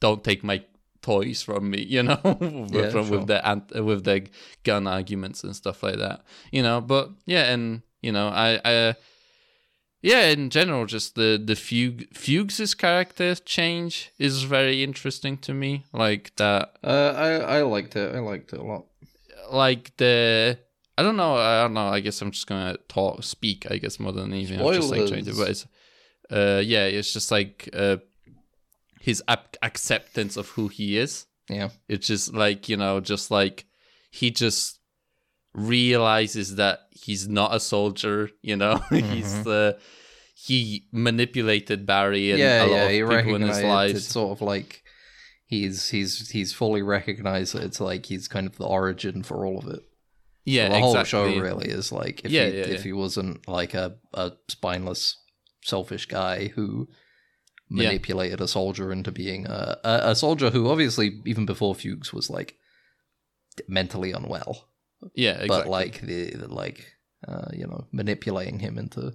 don't 0.00 0.22
take 0.24 0.42
my 0.44 0.62
toys 1.02 1.42
from 1.42 1.70
me. 1.70 1.82
You 1.88 2.02
know, 2.02 2.18
with, 2.22 2.74
Yeah, 2.74 2.90
from, 2.90 3.06
sure. 3.08 3.18
with 3.18 3.26
the 3.26 3.46
ant- 3.46 3.84
with 3.84 4.04
the 4.04 4.26
gun 4.64 4.86
arguments 4.86 5.44
and 5.44 5.54
stuff 5.54 5.82
like 5.82 5.98
that. 5.98 6.22
You 6.52 6.62
know, 6.62 6.80
but 6.80 7.10
yeah, 7.26 7.52
and 7.52 7.82
you 8.02 8.12
know, 8.12 8.28
I, 8.28 8.60
I 8.64 8.94
yeah, 10.06 10.24
in 10.36 10.50
general, 10.50 10.86
just 10.86 11.14
the 11.14 11.30
the 11.50 11.54
Fugue 11.56 12.06
Fugues' 12.14 12.74
character 12.76 13.34
change 13.56 14.12
is 14.18 14.44
very 14.44 14.82
interesting 14.88 15.36
to 15.38 15.52
me. 15.52 15.84
Like 15.92 16.24
that 16.36 16.64
Uh, 16.84 17.12
I 17.26 17.58
I 17.58 17.62
liked 17.62 17.96
it. 17.96 18.14
I 18.14 18.20
liked 18.20 18.52
it 18.52 18.60
a 18.60 18.62
lot. 18.72 18.84
like 19.50 19.84
the 19.96 20.58
I 20.98 21.02
don't 21.02 21.16
know. 21.16 21.34
I 21.36 21.62
don't 21.62 21.74
know. 21.74 21.88
I 21.88 22.00
guess 22.00 22.22
I'm 22.22 22.30
just 22.30 22.46
gonna 22.46 22.76
talk, 22.88 23.22
speak. 23.22 23.66
I 23.70 23.76
guess 23.78 24.00
more 24.00 24.12
than 24.12 24.32
anything. 24.32 24.60
I'm 24.60 24.74
just 24.74 24.90
like 24.90 25.08
trying 25.08 25.24
to, 25.26 25.34
but 25.34 25.50
it's, 25.50 25.66
uh, 26.30 26.62
yeah, 26.64 26.86
it's 26.86 27.12
just 27.12 27.30
like 27.30 27.68
uh, 27.74 27.98
his 29.00 29.22
ap- 29.28 29.58
acceptance 29.62 30.36
of 30.38 30.48
who 30.50 30.68
he 30.68 30.96
is. 30.96 31.26
Yeah. 31.50 31.68
It's 31.88 32.06
just 32.06 32.32
like 32.32 32.68
you 32.70 32.76
know, 32.76 33.00
just 33.00 33.30
like 33.30 33.66
he 34.10 34.30
just 34.30 34.80
realizes 35.56 36.56
that 36.56 36.80
he's 36.92 37.26
not 37.28 37.54
a 37.54 37.60
soldier. 37.60 38.30
You 38.42 38.56
know, 38.56 38.76
he's 38.90 39.46
uh, 39.46 39.78
he 40.34 40.86
manipulated 40.92 41.86
Barry 41.86 42.30
and 42.30 42.38
yeah, 42.38 42.62
a 42.62 42.66
lot 42.66 42.70
yeah. 42.70 42.82
of 42.84 42.90
He 43.10 43.16
people 43.16 43.34
in 43.36 43.42
his 43.42 43.62
lives. 43.62 43.94
it's 43.94 44.06
sort 44.06 44.30
of 44.32 44.42
like 44.42 44.82
he's 45.46 45.88
he's 45.90 46.30
he's 46.30 46.52
fully 46.52 46.82
recognized 46.82 47.54
that 47.54 47.64
it's 47.64 47.80
like 47.80 48.06
he's 48.06 48.28
kind 48.28 48.46
of 48.46 48.56
the 48.56 48.66
origin 48.66 49.22
for 49.22 49.44
all 49.46 49.58
of 49.58 49.66
it. 49.68 49.80
yeah, 50.44 50.68
the 50.68 50.78
whole 50.78 51.02
show 51.04 51.24
really 51.40 51.68
is 51.68 51.90
like 51.90 52.24
if 52.24 52.30
Yeah, 52.30 52.46
he, 52.46 52.58
yeah, 52.58 52.64
if 52.64 52.84
he 52.84 52.92
wasn't 52.92 53.48
like 53.48 53.74
a, 53.74 53.96
a 54.14 54.32
spineless, 54.48 55.16
selfish 55.62 56.06
guy 56.06 56.48
who 56.48 56.88
manipulated 57.68 58.40
a 58.40 58.46
soldier 58.46 58.92
into 58.92 59.10
being 59.10 59.46
a, 59.46 59.76
a 59.82 60.10
a 60.10 60.14
soldier 60.14 60.50
who 60.50 60.68
obviously 60.68 61.20
even 61.26 61.46
before 61.46 61.74
Fuches 61.74 62.12
was 62.12 62.30
like 62.30 62.54
mentally 63.68 64.12
unwell, 64.12 64.68
Yeah, 65.14 65.32
exactly. 65.42 65.48
but 65.48 65.66
like 65.68 66.00
the, 66.00 66.30
the 66.30 66.48
like 66.48 66.84
uh, 67.26 67.48
you 67.52 67.66
know 67.66 67.86
manipulating 67.92 68.58
him 68.60 68.78
into 68.78 69.12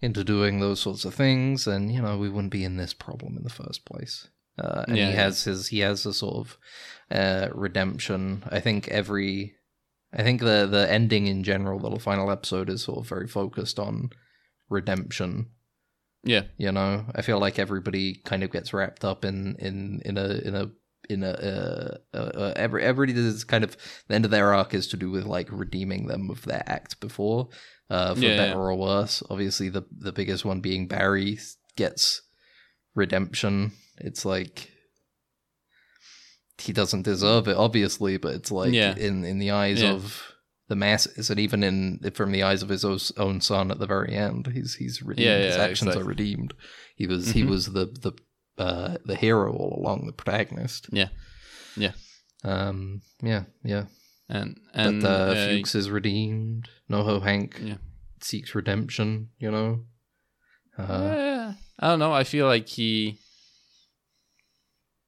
into 0.00 0.24
doing 0.24 0.60
those 0.60 0.80
sorts 0.80 1.04
of 1.04 1.14
things, 1.14 1.66
and 1.66 1.92
you 1.92 2.00
know 2.02 2.16
we 2.18 2.28
wouldn't 2.28 2.52
be 2.52 2.64
in 2.64 2.76
this 2.76 2.94
problem 2.94 3.36
in 3.36 3.42
the 3.42 3.50
first 3.50 3.84
place. 3.84 4.28
Uh, 4.58 4.84
and 4.88 4.96
Yeah, 4.96 5.06
he 5.06 5.12
yeah. 5.12 5.22
has 5.22 5.44
his 5.44 5.68
he 5.68 5.80
has 5.80 6.04
a 6.06 6.12
sort 6.12 6.36
of 6.36 6.58
uh, 7.10 7.48
redemption. 7.54 8.42
I 8.50 8.60
think 8.60 8.88
every 8.88 9.54
I 10.12 10.22
think 10.22 10.40
the 10.40 10.66
the 10.70 10.90
ending 10.90 11.26
in 11.26 11.42
general, 11.44 11.78
the 11.78 11.98
final 12.00 12.30
episode 12.30 12.68
is 12.68 12.82
sort 12.84 12.98
of 12.98 13.06
very 13.08 13.28
focused 13.28 13.78
on 13.78 14.10
redemption. 14.68 15.50
yeah, 16.24 16.42
You 16.58 16.72
know, 16.72 17.06
I 17.14 17.22
feel 17.22 17.38
like 17.38 17.58
everybody 17.58 18.20
kind 18.24 18.42
of 18.42 18.50
gets 18.52 18.72
wrapped 18.72 19.04
up 19.04 19.24
in 19.24 19.56
in 19.58 20.00
in 20.04 20.18
a 20.18 20.28
in 20.44 20.54
a 20.54 20.70
in 21.10 21.22
a 21.24 21.30
uh, 21.30 21.96
uh, 22.16 22.16
uh, 22.16 22.52
every 22.56 22.82
everybody 22.82 23.18
is 23.18 23.44
kind 23.44 23.64
of 23.64 23.76
the 24.08 24.14
end 24.14 24.24
of 24.24 24.30
their 24.30 24.54
arc 24.54 24.72
is 24.74 24.86
to 24.88 24.96
do 24.96 25.10
with 25.10 25.24
like 25.24 25.48
redeeming 25.50 26.06
them 26.06 26.30
of 26.30 26.42
their 26.42 26.62
act 26.66 27.00
before, 27.00 27.48
uh, 27.90 28.14
for 28.14 28.20
Yeah, 28.20 28.36
better 28.36 28.52
yeah. 28.52 28.56
or 28.56 28.74
worse. 28.76 29.22
Obviously, 29.28 29.68
the 29.68 29.82
the 29.90 30.12
biggest 30.12 30.44
one 30.44 30.60
being 30.60 30.86
Barry 30.86 31.38
gets 31.76 32.22
redemption. 32.94 33.72
It's 33.98 34.24
like 34.24 34.70
he 36.58 36.72
doesn't 36.72 37.02
deserve 37.02 37.48
it, 37.48 37.56
obviously, 37.56 38.16
but 38.18 38.34
it's 38.34 38.50
like 38.52 38.72
Yeah. 38.72 38.94
in 38.96 39.24
in 39.24 39.38
the 39.38 39.50
eyes 39.50 39.82
of 39.82 40.22
the 40.68 40.76
masses, 40.76 41.30
and 41.30 41.40
even 41.40 41.62
in 41.64 41.98
from 42.14 42.32
the 42.32 42.42
eyes 42.42 42.62
of 42.62 42.68
his 42.68 42.84
own- 42.84 43.40
son 43.40 43.70
at 43.70 43.78
the 43.78 43.86
very 43.86 44.14
end, 44.14 44.46
he's 44.52 44.74
he's 44.74 45.02
redeemed. 45.02 45.28
His 45.44 45.56
actions 45.56 45.88
exactly. 45.88 46.02
are 46.02 46.08
redeemed. 46.08 46.54
He 46.96 47.06
was 47.06 47.30
he 47.32 47.42
Mhm. 47.42 47.48
was 47.48 47.66
the 47.72 47.86
the 47.86 48.12
uh, 48.60 48.96
the 49.04 49.16
hero 49.16 49.52
all 49.52 49.78
along, 49.80 50.06
the 50.06 50.12
protagonist. 50.12 50.88
Yeah. 50.92 51.08
Yeah. 51.76 51.92
Um. 52.44 53.02
Yeah. 53.22 53.44
Yeah. 53.64 53.84
and 54.28 54.58
and 54.74 55.02
but 55.02 55.08
uh, 55.08 55.32
uh, 55.32 55.48
Fuches 55.48 55.74
is 55.74 55.90
redeemed. 55.90 56.68
NoHo 56.90 57.22
Hank 57.22 57.58
Yeah. 57.62 57.78
seeks 58.20 58.54
redemption. 58.54 59.30
You 59.38 59.50
know. 59.50 59.80
Uh, 60.78 60.82
Eh, 60.82 61.52
I 61.80 61.88
don't 61.88 61.98
know. 61.98 62.12
I 62.12 62.24
feel 62.24 62.46
like 62.46 62.68
he 62.68 63.18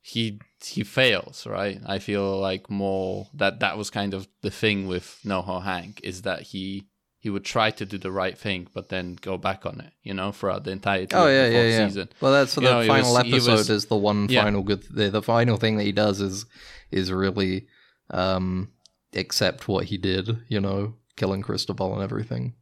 he 0.01 0.41
he 0.65 0.85
fails, 0.85 1.47
right? 1.47 1.81
I 1.87 1.99
feel 1.99 2.39
like 2.41 2.69
more 2.71 3.29
that 3.35 3.61
that 3.61 3.79
was 3.79 3.91
kind 3.91 4.15
of 4.15 4.29
the 4.43 4.51
thing 4.51 4.87
with 4.87 5.19
NoHo 5.25 5.63
Hank 5.63 6.01
is 6.03 6.23
that 6.23 6.43
he 6.43 6.89
he 7.25 7.31
would 7.31 7.45
try 7.45 7.71
to 7.71 7.85
do 7.87 7.99
the 7.99 8.11
right 8.23 8.37
thing, 8.37 8.67
but 8.75 8.89
then 8.89 9.17
go 9.21 9.35
back 9.39 9.65
on 9.65 9.81
it. 9.81 9.93
You 10.03 10.13
know, 10.19 10.33
throughout 10.33 10.65
the 10.65 10.73
entirety 10.73 11.15
Oh 11.15 11.27
of 11.29 11.33
yeah, 11.33 11.47
the 11.49 11.55
yeah, 11.55 11.63
yeah. 11.69 11.87
season. 11.89 12.09
Well, 12.21 12.33
that's 12.33 12.57
You 12.57 12.63
the 12.63 12.71
know, 12.81 12.87
final 12.87 13.13
was- 13.15 13.21
episode 13.27 13.53
was- 13.53 13.71
is 13.71 13.85
the 13.87 13.97
one 14.11 14.27
Yeah. 14.29 14.43
final 14.45 14.63
good. 14.63 14.83
The, 14.91 15.09
the 15.19 15.23
final 15.23 15.57
thing 15.57 15.77
that 15.79 15.85
he 15.91 15.93
does 15.93 16.21
is 16.21 16.45
is 16.91 17.11
really 17.13 17.67
um 18.11 18.73
accept 19.15 19.69
what 19.69 19.85
he 19.91 19.97
did. 19.99 20.25
You 20.49 20.61
know, 20.61 20.95
killing 21.17 21.43
Cristobal 21.43 21.95
and 21.95 22.03
everything. 22.03 22.55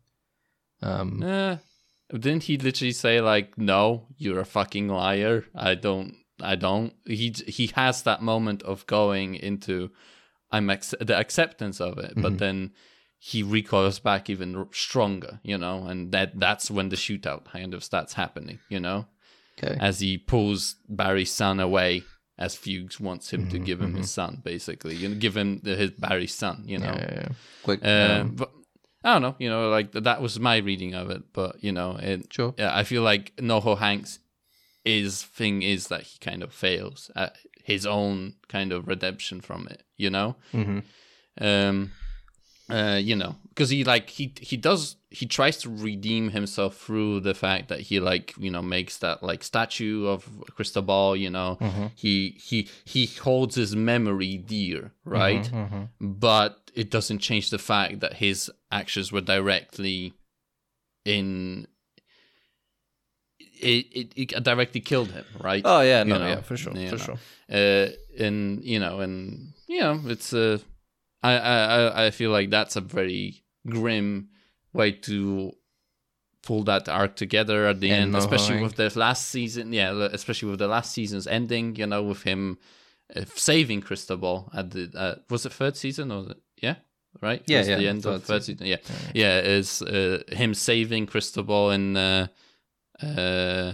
Um. 0.82 1.22
Eh, 1.22 1.56
didn't 2.12 2.44
he 2.44 2.56
literally 2.58 2.92
say 2.92 3.20
like, 3.20 3.56
"No, 3.58 4.06
you're 4.18 4.40
a 4.40 4.44
fucking 4.44 4.88
liar. 4.88 5.44
I 5.54 5.74
don't. 5.74 6.14
I 6.42 6.54
don't." 6.56 6.92
He 7.06 7.34
he 7.46 7.66
has 7.74 8.02
that 8.02 8.20
moment 8.22 8.62
of 8.62 8.86
going 8.86 9.34
into, 9.36 9.90
I'm 10.50 10.68
ex- 10.70 10.94
the 11.00 11.16
acceptance 11.16 11.80
of 11.80 11.98
it, 11.98 12.12
but 12.16 12.34
Mhm. 12.34 12.38
then 12.38 12.70
he 13.22 13.42
recoils 13.42 13.98
back 14.00 14.30
even 14.30 14.66
stronger, 14.72 15.40
you 15.44 15.58
know, 15.58 15.84
and 15.84 16.10
that 16.10 16.40
that's 16.40 16.70
when 16.70 16.88
the 16.88 16.96
shootout 16.96 17.44
kind 17.44 17.74
of 17.74 17.84
starts 17.84 18.14
happening, 18.14 18.58
you 18.70 18.80
know, 18.80 19.04
Okay. 19.62 19.76
as 19.78 20.00
he 20.00 20.16
pulls 20.16 20.76
Barry's 20.88 21.30
son 21.30 21.60
away. 21.60 22.04
As 22.38 22.56
Fuches 22.56 22.98
wants 22.98 23.30
him 23.34 23.50
to 23.50 23.58
Mhm, 23.58 23.64
give 23.66 23.82
him 23.82 23.94
his 23.94 24.10
son, 24.10 24.40
basically, 24.42 24.96
you 24.96 25.10
know, 25.10 25.14
give 25.16 25.36
him 25.36 25.60
the, 25.62 25.76
his 25.76 25.90
Barry's 25.90 26.34
son, 26.34 26.64
you 26.66 26.78
know. 26.78 26.86
Yeah, 26.86 27.06
yeah, 27.12 27.14
yeah. 27.20 27.28
Quick. 27.62 27.84
Uh, 27.84 28.20
um, 28.22 28.34
but 28.34 28.50
I 29.04 29.12
don't 29.12 29.20
know, 29.20 29.36
you 29.38 29.50
know, 29.50 29.68
like 29.68 29.92
that 29.92 30.22
was 30.22 30.40
my 30.40 30.56
reading 30.56 30.94
of 30.94 31.10
it. 31.10 31.34
But 31.34 31.62
you 31.62 31.70
know, 31.72 31.98
it, 32.00 32.32
sure. 32.32 32.54
yeah, 32.56 32.74
I 32.74 32.84
feel 32.84 33.02
like 33.02 33.36
NoHo 33.36 33.76
Hanks' 33.76 34.20
is 34.82 35.22
thing 35.22 35.60
is 35.60 35.88
that 35.88 36.04
he 36.04 36.18
kind 36.18 36.42
of 36.42 36.50
fails 36.54 37.10
at 37.14 37.36
his 37.62 37.84
own 37.84 38.36
kind 38.48 38.72
of 38.72 38.88
redemption 38.88 39.42
from 39.42 39.68
it. 39.68 39.82
You 39.98 40.08
know, 40.08 40.36
hmm 40.52 40.78
um, 41.38 41.92
uh, 42.70 42.98
you 43.02 43.16
know, 43.16 43.36
because 43.48 43.70
he 43.70 43.84
like 43.84 44.08
he 44.10 44.32
he 44.40 44.56
does 44.56 44.96
he 45.10 45.26
tries 45.26 45.56
to 45.58 45.68
redeem 45.68 46.30
himself 46.30 46.76
through 46.76 47.20
the 47.20 47.34
fact 47.34 47.68
that 47.68 47.80
he 47.80 47.98
like 48.00 48.34
you 48.38 48.50
know 48.50 48.62
makes 48.62 48.98
that 48.98 49.22
like 49.22 49.42
statue 49.42 50.06
of 50.06 50.28
Cristobal. 50.54 51.16
You 51.16 51.30
know, 51.30 51.56
hmm 51.60 51.86
he 51.94 52.30
he 52.40 52.68
he 52.84 53.06
holds 53.06 53.56
his 53.56 53.74
memory 53.74 54.36
dear, 54.38 54.92
right? 55.04 55.46
hmm 55.46 55.84
but 56.00 56.70
it 56.74 56.90
doesn't 56.90 57.18
change 57.18 57.50
the 57.50 57.58
fact 57.58 58.00
that 58.00 58.14
his 58.14 58.50
actions 58.70 59.10
were 59.12 59.20
directly 59.20 60.14
in 61.04 61.66
it, 63.38 63.86
it, 63.92 64.12
it 64.16 64.42
directly 64.44 64.80
killed 64.80 65.12
him 65.12 65.24
right 65.38 65.62
Oh 65.64 65.80
yeah, 65.82 66.02
no, 66.04 66.14
You 66.14 66.20
know, 66.20 66.28
yeah, 66.28 66.40
for 66.40 66.56
sure, 66.56 66.72
for 66.74 66.78
know. 66.78 66.96
sure. 66.96 67.18
uh 67.50 67.88
and 68.18 68.64
you 68.64 68.78
know 68.78 69.00
and 69.00 69.52
you 69.66 69.80
know 69.80 70.00
it's 70.06 70.32
a 70.32 70.60
I, 71.22 71.32
I 71.32 72.06
I- 72.06 72.10
feel 72.10 72.30
like 72.30 72.50
that's 72.50 72.76
a 72.76 72.80
very 72.80 73.42
grim 73.68 74.28
way 74.72 74.92
to 74.92 75.52
pull 76.42 76.62
that 76.64 76.88
arc 76.88 77.16
together 77.16 77.66
at 77.66 77.80
the 77.80 77.90
end 77.90 78.16
especially 78.16 78.62
with 78.62 78.76
the 78.76 78.90
last 78.98 79.28
season. 79.28 79.72
Yeah 79.72 80.08
especially 80.12 80.50
with 80.50 80.58
the 80.58 80.68
last 80.68 80.92
season's 80.92 81.26
ending 81.26 81.76
you 81.76 81.86
know 81.86 82.02
with 82.02 82.22
him 82.22 82.58
uh, 83.14 83.24
saving 83.34 83.82
Cristobal 83.82 84.50
at 84.54 84.70
the 84.70 84.90
uh, 84.96 85.14
was 85.28 85.44
it 85.44 85.52
third 85.52 85.76
season 85.76 86.10
or 86.12 86.34
yeah? 86.62 86.76
Right? 87.20 87.42
Yeah, 87.46 87.64
yeah, 87.64 87.76
the 87.76 87.88
end 87.88 88.06
of 88.06 88.22
third 88.22 88.44
season. 88.44 88.64
season 88.64 88.80
yeah. 89.14 89.40
Yeah 89.40 89.40
is 89.40 89.82
uh, 89.82 90.22
him 90.28 90.54
saving 90.54 91.06
Cristobal 91.06 91.70
and 91.70 91.96
uh, 91.98 92.26
uh, 93.02 93.72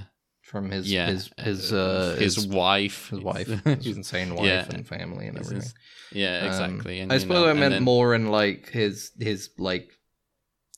from 0.51 0.71
his 0.71 0.91
yeah, 0.91 1.09
his 1.11 1.31
his 1.39 1.73
uh 1.73 2.17
his, 2.19 2.47
wife, 2.47 3.09
his 3.11 3.21
wife, 3.21 3.49
his 3.65 3.97
insane 3.97 4.35
wife 4.35 4.47
Yeah. 4.47 4.67
and 4.75 4.87
family 4.87 5.27
and 5.27 5.37
His- 5.39 5.49
everything. 5.51 5.73
yeah, 6.13 6.39
Um, 6.41 6.47
exactly. 6.49 7.01
and, 7.01 7.13
I 7.13 7.19
suppose 7.19 7.45
know, 7.45 7.51
I 7.51 7.53
meant 7.55 7.73
then- 7.75 7.83
more 7.83 8.15
in 8.15 8.27
like 8.31 8.71
his 8.71 9.11
his 9.19 9.51
like 9.59 9.89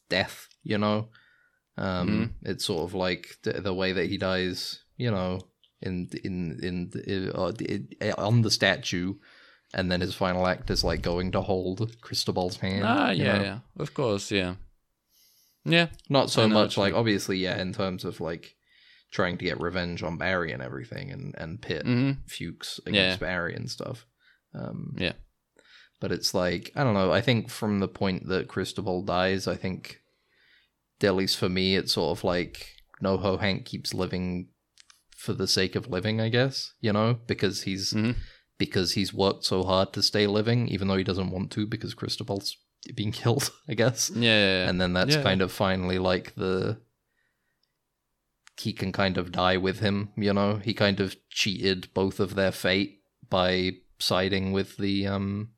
death. 0.09 0.49
You 0.63 0.79
know, 0.79 1.09
um, 1.77 2.09
Mm-hmm. 2.09 2.51
it's 2.51 2.65
sort 2.65 2.85
of 2.89 2.95
like 2.95 3.25
the, 3.43 3.53
the 3.61 3.75
way 3.75 3.93
that 3.93 4.09
he 4.11 4.17
dies. 4.19 4.81
You 4.97 5.11
know, 5.11 5.41
in 5.81 6.09
in 6.25 6.59
in, 6.63 6.91
in 7.07 7.31
uh, 8.03 8.15
on 8.19 8.43
the 8.43 8.51
statue, 8.51 9.15
and 9.75 9.91
then 9.93 10.01
his 10.01 10.15
final 10.15 10.47
act 10.47 10.71
is 10.71 10.83
like 10.83 11.03
going 11.03 11.31
to 11.33 11.41
hold 11.43 11.97
Cristobal's 12.01 12.57
hand. 12.57 12.85
Ah, 12.85 13.11
you 13.11 13.25
yeah, 13.25 13.37
know? 13.39 13.45
yeah, 13.45 13.59
of 13.79 13.93
course, 13.95 14.31
yeah, 14.33 14.55
yeah, 15.65 15.89
Not 16.09 16.31
so 16.31 16.49
much 16.49 16.77
like 16.79 16.95
obviously, 16.95 17.39
yeah, 17.39 17.61
in 17.61 17.73
terms 17.73 18.05
of 18.05 18.21
like 18.21 18.57
trying 19.11 19.39
to 19.39 19.45
get 19.45 19.61
revenge 19.61 20.03
on 20.03 20.19
Barry 20.19 20.53
and 20.53 20.63
everything, 20.63 21.11
and 21.11 21.35
and 21.39 21.61
pit 21.61 21.83
hmm 21.85 22.13
Fuches 22.27 22.81
Yeah. 22.85 22.91
against 22.91 23.21
Barry 23.21 23.55
and 23.55 23.71
stuff. 23.71 24.07
Um, 24.55 24.95
yeah, 24.99 25.13
but 26.01 26.13
it's 26.13 26.35
like 26.35 26.73
I 26.77 26.85
don't 26.85 26.95
know. 26.95 27.13
I 27.13 27.21
think 27.21 27.51
from 27.51 27.79
the 27.81 27.89
point 27.89 28.29
that 28.29 28.49
Cristobal 28.49 29.03
dies, 29.03 29.47
I 29.47 29.57
think, 29.57 30.01
at 31.03 31.15
least 31.15 31.37
for 31.37 31.49
me, 31.49 31.77
it's 31.77 31.93
sort 31.93 32.17
of 32.19 32.25
like 32.25 32.75
NoHo 33.03 33.41
Hank 33.41 33.65
keeps 33.65 33.95
living 33.95 34.49
for 35.17 35.33
the 35.33 35.47
sake 35.49 35.75
of 35.77 35.89
living. 35.91 36.21
I 36.21 36.29
guess 36.29 36.73
you 36.81 36.93
know 36.93 37.19
because 37.27 37.63
he's 37.63 37.93
Mhm. 37.93 38.17
because 38.59 38.93
he's 38.95 39.15
worked 39.15 39.45
so 39.45 39.63
hard 39.65 39.93
to 39.93 40.03
stay 40.03 40.27
living, 40.27 40.69
even 40.69 40.89
though 40.89 40.97
he 40.97 41.05
doesn't 41.05 41.31
want 41.31 41.51
to 41.53 41.67
because 41.67 41.95
Cristobal's 41.95 42.57
being 42.95 43.13
killed. 43.23 43.51
I 43.69 43.75
guess, 43.75 44.11
yeah, 44.15 44.21
yeah, 44.23 44.63
yeah. 44.65 44.69
and 44.71 44.81
then 44.81 44.93
that's 44.93 45.15
Yeah. 45.17 45.23
kind 45.23 45.43
of 45.43 45.53
finally 45.53 45.99
like 45.99 46.35
the 46.35 46.81
he 48.59 48.73
can 48.73 48.93
kind 48.93 49.17
of 49.19 49.31
die 49.33 49.57
with 49.57 49.81
him. 49.81 50.11
You 50.17 50.33
know, 50.33 50.57
he 50.65 50.75
kind 50.75 51.01
of 51.01 51.17
cheated 51.31 51.89
both 51.95 52.19
of 52.21 52.35
their 52.35 52.53
fate 52.53 53.01
by 53.31 53.73
siding 53.99 54.53
with 54.53 54.77
the 54.79 55.07
um 55.07 55.51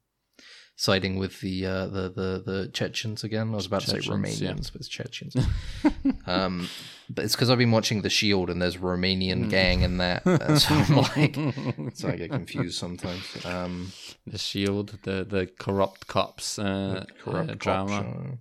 siding 0.77 1.17
with 1.19 1.41
the 1.41 1.67
uh 1.67 1.87
the 1.87 2.09
the, 2.09 2.43
the 2.45 2.71
Chechens 2.73 3.23
again. 3.25 3.53
I 3.53 3.57
was 3.57 3.67
about 3.67 3.83
to 3.83 3.91
say 3.91 4.01
Chechens, 4.01 4.41
yeah. 4.41 4.51
Romanians, 4.53 4.73
but 4.73 4.81
it's 4.81 4.89
Chechens. 4.89 5.37
um 6.27 6.69
but 7.13 7.25
it's 7.25 7.35
because 7.35 7.51
I've 7.51 7.59
been 7.59 7.73
watching 7.73 8.03
The 8.03 8.09
Shield 8.11 8.51
and 8.51 8.63
there's 8.63 8.77
a 8.77 8.79
Romanian 8.79 9.47
Mm. 9.47 9.51
gang 9.51 9.83
in 9.83 9.97
that. 9.99 10.23
So 10.61 10.75
I'm 10.75 10.97
like 10.97 11.95
so 11.95 12.09
I 12.09 12.17
get 12.17 12.31
confused 12.31 12.79
sometimes. 12.79 13.25
Um 13.45 13.93
the 14.27 14.39
Shield, 14.39 14.99
the 15.03 15.25
the 15.25 15.51
corrupt 15.59 16.07
cops, 16.07 16.59
uh, 16.59 17.05
corrupt 17.23 17.51
uh, 17.51 17.55
drama. 17.55 18.39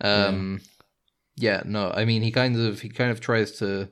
Um, 0.00 0.60
yeah. 1.36 1.62
no, 1.64 1.90
I 1.94 2.04
mean 2.04 2.22
he 2.22 2.30
kind 2.30 2.56
of 2.56 2.80
he 2.80 2.88
kind 2.88 3.10
of 3.10 3.20
tries 3.20 3.52
to 3.58 3.88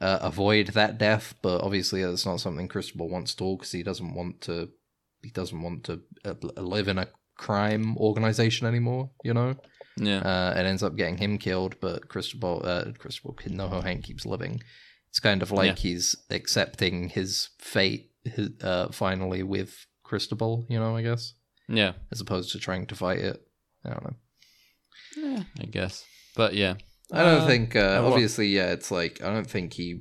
uh, 0.00 0.18
avoid 0.20 0.68
that 0.68 0.98
death, 0.98 1.34
but 1.42 1.62
obviously 1.62 2.04
that's 2.04 2.26
not 2.26 2.40
something 2.40 2.68
Cristobal 2.68 3.08
wants 3.08 3.34
to 3.34 3.44
all 3.44 3.56
because 3.56 3.72
he 3.72 3.82
doesn't 3.82 4.14
want 4.14 4.40
to 4.42 4.70
he 5.22 5.30
doesn't 5.30 5.60
want 5.60 5.84
to 5.84 6.00
uh, 6.24 6.34
live 6.60 6.88
in 6.88 6.98
a 6.98 7.08
crime 7.36 7.96
organization 7.96 8.66
anymore. 8.66 9.10
You 9.24 9.34
know, 9.34 9.56
Yeah, 9.96 10.20
uh, 10.20 10.54
it 10.56 10.66
ends 10.66 10.82
up 10.82 10.96
getting 10.96 11.18
him 11.18 11.38
killed, 11.38 11.76
but 11.80 12.08
Cristobal 12.08 12.62
uh, 12.64 12.92
Cristobal 12.98 13.34
NoHo 13.34 13.82
Hank 13.82 14.04
keeps 14.04 14.26
living. 14.26 14.62
It's 15.08 15.20
kind 15.20 15.42
of 15.42 15.50
like 15.50 15.78
he's 15.78 16.14
accepting 16.30 17.08
his 17.08 17.48
fate 17.58 18.10
his, 18.24 18.50
uh, 18.62 18.88
finally 18.92 19.42
with 19.42 19.86
Cristobal. 20.02 20.66
You 20.68 20.78
know, 20.78 20.96
I 20.96 21.02
guess 21.02 21.34
yeah, 21.68 21.92
as 22.12 22.20
opposed 22.20 22.52
to 22.52 22.58
trying 22.58 22.86
to 22.86 22.94
fight 22.94 23.18
it. 23.18 23.42
I 23.84 23.90
don't 23.90 24.04
know. 24.04 24.16
yeah, 25.16 25.42
I 25.60 25.64
guess. 25.64 26.04
But 26.34 26.54
yeah, 26.54 26.74
I 27.12 27.22
don't 27.22 27.42
Uh, 27.42 27.46
think. 27.46 27.76
Uh, 27.76 28.02
obviously, 28.04 28.48
yeah, 28.48 28.72
it's 28.72 28.90
like 28.90 29.22
I 29.22 29.32
don't 29.32 29.48
think 29.50 29.74
he, 29.74 30.00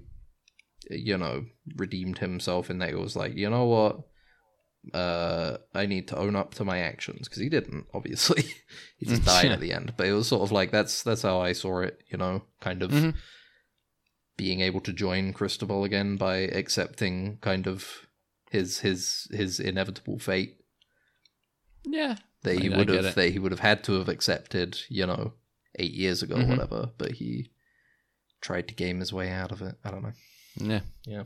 you 0.89 1.17
know, 1.17 1.45
redeemed 1.75 2.17
himself 2.19 2.69
in 2.69 2.79
that 2.79 2.89
he 2.89 2.95
was 2.95 3.15
like, 3.15 3.35
you 3.35 3.49
know 3.49 3.65
what, 3.65 3.99
uh, 4.93 5.57
I 5.73 5.85
need 5.85 6.07
to 6.09 6.17
own 6.17 6.35
up 6.35 6.53
to 6.55 6.65
my 6.65 6.79
actions 6.79 7.27
because 7.27 7.41
he 7.41 7.49
didn't. 7.49 7.85
Obviously, 7.93 8.43
he 8.97 9.05
just 9.05 9.23
died 9.25 9.45
Yeah. 9.45 9.53
at 9.53 9.59
the 9.59 9.71
end. 9.73 9.93
But 9.97 10.07
it 10.07 10.13
was 10.13 10.27
sort 10.27 10.41
of 10.43 10.51
like 10.51 10.71
that's 10.71 11.03
that's 11.03 11.21
how 11.23 11.39
I 11.39 11.53
saw 11.53 11.81
it. 11.81 12.01
You 12.11 12.17
know, 12.17 12.43
kind 12.61 12.81
of 12.81 12.91
Mhm. 12.91 13.15
being 14.37 14.61
able 14.61 14.81
to 14.81 14.91
join 14.93 15.31
Cristobal 15.33 15.83
again 15.83 16.17
by 16.17 16.37
accepting 16.37 17.37
kind 17.41 17.67
of 17.67 18.07
his 18.51 18.79
his 18.79 19.27
his 19.31 19.59
inevitable 19.59 20.17
fate 20.19 20.57
yeah, 21.85 22.15
that 22.43 22.59
he 22.59 22.71
I- 22.73 22.77
would 22.77 22.89
have 22.89 23.15
that 23.15 23.29
he 23.31 23.39
would 23.39 23.51
have 23.51 23.59
had 23.59 23.83
to 23.85 23.93
have 23.93 24.09
accepted, 24.09 24.79
you 24.89 25.05
know, 25.05 25.33
eight 25.77 25.93
years 25.93 26.23
ago, 26.23 26.35
or 26.35 26.39
Mhm. 26.43 26.49
whatever. 26.49 26.89
But 26.97 27.11
he 27.13 27.51
tried 28.41 28.67
to 28.67 28.73
game 28.75 28.99
his 28.99 29.11
way 29.13 29.29
out 29.31 29.51
of 29.51 29.61
it. 29.61 29.75
I 29.83 29.91
don't 29.91 30.03
know. 30.03 30.13
yeah, 30.57 30.81
Yeah, 31.05 31.23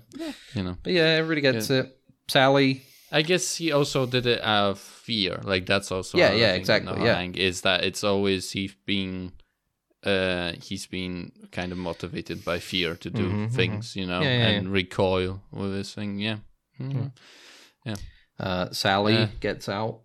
you 0.56 0.64
know. 0.64 0.78
but 0.84 0.94
yeah, 0.94 1.04
everybody 1.04 1.42
gets 1.42 1.70
it. 1.70 1.96
Sally, 2.28 2.82
I 3.12 3.22
guess 3.24 3.56
he 3.58 3.72
also 3.72 4.06
did 4.06 4.26
it 4.26 4.42
out 4.42 4.72
of 4.72 4.80
fear. 4.80 5.40
Like 5.44 5.66
that's 5.66 5.92
also 5.92 6.18
Yeah, 6.18 6.32
yeah, 6.34 6.54
exactly, 6.54 7.04
yeah. 7.04 7.16
Hank, 7.16 7.38
is 7.38 7.62
that 7.62 7.84
it's 7.84 8.04
always 8.04 8.52
he's 8.52 8.76
been 8.86 9.34
uh 10.04 10.54
he's 10.62 10.88
been 10.88 11.32
kind 11.52 11.72
of 11.72 11.78
motivated 11.78 12.46
by 12.46 12.60
fear 12.60 12.96
to 12.96 13.10
do 13.10 13.30
Mhm, 13.30 13.48
mhm. 13.50 13.52
things, 13.52 13.96
you 13.96 14.06
know, 14.06 14.22
Yeah, 14.24 14.38
yeah, 14.38 14.48
and 14.50 14.72
recoil 14.72 15.42
with 15.52 15.74
this 15.74 15.94
thing. 15.94 16.20
Yeah. 16.20 16.38
Mhm. 16.80 17.12
uh, 18.40 18.72
Sally 18.72 19.16
Uh, 19.16 19.28
gets 19.42 19.68
out. 19.68 20.00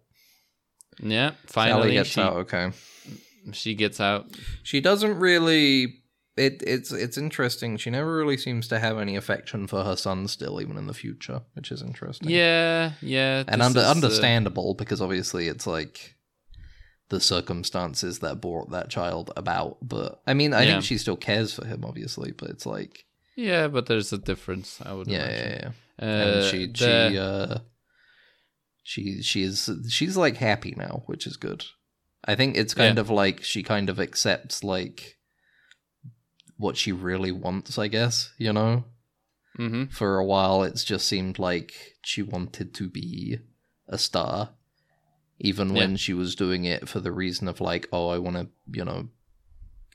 Yeah. 0.98 1.30
Sally 1.46 1.70
Finally 1.70 1.92
gets 1.94 2.08
she 2.10 2.20
out. 2.20 2.36
Okay, 2.38 2.72
she 3.52 3.74
gets 3.74 4.00
out. 4.00 4.26
she 4.62 4.80
doesn't 4.80 5.18
really. 5.18 6.00
It 6.36 6.62
it's 6.66 6.90
it's 6.90 7.16
interesting. 7.16 7.76
She 7.76 7.90
never 7.90 8.16
really 8.16 8.36
seems 8.36 8.66
to 8.68 8.80
have 8.80 8.98
any 8.98 9.14
affection 9.14 9.68
for 9.68 9.84
her 9.84 9.94
son 9.94 10.26
still, 10.26 10.60
even 10.60 10.76
in 10.76 10.88
the 10.88 10.94
future, 10.94 11.42
which 11.54 11.70
is 11.70 11.80
interesting. 11.80 12.28
Yeah, 12.28 12.92
yeah. 13.00 13.44
and 13.46 13.62
under, 13.62 13.78
uh, 13.80 13.90
understandable 13.90 14.74
because 14.74 15.00
obviously 15.00 15.46
it's 15.46 15.64
like 15.66 16.16
the 17.10 17.20
circumstances 17.20 18.18
that 18.18 18.40
brought 18.40 18.70
that 18.72 18.90
child 18.90 19.30
about. 19.36 19.76
But 19.80 20.22
I 20.26 20.34
mean, 20.34 20.52
I 20.54 20.62
Yeah. 20.62 20.72
think 20.72 20.84
she 20.84 20.98
still 20.98 21.16
cares 21.16 21.54
for 21.54 21.66
him, 21.66 21.84
obviously. 21.84 22.32
But 22.32 22.50
it's 22.50 22.66
like, 22.66 23.04
yeah, 23.36 23.68
but 23.68 23.86
there's 23.86 24.12
a 24.12 24.18
difference, 24.18 24.80
I 24.84 24.92
would 24.92 25.06
yeah, 25.06 25.24
imagine. 25.28 25.38
yeah, 25.38 25.70
yeah. 26.00 26.04
Uh, 26.04 26.26
and 26.40 26.44
she 26.50 26.66
the- 26.66 27.10
she 27.10 27.18
uh 27.18 27.58
she 28.82 29.22
she 29.22 29.42
is 29.44 29.70
she's 29.88 30.16
like 30.16 30.36
happy 30.36 30.74
now, 30.76 31.04
which 31.06 31.26
is 31.28 31.36
good. 31.36 31.64
I 32.26 32.34
think 32.34 32.56
it's 32.56 32.74
kind 32.74 32.96
Yeah. 32.96 33.00
of 33.02 33.10
like 33.10 33.42
she 33.42 33.62
kind 33.62 33.90
of 33.90 34.00
accepts 34.00 34.64
like 34.64 35.18
what 36.56 36.76
she 36.76 36.92
really 36.92 37.32
wants, 37.32 37.78
I 37.78 37.88
guess, 37.88 38.32
you 38.38 38.52
know? 38.52 38.84
Mhm. 39.58 39.92
For 39.92 40.18
a 40.18 40.24
while 40.24 40.62
it's 40.62 40.84
just 40.84 41.06
seemed 41.06 41.38
like 41.38 41.72
she 42.04 42.22
wanted 42.22 42.74
to 42.74 42.88
be 42.88 43.38
a 43.88 43.98
star. 43.98 44.54
Even 45.38 45.72
when 45.74 45.92
Yeah. 45.92 45.96
she 45.96 46.14
was 46.14 46.34
doing 46.34 46.64
it 46.64 46.88
for 46.88 47.00
the 47.00 47.12
reason 47.12 47.48
of 47.48 47.60
like, 47.60 47.88
oh, 47.92 48.08
I 48.08 48.18
want 48.18 48.36
to, 48.36 48.48
you 48.72 48.84
know, 48.84 49.10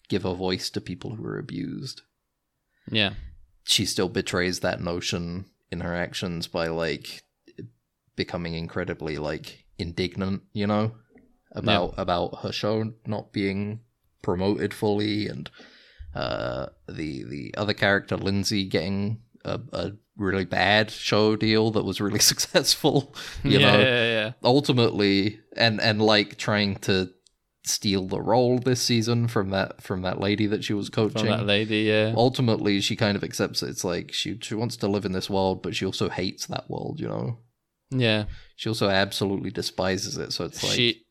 give 0.09 0.25
a 0.25 0.33
voice 0.35 0.69
to 0.71 0.81
people 0.81 1.15
who 1.15 1.25
are 1.25 1.37
abused 1.39 2.01
Yeah. 2.91 3.13
she 3.63 3.85
still 3.85 4.09
betrays 4.09 4.59
that 4.61 4.81
notion 4.81 5.45
in 5.71 5.81
her 5.81 5.95
actions 5.95 6.47
by 6.47 6.67
like 6.67 7.23
becoming 8.15 8.55
incredibly 8.55 9.17
like 9.19 9.65
indignant 9.77 10.41
you 10.51 10.65
know 10.67 10.95
about 11.51 11.93
about 11.97 12.39
her 12.43 12.51
show 12.51 12.93
not 13.05 13.31
being 13.31 13.79
promoted 14.21 14.73
fully 14.73 15.27
and 15.27 15.49
uh 16.15 16.67
the 16.87 17.23
the 17.23 17.53
other 17.57 17.73
character 17.73 18.17
lindsay 18.17 18.65
getting 18.65 19.19
a, 19.45 19.59
a 19.73 19.91
really 20.17 20.45
bad 20.45 20.91
show 20.91 21.35
deal 21.35 21.71
that 21.71 21.85
was 21.85 22.01
really 22.01 22.19
successful 22.33 23.15
you 23.43 23.57
yeah, 23.59 23.71
know 23.71 23.79
yeah, 23.79 24.11
yeah. 24.11 24.31
ultimately 24.43 25.39
and 25.55 25.79
and 25.81 26.01
like 26.01 26.37
trying 26.37 26.75
to 26.75 27.09
steal 27.65 28.07
the 28.07 28.21
role 28.21 28.57
this 28.57 28.81
season 28.81 29.27
from 29.27 29.49
that 29.51 29.81
from 29.81 30.01
that 30.01 30.19
lady 30.19 30.47
that 30.47 30.63
she 30.63 30.73
was 30.73 30.89
From 30.89 31.09
coaching 31.11 31.29
that 31.29 31.45
lady, 31.45 31.79
yeah. 31.81 32.13
ultimately 32.15 32.79
she 32.81 32.95
kind 32.95 33.15
of 33.15 33.23
accepts 33.23 33.61
it. 33.61 33.69
It's 33.69 33.83
like 33.83 34.11
she 34.13 34.39
she 34.41 34.55
wants 34.55 34.77
to 34.77 34.87
live 34.87 35.05
in 35.05 35.11
this 35.11 35.29
world, 35.29 35.61
but 35.61 35.75
she 35.75 35.85
also 35.85 36.09
hates 36.09 36.47
that 36.47 36.69
world. 36.69 36.99
You 36.99 37.09
know, 37.09 37.39
Yeah. 37.91 38.25
she 38.55 38.69
also 38.69 38.89
absolutely 38.89 39.51
despises 39.51 40.17
it. 40.17 40.31
So 40.31 40.45
it's 40.45 40.63
like 40.63 40.71
she 40.71 41.03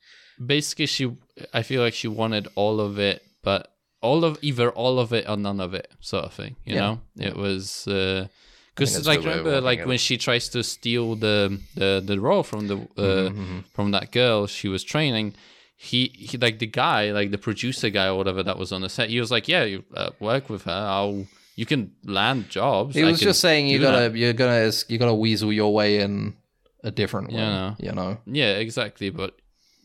basically 0.44 0.87
she 0.87 1.11
I 1.53 1.62
feel 1.62 1.83
like 1.83 1.94
she 1.94 2.09
wanted 2.09 2.48
all 2.55 2.81
of 2.81 2.98
it, 2.98 3.22
but 3.42 3.72
all 4.01 4.24
of 4.24 4.38
either 4.42 4.70
all 4.70 4.98
of 4.98 5.12
it 5.12 5.29
or 5.29 5.37
none 5.37 5.61
of 5.61 5.74
it 5.74 5.90
sort 6.01 6.24
of 6.24 6.33
thing. 6.33 6.57
You 6.64 6.74
Yeah. 6.74 6.81
know, 6.81 7.01
it 7.18 7.37
was 7.37 7.85
because 7.85 8.94
that's 8.94 9.07
like 9.07 9.22
the 9.22 9.27
way 9.29 9.33
of 9.38 9.44
remember 9.44 9.61
like 9.61 9.85
when 9.87 9.96
it. 9.96 10.01
she 10.01 10.16
tries 10.16 10.48
to 10.51 10.62
steal 10.62 11.16
the 11.16 11.61
the 11.74 12.03
the 12.05 12.18
role 12.20 12.42
from 12.42 12.68
the 12.68 12.77
uh, 12.96 13.31
Mhm, 13.31 13.64
from 13.74 13.90
that 13.92 14.12
girl 14.12 14.46
she 14.46 14.68
was 14.68 14.83
training. 14.85 15.35
He, 15.81 16.09
he 16.31 16.37
like 16.38 16.59
the 16.59 16.66
guy 16.66 17.12
like 17.12 17.31
the 17.31 17.38
producer 17.38 17.88
guy 17.90 18.07
or 18.09 18.16
whatever 18.16 18.42
that 18.42 18.59
was 18.59 18.72
on 18.72 18.81
the 18.81 18.88
set 18.88 19.11
he 19.11 19.20
was 19.20 19.31
like 19.31 19.46
yeah 19.46 19.62
you 19.62 19.85
uh, 19.94 20.11
work 20.18 20.51
with 20.51 20.64
her 20.64 20.72
i'll 20.72 21.24
you 21.55 21.66
can 21.66 21.92
land 22.05 22.48
jobs 22.48 22.96
he 22.96 23.03
I 23.05 23.07
was 23.07 23.20
just 23.20 23.38
saying 23.40 23.68
you 23.68 23.79
gotta 23.79 24.09
that." 24.11 24.16
you're 24.18 24.33
gonna 24.33 24.72
you 24.88 24.98
gotta 24.98 25.14
weasel 25.14 25.53
your 25.53 25.72
way 25.72 26.01
in 26.01 26.35
a 26.83 26.90
different 26.90 27.29
way. 27.29 27.37
Yeah. 27.38 27.74
You 27.79 27.92
know, 27.92 28.18
yeah 28.27 28.55
exactly 28.59 29.11
but 29.11 29.37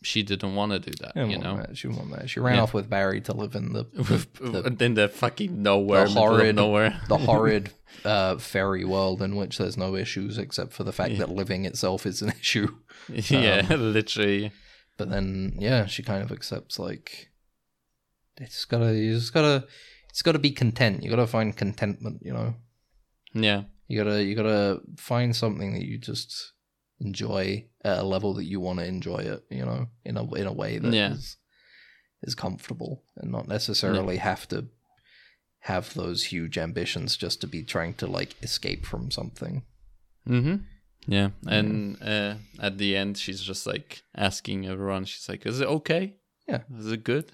she 0.03 0.21
didn't 0.23 0.55
want 0.55 0.71
to 0.73 0.79
do 0.79 0.91
that. 1.01 1.15
You 1.15 1.37
know, 1.37 1.57
that. 1.57 1.77
She 1.77 1.87
didn't 1.87 1.99
want 2.09 2.19
that. 2.19 2.29
She 2.29 2.39
ran 2.39 2.55
Yeah. 2.55 2.61
off 2.63 2.73
with 2.73 2.89
Barry 2.89 3.21
to 3.21 3.33
live 3.33 3.55
in 3.55 3.73
the 3.73 3.83
the, 4.39 4.75
in 4.85 4.93
the 4.93 5.07
fucking 5.07 5.61
nowhere, 5.63 6.05
the 6.07 6.11
horrid, 6.19 6.55
nowhere. 6.55 7.01
the 7.07 7.17
horrid 7.29 7.71
uh, 8.05 8.37
fairy 8.37 8.83
world 8.85 9.21
in 9.21 9.35
which 9.35 9.57
there's 9.57 9.77
no 9.77 9.95
issues 9.95 10.37
except 10.37 10.73
for 10.73 10.83
the 10.83 10.91
fact 10.93 11.17
that 11.17 11.29
living 11.29 11.65
itself 11.65 12.05
is 12.05 12.21
an 12.21 12.29
issue. 12.39 12.67
yeah, 13.09 13.65
literally. 13.69 14.51
But 14.97 15.09
then, 15.09 15.55
yeah, 15.59 15.85
she 15.87 16.03
kind 16.03 16.21
of 16.23 16.31
accepts 16.31 16.77
like 16.77 17.29
it's 18.37 18.65
gotta, 18.65 18.93
you 18.95 19.13
just 19.13 19.33
gotta, 19.33 19.65
it's 20.09 20.21
gotta 20.21 20.39
be 20.39 20.51
content. 20.51 21.03
You 21.03 21.09
gotta 21.09 21.27
find 21.27 21.55
contentment. 21.55 22.21
You 22.23 22.33
know, 22.33 22.55
Yeah, 23.33 23.63
you 23.87 24.03
gotta, 24.03 24.23
you 24.23 24.35
gotta 24.35 24.81
find 24.97 25.35
something 25.35 25.73
that 25.73 25.83
you 25.83 25.97
just 25.97 26.51
enjoy 26.99 27.65
at 27.83 27.99
a 27.99 28.03
level 28.03 28.33
that 28.35 28.45
you 28.45 28.59
want 28.59 28.79
to 28.79 28.85
enjoy 28.85 29.17
it. 29.19 29.43
You 29.49 29.65
know, 29.65 29.87
in 30.05 30.17
a 30.17 30.33
in 30.35 30.47
a 30.47 30.53
way 30.53 30.77
that 30.77 30.87
is 30.87 30.93
Yeah. 30.95 31.15
is 32.27 32.35
comfortable 32.35 33.03
and 33.17 33.31
not 33.31 33.47
necessarily 33.47 34.17
have 34.17 34.47
to 34.49 34.67
have 35.59 35.93
those 35.93 36.25
huge 36.25 36.57
ambitions 36.57 37.15
just 37.15 37.39
to 37.41 37.47
be 37.47 37.63
trying 37.63 37.93
to 37.95 38.07
like 38.07 38.35
escape 38.43 38.85
from 38.85 39.11
something. 39.11 39.63
Mm-hmm. 40.27 40.55
Yeah, 41.05 41.31
and 41.47 42.01
uh, 42.01 42.35
at 42.61 42.77
the 42.77 42.95
end, 42.95 43.17
she's 43.17 43.41
just 43.41 43.67
like 43.67 44.03
asking 44.15 44.65
everyone. 44.67 45.03
She's 45.05 45.27
like, 45.27 45.45
"Is 45.45 45.59
it 45.59 45.67
okay? 45.67 46.15
Yeah. 46.47 46.61
is 46.77 46.91
it 46.91 47.03
good? 47.03 47.29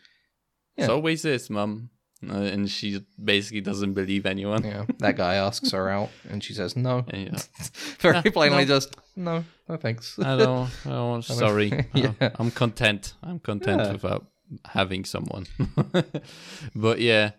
Yeah. 0.76 0.86
It 0.86 0.90
always 0.90 1.22
this, 1.22 1.50
mum." 1.52 1.92
Uh, 2.28 2.34
and 2.34 2.70
she 2.70 3.00
basically 3.24 3.62
doesn't 3.62 3.94
believe 3.94 4.26
anyone. 4.26 4.64
Yeah, 4.66 4.86
that 4.98 5.16
guy 5.16 5.36
asks 5.36 5.72
her 5.72 5.88
out, 5.90 6.10
and 6.30 6.44
she 6.44 6.54
says 6.54 6.76
no. 6.76 7.06
Yeah. 7.14 7.38
Very 8.00 8.16
Yeah, 8.26 8.32
plainly, 8.34 8.66
no. 8.66 8.76
just 8.76 8.94
no, 9.16 9.46
no 9.70 9.78
thanks. 9.78 10.20
I 10.20 10.36
don't. 10.36 10.70
I 10.86 10.90
don't 10.90 11.22
sorry. 11.44 11.72
Yeah. 11.94 12.12
I'm 12.36 12.52
content. 12.52 13.14
I'm 13.24 13.40
content 13.40 13.82
Yeah. 13.82 13.92
without 13.94 14.26
having 14.66 15.06
someone. 15.06 15.46
but 16.76 17.00
yeah, 17.00 17.32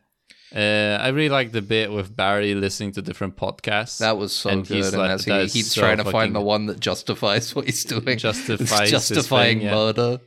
uh, 0.54 0.98
I 1.00 1.08
really 1.08 1.28
like 1.28 1.52
the 1.52 1.62
bit 1.62 1.92
with 1.92 2.14
Barry 2.16 2.54
listening 2.54 2.92
to 2.92 3.02
different 3.02 3.36
podcasts. 3.36 3.98
That 3.98 4.16
was 4.18 4.32
so 4.32 4.50
And 4.50 4.66
good, 4.66 4.76
he's 4.78 4.88
and 4.92 4.98
like- 4.98 5.20
he, 5.20 5.30
that 5.30 5.40
is 5.42 5.52
he's 5.52 5.72
so 5.72 5.80
trying 5.80 5.98
to 5.98 6.04
find 6.10 6.34
the 6.34 6.40
one 6.40 6.66
that 6.66 6.80
justifies 6.80 7.54
what 7.54 7.66
he's 7.66 7.84
doing, 7.84 8.18
Justifies 8.18 8.90
justifying 8.90 9.58
thing, 9.58 9.66
yeah. 9.68 9.74
murder. 9.74 10.18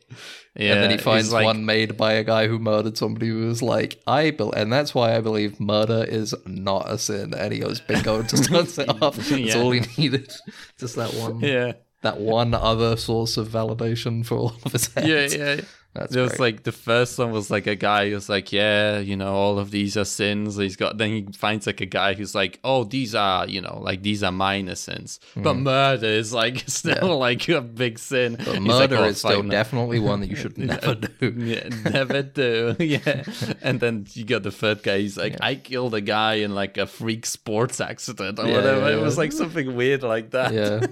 yeah, 0.56 0.74
and 0.74 0.84
then 0.84 0.92
he 0.92 0.98
finds 0.98 1.34
like, 1.34 1.44
one 1.46 1.66
made 1.66 1.98
by 1.98 2.14
a 2.14 2.24
guy 2.24 2.48
who 2.48 2.58
murdered 2.60 2.98
somebody 2.98 3.28
who 3.28 3.48
was 3.48 3.62
like, 3.62 4.02
I 4.08 4.32
bel 4.32 4.52
and 4.52 4.72
that's 4.72 4.96
why 4.96 5.16
I 5.16 5.20
believe 5.20 5.60
murder 5.60 6.06
is 6.08 6.34
not 6.46 6.90
a 6.90 6.98
sin. 6.98 7.34
And 7.34 7.52
he 7.52 7.60
goes, 7.60 7.82
bingo, 7.82 8.20
and 8.20 8.30
just 8.30 8.46
turns 8.50 8.78
it 8.78 8.88
off. 9.02 9.16
That's 9.18 9.32
Yeah. 9.32 9.58
all 9.58 9.72
he 9.72 9.82
needed. 9.98 10.32
Just 10.80 10.96
that 10.96 11.14
one, 11.16 11.40
Yeah, 11.42 11.74
that 12.02 12.20
one 12.20 12.54
other 12.54 12.96
source 12.98 13.36
of 13.38 13.48
validation 13.50 14.26
for 14.26 14.38
all 14.38 14.54
of 14.64 14.72
his 14.72 14.90
yeah, 14.96 15.28
yeah. 15.28 15.62
That's 15.96 16.16
It 16.16 16.20
was 16.22 16.30
great. 16.32 16.40
like 16.40 16.64
the 16.64 16.72
first 16.72 17.20
one 17.20 17.32
was 17.32 17.52
like 17.52 17.68
a 17.68 17.76
guy 17.76 18.10
who's 18.10 18.28
like, 18.28 18.52
yeah, 18.52 18.98
you 18.98 19.16
know, 19.16 19.34
all 19.34 19.60
of 19.60 19.70
these 19.70 19.96
are 19.96 20.06
sins. 20.06 20.56
He's 20.58 20.76
got 20.76 20.98
then 20.98 21.10
he 21.12 21.28
finds 21.38 21.68
like 21.68 21.82
a 21.82 21.86
guy 21.86 22.16
who's 22.16 22.34
like, 22.34 22.60
oh, 22.64 22.84
these 22.84 23.14
are, 23.14 23.48
you 23.48 23.62
know, 23.62 23.80
like 23.80 24.02
these 24.02 24.24
are 24.24 24.32
minor 24.32 24.74
sins, 24.74 25.20
but 25.36 25.54
murder 25.56 26.08
is 26.08 26.34
like 26.34 26.64
still. 26.68 26.96
Yeah. 27.10 27.14
like 27.14 27.48
a 27.50 27.62
big 27.62 28.00
sin. 28.00 28.38
But 28.44 28.60
murder 28.62 28.96
like, 28.96 29.04
"Oh, 29.06 29.10
is 29.10 29.18
still 29.20 29.42
fine." 29.42 29.50
definitely 29.50 30.00
one 30.00 30.22
that 30.22 30.30
you 30.30 30.36
should 30.36 30.58
never 30.58 30.96
do. 30.96 31.30
Yeah, 31.44 31.70
never 31.92 32.24
do. 32.24 32.76
Yeah. 32.80 33.24
And 33.62 33.80
then 33.80 34.08
you 34.14 34.26
got 34.26 34.42
the 34.44 34.52
third 34.52 34.82
guy. 34.82 35.00
He's 35.00 35.18
like, 35.18 35.36
I 35.42 35.56
killed 35.56 35.94
a 35.94 36.02
guy 36.02 36.36
in 36.36 36.56
like 36.56 36.78
a 36.78 36.88
freak 36.88 37.26
sports 37.28 37.80
accident 37.80 38.40
or 38.40 38.48
Yeah, 38.48 38.56
whatever. 38.56 38.90
yeah, 38.90 38.98
It 38.98 39.02
was 39.02 39.18
like 39.18 39.32
something 39.32 39.76
weird 39.76 40.02
like 40.02 40.32
that. 40.32 40.54
Yeah. 40.54 40.86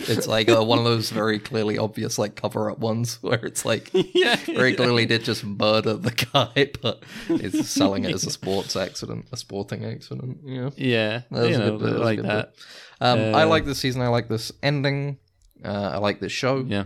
It's 0.00 0.26
like 0.26 0.48
uh, 0.48 0.64
one 0.64 0.78
of 0.78 0.84
those 0.84 1.10
very 1.10 1.38
clearly 1.38 1.76
obvious 1.78 2.18
like 2.18 2.34
cover 2.34 2.70
up 2.70 2.78
ones 2.78 3.18
where 3.20 3.44
it's 3.44 3.64
like 3.64 3.90
yeah. 3.92 4.39
very 4.54 4.74
clearly 4.74 5.06
did 5.06 5.24
just 5.24 5.44
murder 5.44 5.94
the 5.94 6.10
guy, 6.12 6.70
but 6.82 7.02
it's 7.28 7.68
selling 7.68 8.04
it 8.04 8.14
as 8.14 8.24
a 8.24 8.30
sports 8.30 8.76
accident, 8.76 9.26
a 9.32 9.36
sporting 9.36 9.84
accident. 9.84 10.38
Yeah. 10.44 10.70
Yeah. 10.76 11.22
That 11.30 11.50
you 11.50 11.58
know, 11.58 11.78
good 11.78 11.94
that 11.94 12.00
like 12.00 12.22
that. 12.22 12.54
Um, 13.00 13.18
I 13.34 13.42
Uh, 13.42 13.46
like 13.48 13.64
this 13.64 13.78
season. 13.78 14.02
I 14.02 14.08
like 14.08 14.28
this 14.28 14.52
ending. 14.62 15.18
Uh, 15.64 15.90
I 15.94 15.98
like 15.98 16.20
this 16.20 16.32
show. 16.32 16.64
Yeah. 16.66 16.84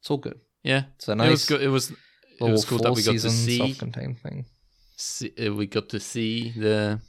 It's 0.00 0.10
all 0.10 0.18
good. 0.18 0.40
Yeah. 0.62 0.84
It's 0.96 1.08
a 1.08 1.12
It 1.12 1.18
was 1.18 1.28
nice 1.28 1.46
good. 1.46 1.62
It 1.62 1.68
was 1.68 1.90
it 2.40 2.42
was 2.42 2.64
cool 2.64 2.78
that 2.78 2.92
we 2.94 3.02
got 3.02 3.12
to 3.12 3.30
see, 3.30 3.58
self-contained 3.58 4.20
thing. 4.20 4.44
see 4.96 5.32
uh, 5.38 5.54
we 5.54 5.66
got 5.66 5.88
to 5.90 6.00
see 6.00 6.52
the 6.56 7.00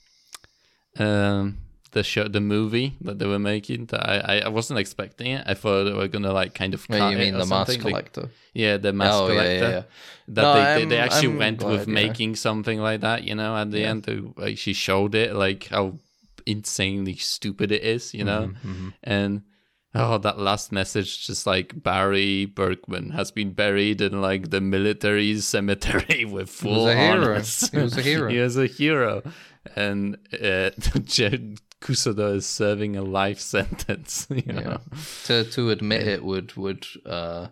um 0.98 1.58
the 1.92 2.04
show 2.04 2.28
the 2.28 2.42
movie 2.42 2.96
that 3.02 3.20
they 3.20 3.26
were 3.26 3.40
making 3.40 3.86
that 3.88 4.04
I, 4.30 4.40
I 4.40 4.48
wasn't 4.50 4.80
expecting 4.80 5.28
it. 5.32 5.44
I 5.46 5.54
thought 5.54 5.84
they 5.86 5.94
were 5.94 6.08
gonna 6.08 6.34
like 6.34 6.54
kind 6.54 6.74
of 6.74 6.88
Wait, 6.90 7.00
you 7.12 7.18
mean 7.18 7.34
the 7.34 7.46
mask 7.46 7.72
something. 7.72 7.82
Like, 7.82 8.14
collector? 8.14 8.30
yeah, 8.54 8.78
the 8.78 8.94
mask 8.94 9.14
Oh, 9.16 9.28
yeah, 9.28 9.34
collector. 9.34 9.54
yeah, 9.66 9.70
yeah. 9.70 9.84
That 10.30 10.42
No, 10.42 10.54
they, 10.54 10.60
they, 10.60 10.80
I'm- 10.82 10.90
they 10.90 10.98
actually 11.00 11.28
I'm 11.34 11.38
went 11.38 11.60
glad, 11.60 11.72
with 11.72 11.88
yeah. 11.88 11.94
making 11.94 12.36
something 12.36 12.80
like 12.80 13.02
that, 13.02 13.24
you 13.24 13.36
know, 13.36 13.56
at 13.56 13.72
the 13.72 13.80
Yeah. 13.80 13.90
end 13.92 14.34
like 14.38 14.58
she 14.58 14.74
showed 14.74 15.16
it 15.16 15.34
like 15.34 15.68
how 15.68 15.98
insanely 16.46 17.16
stupid 17.16 17.72
it 17.72 17.84
is, 17.84 18.14
you 18.14 18.24
know? 18.24 18.52
Mm-hmm, 18.66 18.90
And 19.04 19.42
oh 19.96 20.18
that 20.20 20.38
last 20.38 20.72
message 20.72 21.26
just 21.26 21.48
like 21.48 21.82
Barry 21.82 22.46
Berkman 22.46 23.12
has 23.12 23.32
been 23.32 23.52
buried 23.54 24.00
in 24.02 24.22
like 24.22 24.50
the 24.50 24.62
military 24.62 25.40
cemetery 25.40 26.26
with 26.36 26.50
full 26.50 26.88
a 26.88 26.96
hero. 26.96 27.12
honors. 27.36 27.70
He 27.70 27.78
was 27.80 27.98
a 27.98 28.02
hero. 28.02 28.30
he 28.34 28.40
was 28.40 28.58
a 28.58 28.68
hero. 28.68 29.24
And 29.76 30.18
uh 30.42 30.70
Cousineau 31.82 32.36
is 32.36 32.46
serving 32.46 32.96
a 32.96 33.02
life 33.04 33.40
sentence, 33.56 34.28
you 34.30 34.44
Yeah. 34.46 34.54
know. 34.62 34.82
To 35.26 35.44
to 35.52 35.70
admit 35.70 36.08
it 36.08 36.24
would 36.24 36.56
would 36.56 36.86
uh 37.06 37.48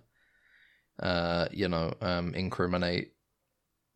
uh 0.99 1.47
you 1.51 1.67
know 1.67 1.93
um 2.01 2.33
incriminate 2.33 3.13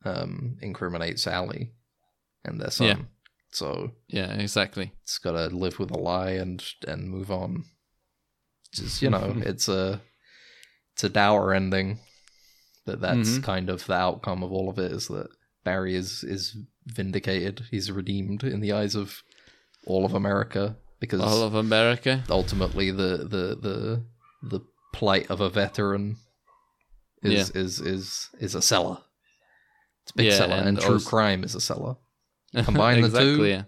um 0.05 0.57
incriminate 0.61 1.19
Sally 1.19 1.71
and 2.45 2.59
their 2.59 2.71
son. 2.71 2.87
Yeah. 2.87 2.97
So 3.51 3.91
Yeah, 4.07 4.33
exactly. 4.33 4.91
it's 5.03 5.17
got 5.17 5.31
to 5.31 5.47
live 5.55 5.79
with 5.79 5.91
a 5.91 5.97
lie 5.99 6.31
and 6.31 6.63
and 6.87 7.09
move 7.09 7.31
on. 7.31 7.65
Just 8.71 9.01
you 9.01 9.09
know, 9.09 9.35
it's 9.45 9.67
a 9.67 10.01
it's 10.93 11.03
a 11.03 11.09
dour 11.09 11.53
ending. 11.53 11.99
That 12.85 13.01
that's 13.01 13.37
Mhm. 13.39 13.43
kind 13.43 13.69
of 13.69 13.85
the 13.85 13.93
outcome 13.93 14.43
of 14.43 14.51
all 14.51 14.69
of 14.69 14.77
it 14.79 14.91
is 14.91 15.07
that 15.07 15.27
Barry 15.63 15.95
is 15.95 16.23
is 16.23 16.55
vindicated. 16.85 17.63
He's 17.71 17.91
redeemed 17.91 18.43
in 18.43 18.61
the 18.61 18.71
eyes 18.73 18.95
of 18.95 19.21
all 19.87 20.05
of 20.05 20.13
America 20.13 20.75
because 20.99 21.21
All 21.21 21.43
of 21.43 21.55
America. 21.55 22.23
ultimately 22.29 22.91
the 22.91 23.17
the 23.33 23.57
the 23.61 24.05
the 24.43 24.59
plight 24.93 25.29
of 25.29 25.39
a 25.41 25.49
veteran 25.49 26.17
is 27.21 27.49
is 27.51 27.79
is 27.79 28.29
is 28.39 28.55
a 28.55 28.61
seller. 28.61 28.97
It's 30.03 30.11
a 30.11 30.15
big 30.17 30.25
Yeah, 30.27 30.37
seller, 30.37 30.55
and, 30.55 30.67
and 30.69 30.79
true 30.79 30.93
also- 30.95 31.09
crime 31.09 31.43
is 31.43 31.55
a 31.55 31.61
seller. 31.61 31.95
Combine 32.63 33.01
the 33.01 33.07
exactly, 33.07 33.35
two, 33.35 33.45
yeah. 33.45 33.63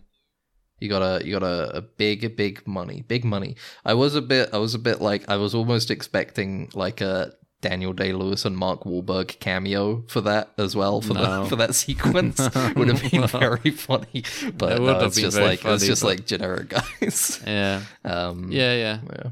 you 0.80 0.90
got 0.90 1.02
a 1.04 1.26
you 1.26 1.32
got 1.38 1.44
a, 1.44 1.78
a 1.78 1.82
big 1.82 2.36
big 2.36 2.66
money, 2.68 3.04
big 3.08 3.24
money. 3.24 3.56
I 3.86 3.94
was 3.94 4.16
a 4.16 4.22
bit 4.22 4.50
I 4.54 4.58
was 4.58 4.74
a 4.74 4.80
bit 4.80 5.02
like 5.02 5.30
I 5.30 5.36
was 5.38 5.54
almost 5.54 5.92
expecting 5.92 6.70
like 6.74 7.00
a 7.02 7.34
Daniel 7.62 7.94
Day 7.94 8.12
Lewis 8.14 8.44
and 8.46 8.58
Mark 8.58 8.84
Wahlberg 8.84 9.40
cameo 9.40 10.04
for 10.08 10.22
that 10.22 10.50
as 10.58 10.76
well 10.76 11.00
for 11.02 11.14
No. 11.14 11.44
the 11.44 11.50
for 11.50 11.56
that 11.58 11.76
sequence 11.76 12.40
would 12.76 12.88
have 12.88 13.12
been 13.12 13.28
very 13.28 13.72
funny, 13.72 14.24
but 14.58 14.74
It 14.74 14.82
no, 14.82 15.00
have 15.00 15.14
just 15.14 15.38
like 15.38 15.54
it's 15.54 15.62
funny, 15.64 15.88
just 15.88 16.02
but- 16.02 16.08
like 16.08 16.26
generic 16.26 16.70
guys. 16.70 17.40
Yeah. 17.48 17.82
um, 18.04 18.52
Yeah, 18.52 18.74
yeah. 18.74 19.00
yeah. 19.14 19.30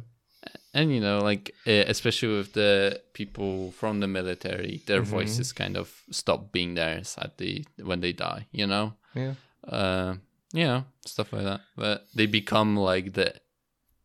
And 0.73 0.93
you 0.93 0.99
know, 1.01 1.17
like 1.19 1.53
especially 1.65 2.37
with 2.37 2.53
the 2.53 3.01
people 3.13 3.71
from 3.71 3.99
the 3.99 4.07
military, 4.07 4.83
their 4.85 5.01
Mm-hmm. 5.01 5.09
voices 5.11 5.51
kind 5.51 5.75
of 5.75 6.03
stop 6.11 6.51
being 6.51 6.75
theirs 6.75 7.15
at 7.17 7.37
the 7.39 7.65
when 7.83 8.01
they 8.01 8.13
die, 8.13 8.45
you 8.51 8.67
know? 8.67 8.93
Yeah. 9.15 9.33
Uh 9.67 10.15
you 10.53 10.65
know, 10.65 10.83
stuff 11.05 11.33
like 11.33 11.43
that. 11.43 11.61
But 11.75 12.05
they 12.15 12.27
become 12.27 12.77
like 12.77 13.13
the 13.13 13.33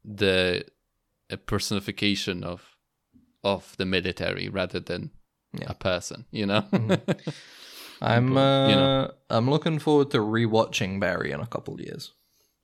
the 0.05 0.65
a 1.31 1.37
personification 1.37 2.45
of 2.45 2.61
of 3.45 3.77
the 3.77 3.85
military 3.87 4.49
rather 4.49 4.81
than 4.81 5.11
Yeah. 5.53 5.67
a 5.71 5.75
person, 5.75 6.25
you 6.33 6.47
know? 6.47 6.65
I'm 8.03 8.37
uh, 8.37 8.69
you 8.69 8.75
know. 8.77 9.13
I'm 9.31 9.49
looking 9.49 9.79
forward 9.79 10.11
to 10.11 10.19
rewatching 10.19 10.99
Barry 11.01 11.31
in 11.31 11.41
a 11.41 11.47
couple 11.47 11.75
of 11.75 11.81
years. 11.81 12.13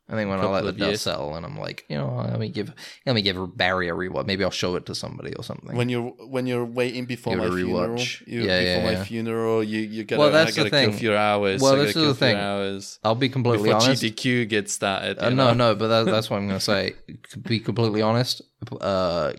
I 0.09 0.15
think 0.15 0.29
when 0.29 0.41
I 0.41 0.47
let 0.47 0.65
the 0.65 0.73
dust 0.73 0.81
years. 0.89 1.01
settle, 1.03 1.37
and 1.37 1.47
I'm 1.47 1.57
like, 1.57 1.85
you 1.89 1.97
know, 1.97 2.27
let 2.29 2.41
me 2.41 2.49
give 2.49 2.75
let 3.07 3.15
me 3.15 3.23
give 3.23 3.37
Barry 3.57 3.89
a 3.89 3.93
rewatch. 3.95 4.27
Maybe 4.27 4.43
I'll 4.43 4.51
show 4.51 4.75
it 4.75 4.85
to 4.87 4.95
somebody 4.95 5.33
or 5.37 5.45
something. 5.45 5.77
when 5.77 5.89
you're 5.89 6.11
when 6.27 6.49
you're 6.49 6.65
waiting 6.65 7.05
before 7.07 7.37
Give 7.37 7.45
it 7.45 7.49
my 7.49 7.55
a 7.55 7.63
funeral, 7.63 7.95
rewatch. 7.97 8.27
you, 8.27 8.41
Yeah, 8.43 8.59
before 8.59 8.83
yeah, 8.83 8.85
my 8.85 8.93
yeah. 8.99 9.05
funeral, 9.05 9.63
you 9.63 9.81
you 9.83 10.03
gotta 10.03 10.19
Well, 10.21 10.33
that's 10.33 10.51
I 10.53 10.57
gotta 10.57 10.71
the 10.71 10.71
kill 10.77 10.87
thing. 10.87 10.95
a 10.97 10.99
few 10.99 11.15
hours. 11.15 11.63
Well, 11.63 11.75
I 11.75 11.77
this 11.85 11.89
is 11.91 11.95
the 11.95 12.01
a 12.01 12.05
few 12.07 12.15
thing. 12.15 12.37
hours 12.37 12.99
I'll 13.05 13.15
be 13.15 13.29
completely 13.29 13.69
before 13.69 13.83
honest. 13.83 14.03
GDQ 14.03 14.49
gets 14.49 14.73
started. 14.73 15.21
Uh, 15.21 15.31
no, 15.31 15.55
no, 15.55 15.77
but 15.77 15.87
that, 15.87 16.11
that's 16.11 16.29
what 16.29 16.39
I'm 16.39 16.49
gonna 16.49 16.59
say. 16.59 16.95
To 17.31 17.39
be 17.39 17.61
completely 17.61 18.03
honest, 18.03 18.43
uh, 18.81 19.35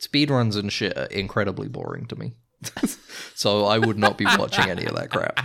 speedruns 0.00 0.56
and 0.56 0.72
shit 0.72 0.96
are 0.96 1.06
incredibly 1.06 1.68
boring 1.68 2.06
to 2.06 2.16
me. 2.16 2.34
so 3.34 3.66
I 3.66 3.78
would 3.78 3.98
not 3.98 4.18
be 4.18 4.24
watching 4.24 4.68
any 4.68 4.84
of 4.84 4.94
that 4.96 5.10
crap. 5.10 5.38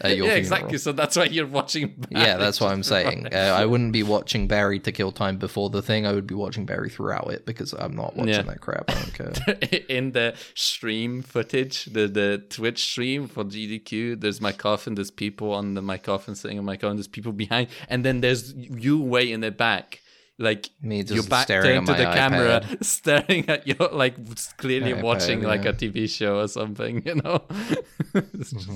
at 0.00 0.16
your 0.16 0.26
yeah, 0.26 0.32
funeral. 0.32 0.36
exactly. 0.38 0.78
So 0.78 0.92
that's 0.92 1.14
why 1.16 1.24
you're 1.24 1.46
watching. 1.46 1.88
Barry. 1.88 2.24
Yeah, 2.24 2.36
that's 2.38 2.60
what 2.62 2.72
I'm 2.72 2.82
saying. 2.94 3.26
Uh, 3.30 3.36
I 3.36 3.66
wouldn't 3.66 3.92
be 3.92 4.02
watching 4.02 4.48
Barry 4.48 4.78
to 4.80 4.90
kill 4.92 5.12
time 5.12 5.36
before 5.36 5.68
the 5.68 5.82
thing. 5.82 6.06
I 6.06 6.12
would 6.12 6.26
be 6.26 6.34
watching 6.34 6.64
Barry 6.64 6.88
throughout 6.88 7.30
it 7.30 7.44
because 7.44 7.74
I'm 7.74 7.94
not 7.94 8.16
watching 8.16 8.32
Yeah. 8.32 8.42
that 8.42 8.60
crap. 8.62 8.90
I 8.90 8.94
don't 8.94 9.14
care. 9.14 9.80
in 9.90 10.12
the 10.12 10.34
stream 10.54 11.20
footage, 11.22 11.84
the 11.84 12.08
the 12.08 12.42
Twitch 12.48 12.82
stream 12.82 13.28
for 13.28 13.44
GDQ, 13.44 14.18
there's 14.20 14.40
my 14.40 14.52
coffin, 14.52 14.94
there's 14.94 15.10
people 15.10 15.52
on 15.52 15.74
the 15.74 15.82
my 15.82 15.98
coffin 15.98 16.34
sitting 16.34 16.58
on 16.58 16.64
my 16.64 16.76
coffin, 16.76 16.96
there's 16.96 17.06
people 17.08 17.32
behind, 17.32 17.68
and 17.90 18.02
then 18.02 18.22
there's 18.22 18.54
you 18.54 18.98
way 18.98 19.30
in 19.30 19.40
the 19.40 19.50
back. 19.50 20.00
Like 20.42 20.70
Me 20.80 20.96
your 20.96 21.04
just 21.04 21.28
back 21.28 21.44
staring 21.44 21.84
turned 21.84 21.88
at 21.90 21.96
to 21.98 22.02
the 22.02 22.10
camera, 22.20 22.64
staring 22.80 23.46
at 23.50 23.66
you, 23.68 23.74
like 23.92 24.14
clearly 24.56 24.94
iPad, 24.94 25.02
watching 25.02 25.42
like 25.42 25.66
a 25.66 25.74
TV 25.74 26.08
show 26.08 26.40
or 26.40 26.48
something, 26.48 27.02
you 27.08 27.16
know. 27.16 27.44
Just- 28.38 28.70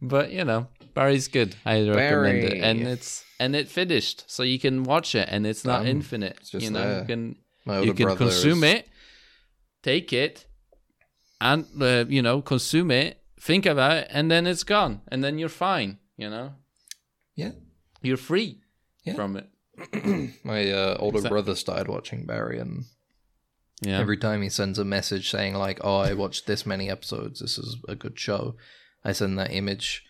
But 0.00 0.30
you 0.30 0.44
know, 0.44 0.68
Barry's 0.94 1.26
good. 1.26 1.56
I 1.66 1.88
recommend 1.88 2.44
it, 2.44 2.62
and 2.62 2.82
it's 2.86 3.24
and 3.40 3.56
it 3.56 3.68
finished, 3.68 4.30
so 4.30 4.44
you 4.44 4.60
can 4.60 4.84
watch 4.84 5.16
it, 5.16 5.28
and 5.28 5.44
it's 5.44 5.64
not 5.64 5.78
Done. 5.78 5.88
infinite. 5.88 6.36
It's 6.40 6.50
just 6.50 6.64
you 6.64 6.70
know, 6.70 6.78
there. 6.80 7.00
you 7.00 7.06
can 7.06 7.36
you 7.84 7.94
can 7.94 8.16
consume 8.16 8.62
is- 8.62 8.74
it, 8.74 8.88
take 9.82 10.12
it, 10.12 10.46
and 11.40 11.66
uh, 11.82 12.04
you 12.08 12.22
know 12.22 12.42
consume 12.42 12.92
it, 12.92 13.18
think 13.40 13.66
about 13.66 13.96
it, 13.98 14.06
and 14.10 14.30
then 14.30 14.46
it's 14.46 14.62
gone, 14.62 15.00
and 15.10 15.24
then 15.24 15.36
you're 15.38 15.48
fine. 15.48 15.98
You 16.16 16.30
know, 16.30 16.52
Yeah. 17.34 17.52
you're 18.02 18.16
free 18.30 18.60
Yeah. 19.04 19.14
from 19.14 19.36
it. 19.36 19.48
My 20.44 20.70
uh, 20.70 20.96
older 20.98 21.18
Exact- 21.18 21.30
brother 21.32 21.54
started 21.54 21.88
watching 21.88 22.26
Barry, 22.26 22.58
and 22.58 22.84
Yeah, 23.80 23.98
every 23.98 24.16
time 24.16 24.42
he 24.42 24.48
sends 24.48 24.78
a 24.78 24.84
message 24.84 25.30
saying 25.30 25.54
like, 25.54 25.78
"Oh, 25.82 25.96
I 25.98 26.14
watched 26.14 26.46
this 26.46 26.64
many 26.66 26.88
episodes. 26.90 27.40
This 27.40 27.58
is 27.58 27.76
a 27.88 27.94
good 27.94 28.18
show," 28.18 28.56
I 29.04 29.12
send 29.12 29.38
that 29.38 29.52
image, 29.52 30.04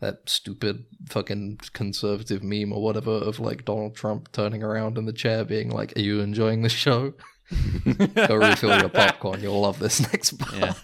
that 0.00 0.28
stupid 0.28 0.84
fucking 1.08 1.60
conservative 1.72 2.42
meme 2.42 2.72
or 2.72 2.82
whatever 2.82 3.10
of 3.12 3.40
like 3.40 3.64
Donald 3.64 3.96
Trump 3.96 4.30
turning 4.32 4.62
around 4.62 4.98
in 4.98 5.06
the 5.06 5.12
chair, 5.12 5.44
being 5.44 5.70
like, 5.70 5.96
"Are 5.96 6.02
you 6.02 6.20
enjoying 6.20 6.62
the 6.62 6.68
show? 6.68 7.14
Go 8.14 8.36
refill 8.36 8.78
your 8.78 8.88
popcorn. 8.88 9.40
You'll 9.40 9.60
love 9.60 9.78
this 9.78 10.00
next 10.12 10.38
part." 10.38 10.54
yeah. 10.56 10.74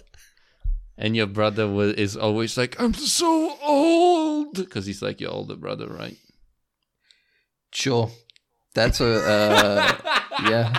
And 0.99 1.16
your 1.16 1.26
brother 1.26 1.66
was, 1.68 1.95
is 1.95 2.16
always 2.16 2.57
like, 2.57 2.78
"I'm 2.80 2.95
so 2.95 3.57
old," 3.62 4.55
because 4.57 4.86
he's 4.86 5.03
like 5.03 5.20
your 5.20 5.30
older 5.30 5.57
brother, 5.57 5.86
right? 5.88 6.16
Sure, 7.72 8.11
that's 8.74 9.00
a 9.00 9.06
uh, 9.24 9.92
yeah. 10.48 10.78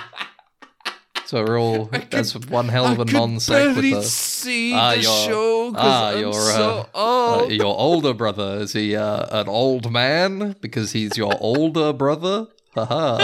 It's 1.18 1.32
a 1.34 1.44
real. 1.46 1.86
That's 2.12 2.36
one 2.48 2.68
hell 2.68 2.88
of 2.88 3.00
a 3.00 3.06
non 3.06 3.40
sequitur. 3.40 4.02
see 4.04 4.74
Ah, 4.74 4.92
the 4.92 5.02
your- 5.04 5.26
show 5.30 5.74
ah, 5.76 6.10
I'm 6.10 6.20
your, 6.20 6.34
so 6.34 6.90
Uh, 6.94 7.38
old. 7.40 7.52
your 7.52 7.76
older 7.80 8.14
brother 8.14 8.58
is 8.62 8.74
he 8.74 8.94
uh, 8.96 9.40
an 9.42 9.48
old 9.48 9.90
man 9.90 10.56
because 10.60 10.92
he's 10.92 11.16
your 11.16 11.34
older 11.40 11.94
brother? 11.94 12.48
Haha. 12.76 13.24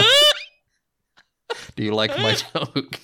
Do 1.76 1.84
you 1.84 1.92
like 1.94 2.16
my 2.18 2.34
joke? 2.54 2.98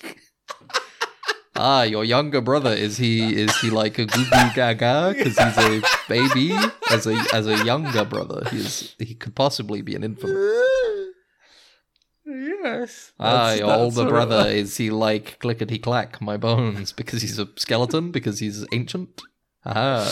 ah, 1.55 1.83
your 1.83 2.03
younger 2.03 2.41
brother 2.41 2.71
is 2.73 2.97
he 2.97 3.35
is 3.41 3.55
he 3.61 3.69
like 3.69 3.99
a 3.99 4.05
goo 4.05 4.23
goo 4.25 4.49
gaga 4.55 5.13
because 5.15 5.37
he's 5.37 5.57
a 5.57 5.81
baby 6.09 6.51
as 6.91 7.05
a 7.05 7.15
as 7.33 7.45
a 7.47 7.63
younger 7.63 8.03
brother? 8.03 8.47
He's 8.49 8.95
he 8.97 9.13
could 9.13 9.35
possibly 9.35 9.81
be 9.83 9.93
an 9.95 10.03
infant. 10.03 10.33
Yes. 12.27 13.11
Ah, 13.19 13.53
your 13.53 13.71
older 13.73 14.03
what- 14.03 14.09
brother 14.09 14.49
is 14.49 14.77
he 14.77 14.89
like 14.89 15.39
clickety 15.39 15.79
clack 15.79 16.21
my 16.21 16.37
bones 16.37 16.91
because 16.91 17.21
he's 17.21 17.39
a 17.39 17.47
skeleton 17.55 18.11
because 18.11 18.39
he's 18.39 18.65
ancient? 18.73 19.21
Ah, 19.65 20.05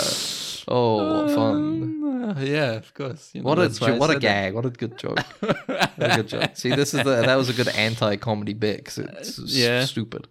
oh, 0.68 1.24
what 1.26 1.32
fun. 1.36 1.55
Um, 1.55 2.36
yeah, 2.39 2.72
of 2.74 2.93
course. 2.93 3.32
You 3.34 3.41
know, 3.41 3.49
What 3.49 3.59
a 3.59 3.61
that's 3.63 3.80
why 3.80 3.89
I 3.93 3.97
what 3.97 4.09
a 4.09 4.13
said 4.13 4.22
gag! 4.22 4.53
What 4.53 4.66
a 4.66 4.70
good 4.70 4.97
joke! 4.97 5.20
What 5.41 6.11
a 6.11 6.16
good 6.18 6.28
joke. 6.28 6.51
See, 6.55 6.70
this 6.76 6.93
is 6.93 7.03
the 7.03 7.22
that 7.22 7.36
was 7.36 7.49
a 7.49 7.53
good 7.53 7.70
anti-comedy 7.70 8.53
bit 8.53 8.84
'cause 8.86 8.97
it's 8.97 9.39
s- 9.39 9.89
stupid. 9.91 10.28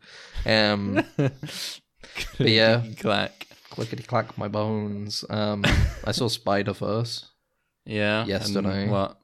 Um. 0.47 1.03
But 2.39 2.49
yeah. 2.49 2.83
clack. 3.01 3.47
clickety 3.71 4.03
clack 4.05 4.37
my 4.39 4.47
bones. 4.49 5.25
Um, 5.31 5.65
I 6.05 6.13
saw 6.13 6.29
Spider 6.29 6.73
Verse. 6.73 7.27
Yeah. 7.87 8.25
Yesterday. 8.27 8.89
What? 8.89 9.19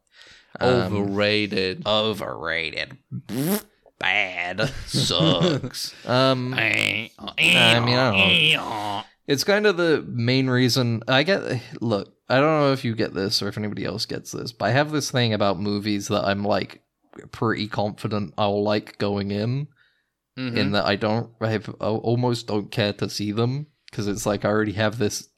Um, 0.59 0.71
Overrated. 0.97 1.83
Overrated. 1.87 2.99
Bad. 3.99 4.73
Sucks. 4.87 5.95
Um, 6.07 6.55
I 6.55 6.73
mean, 6.73 7.11
I 7.57 7.75
don't 7.75 7.87
know. 7.87 9.03
It's 9.27 9.45
kind 9.45 9.67
of 9.67 9.77
the 9.77 10.03
main 10.09 10.49
reason 10.51 11.03
I 11.07 11.23
get. 11.23 11.61
Look, 11.81 12.13
I 12.29 12.37
don't 12.37 12.61
know 12.61 12.73
if 12.73 12.85
you 12.85 12.95
get 12.95 13.15
this 13.15 13.43
or 13.43 13.49
if 13.49 13.59
anybody 13.59 13.85
else 13.85 14.07
gets 14.07 14.33
this, 14.33 14.53
but 14.53 14.65
I 14.67 14.71
have 14.71 14.91
this 14.91 15.11
thing 15.11 15.33
about 15.35 15.61
movies 15.61 16.09
that 16.09 16.25
I'm 16.25 16.45
like 16.45 16.83
pretty 17.31 17.69
confident 17.69 18.35
I'll 18.39 18.63
like 18.63 18.99
going 18.99 19.31
in. 19.31 19.69
Mhm. 20.39 20.57
in 20.57 20.73
that 20.73 20.87
I 20.87 20.95
don't, 20.95 21.31
I 21.41 21.51
have, 21.51 21.69
I 21.81 21.87
almost 21.87 22.47
don't 22.47 22.71
care 22.71 22.93
to 22.95 23.11
see 23.11 23.33
them 23.33 23.67
because 23.91 24.07
it's 24.07 24.25
like 24.27 24.45
I 24.45 24.49
already 24.49 24.73
have 24.73 24.97
this 24.97 25.29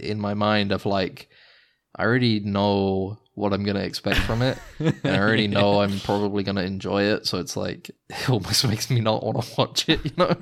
in 0.00 0.20
my 0.20 0.34
mind 0.34 0.70
of 0.70 0.86
like, 0.86 1.28
I 1.96 2.04
already 2.04 2.38
know 2.40 3.18
what 3.36 3.52
I'm 3.52 3.64
gonna 3.64 3.80
expect 3.80 4.18
from 4.20 4.40
it, 4.40 4.58
and 4.78 4.96
I 5.04 5.18
already 5.18 5.46
know 5.46 5.82
I'm 5.82 6.00
probably 6.00 6.42
gonna 6.42 6.62
enjoy 6.62 7.02
it. 7.02 7.26
So 7.26 7.38
it's 7.38 7.56
like 7.56 7.90
it 8.08 8.30
almost 8.30 8.66
makes 8.68 8.90
me 8.90 9.00
not 9.00 9.22
want 9.22 9.42
to 9.42 9.54
watch 9.56 9.88
it. 9.88 10.04
You 10.04 10.10
know, 10.16 10.34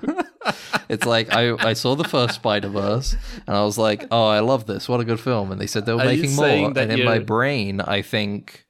it's 0.89 1.05
like 1.05 1.33
I 1.33 1.55
I 1.57 1.73
saw 1.73 1.97
the 1.97 2.05
first 2.05 2.37
Spider 2.37 2.69
Verse 2.69 3.17
and 3.47 3.57
I 3.57 3.65
was 3.65 3.77
like, 3.77 4.07
oh, 4.11 4.29
I 4.29 4.41
love 4.41 4.67
this. 4.67 4.89
What 4.89 5.01
a 5.01 5.05
good 5.05 5.21
film. 5.21 5.51
And 5.51 5.61
they 5.61 5.67
said 5.67 5.87
they 5.87 5.93
were 5.93 6.03
Are 6.03 6.07
making 6.07 6.37
more, 6.37 6.47
and 6.47 6.79
in 6.79 7.05
my 7.05 7.19
brain, 7.19 7.81
I 7.81 8.03
think 8.03 8.65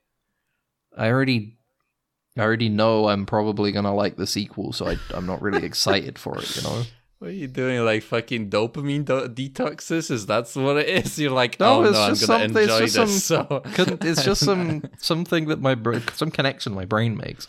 I 0.97 1.09
already 1.09 1.59
I 2.39 2.41
already 2.41 2.71
know 2.71 3.09
I'm 3.09 3.27
probably 3.27 3.73
gonna 3.73 3.95
like 3.95 4.17
the 4.17 4.27
sequel, 4.27 4.73
so 4.73 4.89
I, 4.89 4.97
I'm 5.13 5.27
not 5.27 5.43
really 5.43 5.65
excited 5.65 6.19
for 6.19 6.39
it. 6.39 6.57
You 6.57 6.63
know? 6.63 6.83
What 7.25 7.31
are 7.31 7.37
you 7.37 7.47
doing? 7.49 7.83
Like 7.83 8.03
fucking 8.03 8.51
dopamine 8.51 9.07
do- 9.07 9.29
detoxes? 9.49 10.11
Is 10.11 10.27
that's 10.27 10.55
what 10.55 10.77
it 10.77 10.89
is? 11.07 11.19
You're 11.19 11.31
like, 11.31 11.59
No, 11.59 11.81
oh 11.81 11.85
it's 11.85 11.93
no, 11.95 12.03
I'm 12.03 12.15
just 12.15 12.27
gonna 12.29 12.45
something- 12.45 12.65
it's 12.65 12.79
just 12.79 12.95
this. 13.07 13.25
some- 13.25 13.49
So 13.49 13.61
Couldn't- 13.73 14.05
It's 14.05 14.23
just 14.23 14.45
some 14.45 14.83
something 14.99 15.47
that 15.49 15.59
my 15.59 15.75
bra- 15.75 16.01
some 16.13 16.31
connection 16.31 16.75
my 16.75 16.85
brain 16.85 17.17
makes. 17.17 17.49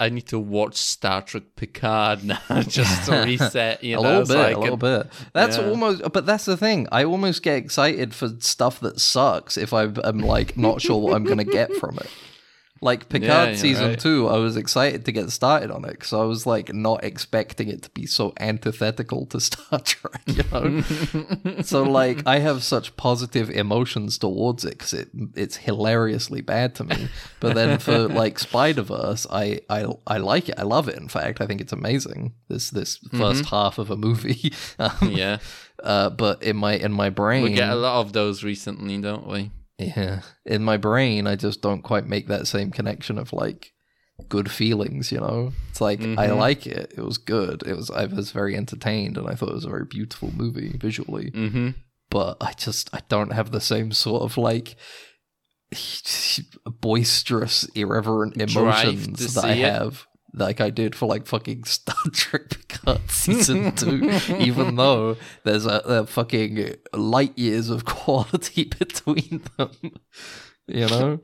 I 0.00 0.08
need 0.08 0.26
to 0.26 0.40
watch 0.40 0.74
Star 0.74 1.22
Trek 1.22 1.44
Picard 1.54 2.24
now 2.24 2.40
just 2.66 3.06
to 3.08 3.22
reset. 3.24 3.84
You 3.84 4.00
a 4.00 4.02
know, 4.02 4.08
little 4.08 4.26
so 4.26 4.34
bit, 4.48 4.56
a 4.56 4.58
little 4.58 4.76
bit. 4.76 5.06
That's 5.32 5.58
Yeah. 5.58 5.68
almost, 5.68 6.02
but 6.12 6.26
that's 6.26 6.44
the 6.46 6.56
thing. 6.56 6.88
I 6.90 7.04
almost 7.04 7.44
get 7.44 7.58
excited 7.58 8.12
for 8.16 8.30
stuff 8.40 8.80
that 8.80 8.98
sucks 8.98 9.56
if 9.56 9.72
I'm, 9.72 9.94
I'm 10.02 10.18
like 10.18 10.56
not 10.56 10.82
sure 10.82 11.00
what 11.00 11.14
I'm 11.14 11.22
gonna 11.22 11.44
get 11.44 11.72
from 11.76 11.98
it. 11.98 12.08
Like 12.84 13.08
Picard 13.08 13.48
you're 13.48 13.56
season 13.56 13.88
right. 13.88 13.98
two, 13.98 14.28
I 14.28 14.36
was 14.36 14.58
excited 14.58 15.06
to 15.06 15.12
get 15.12 15.30
started 15.30 15.70
on 15.70 15.86
it 15.86 15.92
because 15.92 16.12
I 16.12 16.24
was 16.24 16.44
like 16.44 16.74
not 16.74 17.02
expecting 17.02 17.68
it 17.68 17.82
to 17.84 17.88
be 17.88 18.04
so 18.04 18.34
antithetical 18.38 19.24
to 19.28 19.40
Star 19.48 19.80
Trek, 19.80 20.20
you 20.26 20.42
know. 20.52 21.62
so 21.62 21.82
like 21.82 22.26
I 22.26 22.40
have 22.40 22.62
such 22.62 22.94
positive 22.98 23.48
emotions 23.48 24.18
towards 24.18 24.66
it 24.66 24.72
because 24.72 24.92
it 24.92 25.08
it's 25.34 25.56
hilariously 25.56 26.42
bad 26.42 26.74
to 26.74 26.84
me. 26.84 27.08
But 27.40 27.54
then 27.54 27.78
for 27.78 28.06
like 28.22 28.38
Spider 28.38 28.82
Verse, 28.82 29.26
I, 29.30 29.60
I 29.70 29.86
I 30.06 30.18
like 30.18 30.50
it. 30.50 30.56
I 30.58 30.64
love 30.64 30.86
it. 30.86 30.98
In 30.98 31.08
fact, 31.08 31.40
I 31.40 31.46
think 31.46 31.62
it's 31.62 31.72
amazing. 31.72 32.34
This 32.48 32.68
this 32.68 32.98
first 33.16 33.46
half 33.46 33.78
of 33.78 33.90
a 33.90 33.96
movie. 33.96 34.52
um, 34.78 35.10
Yeah, 35.10 35.38
uh, 35.82 36.10
but 36.10 36.42
in 36.42 36.58
my 36.58 36.74
in 36.74 36.92
my 36.92 37.08
brain, 37.08 37.44
we 37.44 37.54
get 37.54 37.70
a 37.70 37.76
lot 37.76 38.02
of 38.02 38.12
those 38.12 38.44
recently, 38.44 39.00
don't 39.00 39.26
we? 39.26 39.52
Yeah, 39.78 40.20
in 40.44 40.62
my 40.62 40.76
brain, 40.76 41.26
I 41.26 41.36
just 41.36 41.60
don't 41.62 41.82
quite 41.82 42.06
make 42.06 42.28
that 42.28 42.46
same 42.46 42.70
connection 42.70 43.18
of 43.18 43.32
like 43.32 43.72
good 44.28 44.50
feelings. 44.50 45.10
You 45.10 45.18
know, 45.20 45.52
it's 45.70 45.80
like 45.80 46.00
I 46.00 46.04
Mhm. 46.28 46.38
like 46.38 46.66
it. 46.66 46.92
It 46.96 47.02
was 47.04 47.18
good. 47.18 47.62
It 47.66 47.76
was 47.76 47.90
I 47.90 48.06
was 48.06 48.30
very 48.30 48.56
entertained, 48.56 49.16
and 49.18 49.28
I 49.28 49.34
thought 49.34 49.48
it 49.50 49.54
was 49.54 49.64
a 49.64 49.70
very 49.70 49.84
beautiful 49.86 50.30
movie 50.32 50.76
visually. 50.78 51.30
Mm-hmm. 51.32 51.70
But 52.10 52.36
I 52.40 52.52
just 52.52 52.88
I 52.94 53.00
don't 53.08 53.32
have 53.32 53.50
the 53.50 53.60
same 53.60 53.90
sort 53.92 54.22
of 54.22 54.36
like 54.38 54.76
boisterous, 56.80 57.64
irreverent 57.74 58.36
emotions 58.40 59.34
that 59.34 59.44
I 59.44 59.54
have. 59.54 60.06
Like 60.36 60.60
I 60.60 60.70
did 60.70 60.96
for 60.96 61.06
like 61.06 61.26
fucking 61.26 61.62
Star 61.64 61.94
Trek 62.12 62.50
Picard 62.50 63.08
season 63.08 63.72
two, 63.76 64.10
even 64.38 64.74
though 64.74 65.16
there's 65.44 65.64
a, 65.64 65.78
a 65.84 66.06
fucking 66.06 66.74
light 66.92 67.38
years 67.38 67.70
of 67.70 67.84
quality 67.96 68.64
between 68.64 69.42
them. 69.56 69.70
You 70.66 70.86
know, 70.88 71.20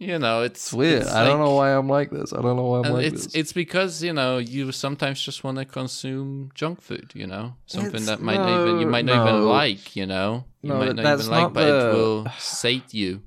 You 0.00 0.18
know, 0.18 0.42
it's 0.42 0.64
it's 0.66 0.72
weird. 0.72 1.02
it's 1.02 1.12
I 1.12 1.24
don't 1.24 1.38
know 1.38 1.54
why 1.54 1.70
I'm 1.76 1.88
like 1.88 2.10
this. 2.10 2.32
I 2.32 2.42
don't 2.42 2.56
know 2.56 2.64
why 2.64 2.78
I'm 2.88 2.92
like 2.94 3.06
it's 3.06 3.26
this. 3.26 3.34
it's 3.36 3.52
because 3.52 4.02
you 4.02 4.12
know 4.12 4.38
you 4.38 4.72
sometimes 4.72 5.22
just 5.22 5.44
want 5.44 5.58
to 5.58 5.64
consume 5.64 6.50
junk 6.54 6.80
food, 6.82 7.12
you 7.14 7.28
know, 7.28 7.54
something 7.66 8.02
It's- 8.02 8.06
that 8.06 8.20
might 8.20 8.36
not 8.38 8.62
even 8.66 8.80
you 8.80 8.86
might 8.88 9.04
not 9.04 9.28
even 9.28 9.44
like, 9.46 9.94
you 9.94 10.06
know, 10.06 10.44
you 10.62 10.70
No, 10.70 10.78
might 10.80 10.96
not 10.96 11.20
even 11.20 11.30
like, 11.30 11.42
not 11.42 11.52
but 11.52 11.64
the- 11.66 11.90
it 11.90 11.92
will 11.94 12.26
sate 12.40 12.92
you. 12.92 13.22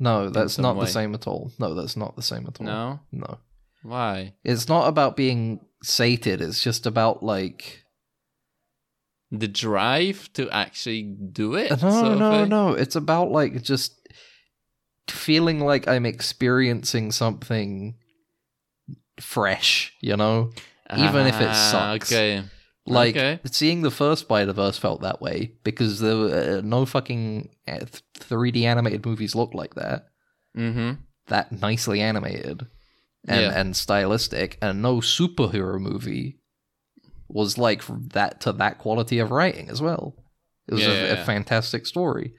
no, 0.00 0.30
that's 0.30 0.58
not 0.58 0.74
way. 0.76 0.86
the 0.86 0.90
same 0.90 1.14
at 1.14 1.28
all. 1.28 1.52
No, 1.60 1.74
that's 1.74 1.96
not 1.96 2.16
the 2.16 2.22
same 2.22 2.44
at 2.48 2.58
all. 2.60 2.66
No, 2.66 3.00
no. 3.12 3.38
Why? 3.82 4.34
It's 4.44 4.68
not 4.68 4.88
about 4.88 5.16
being 5.16 5.60
sated. 5.82 6.40
It's 6.40 6.62
just 6.62 6.86
about 6.86 7.22
like 7.22 7.84
the 9.30 9.48
drive 9.48 10.30
to 10.34 10.50
actually 10.50 11.02
do 11.02 11.54
it. 11.54 11.82
No, 11.82 12.14
no, 12.14 12.44
no. 12.44 12.72
It's 12.72 12.96
about 12.96 13.30
like 13.30 13.62
just 13.62 13.94
feeling 15.08 15.60
like 15.60 15.86
I'm 15.88 16.06
experiencing 16.06 17.12
something 17.12 17.94
fresh, 19.20 19.92
you 20.00 20.16
know? 20.16 20.52
Even 20.96 21.26
if 21.26 21.40
it 21.40 21.48
Ah, 21.48 21.70
sucks. 21.70 22.10
Okay. 22.12 22.42
Like 22.86 23.16
Okay. 23.16 23.40
seeing 23.44 23.82
the 23.82 23.90
first 23.90 24.22
Spider 24.22 24.54
Verse 24.54 24.78
felt 24.78 25.02
that 25.02 25.20
way 25.20 25.52
because 25.62 26.00
there 26.00 26.16
were 26.16 26.58
uh, 26.58 26.60
no 26.64 26.86
fucking 26.86 27.50
uh, 27.66 27.84
3D 28.18 28.64
animated 28.64 29.04
movies 29.04 29.34
look 29.34 29.52
like 29.52 29.74
that. 29.74 30.06
Mm-hmm. 30.56 30.92
That 31.26 31.52
nicely 31.52 32.00
animated 32.00 32.66
and 33.28 33.40
Yeah. 33.40 33.60
and 33.60 33.76
stylistic, 33.76 34.58
and 34.62 34.82
no 34.82 34.96
superhero 34.96 35.80
movie 35.80 36.38
was 37.28 37.58
like 37.58 37.82
that 38.12 38.40
to 38.40 38.52
that 38.52 38.78
quality 38.78 39.18
of 39.18 39.30
writing 39.30 39.68
as 39.68 39.80
well. 39.82 40.14
It 40.66 40.74
was 40.74 40.82
Yeah, 40.82 40.90
a, 40.92 41.06
yeah, 41.06 41.12
a 41.22 41.24
fantastic 41.24 41.86
story. 41.86 42.34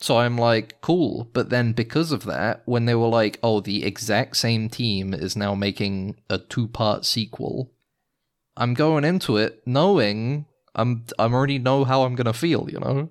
So 0.00 0.18
I'm 0.18 0.38
like, 0.38 0.80
cool. 0.80 1.28
But 1.32 1.50
then 1.50 1.72
because 1.72 2.12
of 2.12 2.24
that, 2.24 2.62
when 2.66 2.84
they 2.84 2.94
were 2.94 3.08
like, 3.08 3.38
oh, 3.42 3.60
the 3.60 3.84
exact 3.84 4.36
same 4.36 4.68
team 4.68 5.12
is 5.12 5.34
now 5.36 5.54
making 5.56 6.20
a 6.30 6.38
two 6.38 6.68
part 6.68 7.04
sequel, 7.04 7.72
I'm 8.56 8.74
going 8.74 9.04
into 9.04 9.36
it 9.36 9.62
knowing 9.66 10.46
I'm 10.74 11.04
I'm 11.18 11.34
already 11.34 11.58
know 11.58 11.84
how 11.84 12.04
I'm 12.04 12.14
gonna 12.14 12.32
feel, 12.32 12.68
you 12.70 12.78
know? 12.78 13.08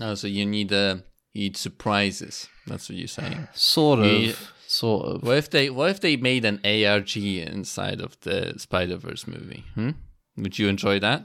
Oh, 0.00 0.14
so 0.14 0.26
you 0.26 0.44
need 0.44 0.72
uh, 0.72 0.96
you 1.32 1.44
need 1.44 1.56
surprises. 1.56 2.48
That's 2.66 2.88
what 2.90 2.98
you're 2.98 3.08
saying. 3.08 3.48
Sort 3.54 4.00
of. 4.00 4.06
Yeah. 4.06 4.32
Sort 4.78 5.06
of. 5.06 5.22
What 5.22 5.36
if 5.38 5.50
they 5.50 5.70
What 5.70 5.90
if 5.90 6.00
they 6.00 6.16
made 6.16 6.44
an 6.44 6.60
ARG 6.64 7.16
inside 7.16 8.00
of 8.00 8.12
the 8.20 8.54
Spider 8.58 8.96
Verse 8.96 9.26
movie? 9.26 9.64
Hmm? 9.74 9.90
Would 10.36 10.58
you 10.58 10.68
enjoy 10.68 11.00
that? 11.00 11.20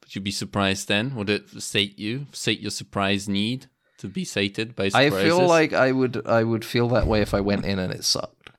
Would 0.00 0.14
you 0.14 0.20
be 0.22 0.30
surprised 0.30 0.88
then? 0.88 1.14
Would 1.16 1.28
it 1.30 1.44
sate 1.62 1.98
you, 1.98 2.26
sate 2.32 2.60
your 2.60 2.70
surprise 2.70 3.28
need 3.28 3.66
to 3.98 4.08
be 4.08 4.24
sated 4.24 4.74
by 4.74 4.88
surprises? 4.88 5.14
I 5.18 5.22
feel 5.24 5.46
like 5.46 5.72
I 5.72 5.92
would 5.92 6.26
I 6.26 6.42
would 6.42 6.64
feel 6.64 6.88
that 6.90 7.06
way 7.06 7.20
if 7.20 7.34
I 7.34 7.40
went 7.40 7.64
in 7.66 7.78
and 7.78 7.92
it 7.92 8.04
sucked. 8.04 8.50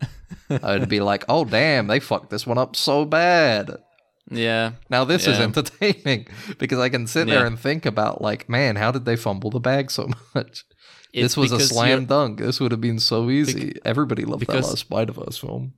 I 0.62 0.78
would 0.78 0.88
be 0.88 1.00
like, 1.00 1.24
"Oh 1.28 1.44
damn, 1.44 1.86
they 1.86 2.00
fucked 2.00 2.30
this 2.30 2.46
one 2.46 2.58
up 2.58 2.76
so 2.76 3.04
bad." 3.04 3.70
yeah, 4.32 4.72
Now 4.88 5.04
this 5.04 5.26
is 5.26 5.38
entertaining 5.40 6.28
because 6.58 6.78
I 6.78 6.88
can 6.88 7.06
sit 7.06 7.26
Yeah. 7.28 7.34
there 7.34 7.46
and 7.46 7.58
think 7.58 7.84
about 7.84 8.22
like, 8.22 8.48
man, 8.48 8.76
how 8.76 8.90
did 8.92 9.04
they 9.04 9.16
fumble 9.16 9.50
the 9.50 9.60
bag 9.60 9.90
so 9.90 10.08
much? 10.34 10.64
This 11.12 11.36
was 11.36 11.52
a 11.52 11.60
slam 11.60 12.06
dunk. 12.06 12.38
This 12.38 12.60
would 12.60 12.72
have 12.72 12.80
been 12.80 12.98
so 13.00 13.30
easy. 13.30 13.78
Everybody 13.84 14.24
loved 14.24 14.42
that 14.42 14.46
because- 14.48 14.68
last 14.68 14.78
Spider 14.80 15.12
Verse 15.12 15.38
film. 15.38 15.74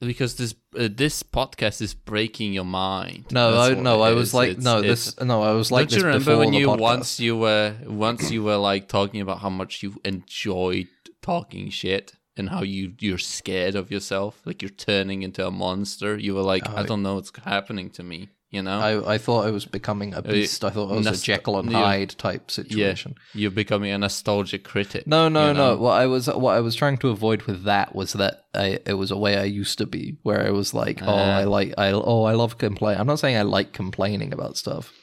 because 0.00 0.36
this 0.36 0.54
uh, 0.78 0.88
this 0.90 1.22
podcast 1.24 1.80
is 1.82 1.92
breaking 1.94 2.52
your 2.52 2.64
mind. 2.64 3.26
No, 3.32 3.58
I 3.58 3.74
no, 3.74 4.00
I 4.02 4.12
was 4.12 4.32
like, 4.32 4.50
It's- 4.50 4.64
no, 4.64 4.78
it's- 4.78 5.14
this, 5.14 5.24
no, 5.24 5.42
I 5.42 5.52
was 5.52 5.70
like 5.72 5.88
Don't 5.88 5.98
you 6.00 6.06
remember 6.06 6.36
when 6.38 6.52
you 6.52 6.66
podcast. 6.68 6.80
once 6.80 7.20
you 7.20 7.36
were 7.36 7.74
once 7.86 8.30
you 8.30 8.42
were 8.44 8.56
like 8.56 8.88
talking 8.88 9.20
about 9.20 9.38
how 9.40 9.50
much 9.50 9.82
you 9.82 10.00
enjoyed 10.04 10.86
talking 11.22 11.68
shit 11.70 12.12
and 12.36 12.48
how 12.50 12.62
you 12.62 12.94
you're 13.00 13.18
scared 13.18 13.74
of 13.74 13.90
yourself, 13.90 14.40
like 14.44 14.62
you're 14.62 14.68
turning 14.70 15.22
into 15.24 15.44
a 15.46 15.50
monster. 15.50 16.16
You 16.16 16.34
were 16.36 16.42
like, 16.42 16.68
I 16.68 16.80
I- 16.82 16.82
don't 16.84 17.02
know 17.02 17.16
what's 17.16 17.32
happening 17.44 17.90
to 17.90 18.02
me. 18.04 18.28
You 18.50 18.62
know, 18.62 18.80
I, 18.80 19.14
I 19.14 19.18
thought 19.18 19.46
I 19.46 19.50
was 19.50 19.66
becoming 19.66 20.14
a 20.14 20.22
beast. 20.22 20.64
I 20.64 20.70
thought 20.70 20.90
I 20.90 20.96
was 20.96 21.06
a 21.06 21.10
Nest- 21.10 21.24
Jekyll 21.24 21.58
and. 21.58 21.70
Hyde 21.70 22.14
type 22.16 22.50
situation. 22.50 23.14
Yeah, 23.34 23.40
you're 23.42 23.50
becoming 23.50 23.90
a 23.92 23.98
nostalgic 23.98 24.64
critic. 24.64 25.06
No, 25.06 25.28
no, 25.28 25.48
you 25.48 25.54
no. 25.54 25.76
What 25.76 26.00
I 26.00 26.06
was 26.06 26.28
what 26.28 26.56
I 26.56 26.60
was 26.60 26.74
trying 26.74 26.96
to 26.98 27.10
avoid 27.10 27.42
with 27.42 27.64
that 27.64 27.94
was 27.94 28.14
that 28.14 28.46
I 28.54 28.78
it 28.86 28.94
was 28.94 29.10
a 29.10 29.18
way 29.18 29.36
I 29.36 29.44
used 29.44 29.76
to 29.78 29.86
be, 29.86 30.16
where 30.22 30.46
I 30.46 30.50
was 30.50 30.72
like, 30.72 31.02
oh, 31.02 31.06
Ah. 31.08 31.36
I 31.40 31.44
like 31.44 31.74
I 31.76 31.90
oh 31.92 32.22
I 32.24 32.32
love 32.32 32.56
complain. 32.56 32.96
I'm 32.98 33.06
not 33.06 33.18
saying 33.18 33.36
I 33.36 33.42
like 33.42 33.74
complaining 33.74 34.32
about 34.32 34.56
stuff. 34.56 34.94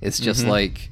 It's 0.00 0.18
just 0.18 0.46
Mhm. 0.46 0.48
like 0.48 0.90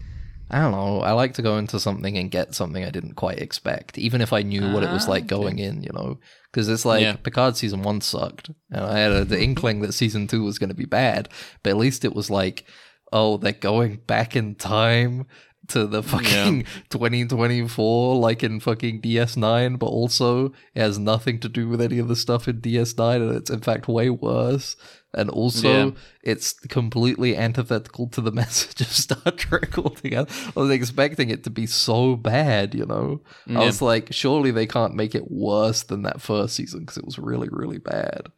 I 0.51 0.61
don't 0.61 0.73
know. 0.73 1.01
I 1.01 1.13
like 1.13 1.35
to 1.35 1.43
go 1.43 1.59
into 1.59 1.79
something 1.79 2.17
and 2.17 2.31
get 2.31 2.55
something 2.55 2.85
I 2.85 2.91
didn't 2.91 3.15
quite 3.15 3.39
expect, 3.39 3.99
even 3.99 4.21
if 4.21 4.33
I 4.33 4.43
knew 4.43 4.73
what 4.73 4.83
it 4.83 4.91
was 4.91 5.07
Ah, 5.07 5.11
like 5.11 5.27
going 5.27 5.59
in. 5.59 5.83
You 5.83 5.91
know, 5.93 6.19
because 6.51 6.69
it's 6.69 6.85
like 6.85 7.03
Yeah. 7.03 7.17
Picard 7.17 7.57
season 7.57 7.83
one 7.83 8.01
sucked, 8.01 8.51
and 8.71 8.85
I 8.85 8.99
had 8.99 9.13
a, 9.13 9.25
the 9.25 9.41
inkling 9.43 9.81
that 9.83 9.93
season 9.93 10.27
two 10.27 10.43
was 10.43 10.59
going 10.59 10.71
to 10.71 10.75
be 10.75 10.87
bad, 10.87 11.29
but 11.63 11.71
at 11.71 11.77
least 11.77 12.05
it 12.05 12.15
was 12.15 12.31
like, 12.31 12.65
oh, 13.13 13.37
they're 13.37 13.53
going 13.53 13.97
back 14.07 14.37
in 14.37 14.55
time 14.55 15.27
to 15.69 15.87
the 15.87 16.03
fucking 16.03 16.65
2024 16.91 18.17
like 18.17 18.43
in 18.43 18.61
fucking 18.61 19.01
DS9 19.01 19.79
but 19.79 19.87
also 19.87 20.47
it 20.75 20.81
has 20.81 20.99
nothing 20.99 21.39
to 21.41 21.49
do 21.49 21.69
with 21.69 21.81
any 21.81 21.99
of 21.99 22.09
the 22.09 22.17
stuff 22.17 22.49
in 22.49 22.61
DS9 22.61 23.17
and 23.17 23.37
it's 23.37 23.51
in 23.51 23.61
fact 23.61 23.89
way 23.89 24.11
worse 24.11 24.77
and 25.15 25.31
also 25.31 25.87
Yeah. 25.87 25.91
it's 26.23 26.53
completely 26.53 27.37
antithetical 27.37 28.09
to 28.09 28.21
the 28.21 28.31
message 28.43 28.81
of 28.83 28.89
Star 28.89 29.33
Trek 29.33 29.79
altogether. 29.79 30.31
I 30.57 30.61
was 30.61 30.71
expecting 30.71 31.31
it 31.31 31.45
to 31.45 31.51
be 31.51 31.67
so 31.67 32.15
bad, 32.15 32.75
you 32.75 32.85
know. 32.85 33.23
I 33.49 33.65
was 33.65 33.81
like, 33.81 34.13
surely 34.13 34.51
they 34.51 34.67
can't 34.67 34.95
make 34.95 35.15
it 35.15 35.31
worse 35.31 35.83
than 35.83 36.03
that 36.03 36.21
first 36.21 36.57
season 36.57 36.81
because 36.81 36.99
it 36.99 37.07
was 37.07 37.19
really, 37.19 37.49
really 37.51 37.79
bad. 37.79 38.29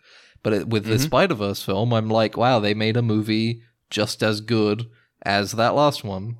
But 0.44 0.52
it, 0.52 0.68
with 0.68 0.84
the 0.84 0.94
Mhm. 0.94 1.00
Spider 1.00 1.34
Verse 1.34 1.60
film, 1.60 1.92
I'm 1.92 2.08
like, 2.08 2.36
wow, 2.36 2.60
they 2.60 2.72
made 2.72 2.96
a 2.96 3.02
movie 3.02 3.62
just 3.90 4.22
as 4.22 4.40
good 4.40 4.86
as 5.22 5.50
that 5.52 5.74
last 5.74 6.04
one, 6.04 6.36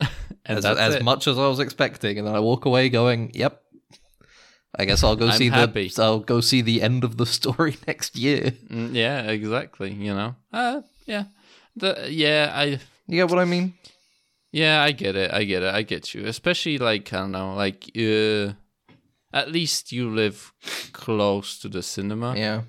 as, 0.46 0.64
as 0.64 1.02
much 1.02 1.26
as 1.26 1.38
I 1.38 1.46
was 1.48 1.60
expecting, 1.60 2.18
and 2.18 2.26
then 2.26 2.34
I 2.34 2.40
walk 2.40 2.64
away 2.64 2.88
going, 2.88 3.30
"Yep, 3.34 3.60
I 4.78 4.84
guess 4.84 5.02
I'll 5.02 5.16
go 5.16 5.28
I'm 5.28 5.38
see 5.38 5.48
happy. 5.48 5.88
the 5.88 6.02
I'll 6.02 6.20
go 6.20 6.40
see 6.40 6.60
the 6.62 6.82
end 6.82 7.04
of 7.04 7.16
the 7.16 7.26
story 7.38 7.76
next 7.86 8.16
year." 8.16 8.52
Mm, 8.70 8.94
yeah, 8.94 9.22
exactly. 9.22 9.92
You 9.92 10.14
know, 10.14 10.34
uh, 10.52 10.82
yeah, 11.06 11.24
the 11.74 12.06
yeah, 12.10 12.52
I 12.54 12.64
You 13.06 13.16
get 13.22 13.30
what 13.30 13.38
I 13.38 13.44
mean? 13.44 13.74
Yeah, 14.52 14.82
I 14.82 14.92
get 14.92 15.16
it. 15.16 15.32
I 15.32 15.44
get 15.44 15.62
it. 15.62 15.74
I 15.74 15.82
get 15.82 16.14
you. 16.14 16.26
Especially 16.26 16.78
like 16.78 17.12
I 17.12 17.18
don't 17.18 17.32
know, 17.32 17.54
like 17.54 17.90
uh, 17.96 18.52
at 19.32 19.50
least 19.52 19.92
you 19.92 20.08
live 20.10 20.52
close 20.92 21.58
to 21.60 21.68
the 21.68 21.82
cinema. 21.82 22.34
Yeah, 22.36 22.62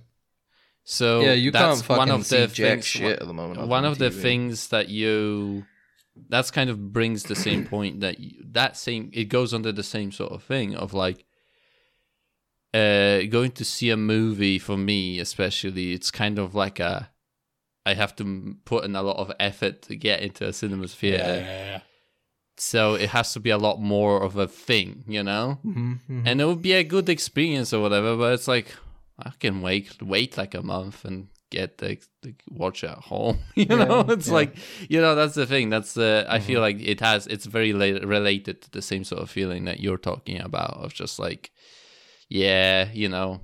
So 0.83 1.21
yeah. 1.21 1.33
You 1.33 1.51
that's 1.51 1.63
can't 1.63 1.85
fucking 1.85 1.97
one 1.97 2.11
of 2.11 2.25
see 2.25 2.39
the 2.41 2.47
jack 2.47 2.71
things, 2.73 2.85
shit 2.85 3.19
at 3.21 3.27
the 3.27 3.33
moment. 3.33 3.67
One 3.67 3.85
on 3.85 3.91
of 3.91 3.99
the 3.99 4.11
things 4.11 4.67
that 4.69 4.89
you 4.89 5.65
that's 6.29 6.51
kind 6.51 6.69
of 6.69 6.91
brings 6.93 7.23
the 7.23 7.35
same 7.35 7.63
point 7.63 7.99
that 8.01 8.19
you, 8.19 8.43
that 8.51 8.77
same 8.77 9.09
it 9.13 9.25
goes 9.25 9.53
under 9.53 9.71
the 9.71 9.83
same 9.83 10.11
sort 10.11 10.31
of 10.31 10.43
thing 10.43 10.75
of 10.75 10.93
like 10.93 11.25
uh 12.73 13.23
going 13.23 13.51
to 13.51 13.63
see 13.63 13.89
a 13.89 13.97
movie 13.97 14.59
for 14.59 14.77
me 14.77 15.19
especially 15.19 15.93
it's 15.93 16.11
kind 16.11 16.37
of 16.37 16.53
like 16.53 16.79
a 16.79 17.09
I 17.87 17.93
have 17.93 18.17
to 18.17 18.57
put 18.65 18.83
in 18.83 18.97
a 18.97 19.01
lot 19.01 19.15
of 19.15 19.31
effort 19.39 19.81
to 19.83 19.95
get 19.95 20.19
into 20.21 20.45
a 20.45 20.51
cinema 20.51 20.89
theater. 20.89 21.45
So 22.57 22.95
it 22.95 23.11
has 23.11 23.31
to 23.31 23.39
be 23.39 23.49
a 23.49 23.57
lot 23.57 23.79
more 23.79 24.21
of 24.21 24.35
a 24.35 24.45
thing, 24.45 25.05
you 25.07 25.23
know? 25.23 25.59
Mhm, 25.63 25.99
mhm. 26.09 26.23
And 26.27 26.41
it 26.41 26.45
would 26.45 26.61
be 26.61 26.73
a 26.73 26.83
good 26.83 27.07
experience 27.07 27.71
or 27.71 27.81
whatever, 27.81 28.17
but 28.17 28.33
it's 28.33 28.47
like 28.47 28.75
I 29.17 29.31
can 29.39 29.61
wait 29.61 30.01
wait 30.01 30.37
like 30.37 30.53
a 30.53 30.61
month 30.61 31.05
and 31.05 31.29
get 31.49 31.77
the, 31.77 31.97
the 32.21 32.33
watch 32.49 32.83
at 32.83 32.97
home. 32.97 33.39
You 33.55 33.65
know, 33.65 34.01
it's 34.09 34.27
yeah. 34.27 34.33
like 34.33 34.55
you 34.89 35.01
know 35.01 35.15
that's 35.15 35.35
the 35.35 35.45
thing. 35.45 35.69
That's 35.69 35.97
uh, 35.97 36.25
I 36.29 36.39
feel 36.39 36.61
Mm-hmm. 36.61 36.61
like 36.61 36.79
it 36.87 36.99
has 37.01 37.27
it's 37.27 37.45
very 37.45 37.73
la- 37.73 38.05
related 38.07 38.61
to 38.63 38.71
the 38.71 38.81
same 38.81 39.03
sort 39.03 39.21
of 39.21 39.29
feeling 39.29 39.65
that 39.65 39.79
you're 39.79 39.97
talking 39.97 40.39
about 40.41 40.77
of 40.83 40.93
just 40.93 41.19
like 41.19 41.51
yeah, 42.29 42.89
you 42.93 43.09
know, 43.09 43.41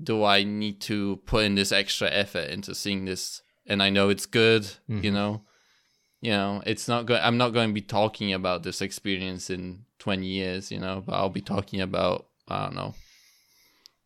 do 0.00 0.24
I 0.24 0.44
need 0.44 0.80
to 0.82 1.16
put 1.26 1.44
in 1.44 1.54
this 1.54 1.72
extra 1.72 2.08
effort 2.10 2.50
into 2.50 2.74
seeing 2.74 3.04
this? 3.04 3.42
And 3.66 3.82
I 3.82 3.90
know 3.90 4.08
it's 4.08 4.26
good, 4.26 4.64
you 4.88 5.10
Mhm. 5.10 5.12
know. 5.14 5.42
You 6.20 6.30
know, 6.32 6.62
it's 6.66 6.86
not 6.86 7.06
going. 7.06 7.20
I'm 7.22 7.36
not 7.36 7.52
going 7.52 7.70
to 7.70 7.74
be 7.74 7.80
talking 7.82 8.32
about 8.32 8.62
this 8.62 8.80
experience 8.80 9.50
in 9.50 9.84
20 9.98 10.24
years, 10.26 10.70
you 10.70 10.78
know, 10.78 11.02
but 11.04 11.14
I'll 11.14 11.28
be 11.30 11.40
talking 11.40 11.80
about 11.80 12.26
I 12.48 12.64
don't 12.64 12.74
know, 12.76 12.94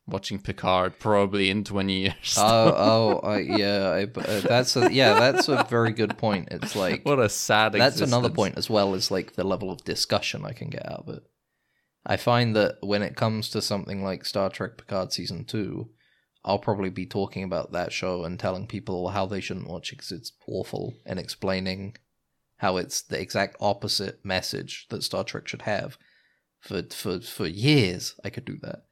watching 0.07 0.39
Picard 0.39 0.99
probably 0.99 1.51
in 1.51 1.65
20 1.65 1.93
years. 1.93 2.37
oh, 2.39 3.21
oh, 3.23 3.27
I, 3.27 3.39
yeah. 3.41 3.89
I, 3.89 4.03
uh, 4.21 4.41
that's 4.41 4.77
a 4.77 4.93
yeah. 4.93 5.15
That's 5.15 5.49
a 5.49 5.65
very 5.69 5.93
good 5.93 6.17
point. 6.17 6.49
It's 6.51 6.77
like 6.77 7.05
what 7.05 7.19
a 7.19 7.29
sad. 7.29 7.73
that's 7.73 8.01
another 8.01 8.31
point 8.31 8.57
as 8.57 8.71
well 8.71 8.95
is 8.95 9.11
like 9.11 9.35
the 9.35 9.45
level 9.45 9.71
of 9.71 9.85
discussion 9.85 10.45
I 10.45 10.53
can 10.53 10.71
get 10.71 10.87
out 10.87 11.05
of 11.07 11.09
it. 11.09 11.23
I 12.05 12.17
find 12.17 12.55
that 12.55 12.79
when 12.83 13.03
it 13.03 13.17
comes 13.17 13.51
to 13.51 13.61
something 13.61 14.05
like 14.05 14.25
Star 14.25 14.49
Trek 14.49 14.77
Picard 14.77 15.13
season 15.13 15.45
two, 15.45 15.91
I'll 16.45 16.61
probably 16.61 16.91
be 16.91 17.07
talking 17.07 17.43
about 17.43 17.73
that 17.73 17.93
show 17.93 18.25
and 18.25 18.39
telling 18.39 18.69
people 18.69 19.09
how 19.09 19.27
they 19.27 19.41
shouldn't 19.41 19.69
watch 19.69 19.93
it 19.93 19.97
because 19.97 20.13
it's 20.13 20.33
awful, 20.47 20.95
and 21.05 21.19
explaining 21.19 21.97
how 22.59 22.77
it's 22.77 23.03
the 23.03 23.21
exact 23.21 23.57
opposite 23.61 24.25
message 24.25 24.87
that 24.91 25.03
Star 25.03 25.25
Trek 25.25 25.49
should 25.49 25.63
have. 25.63 25.99
For 26.61 26.83
for 26.85 27.21
for 27.21 27.47
years, 27.47 28.15
I 28.25 28.31
could 28.31 28.45
do 28.45 28.57
that, 28.63 28.86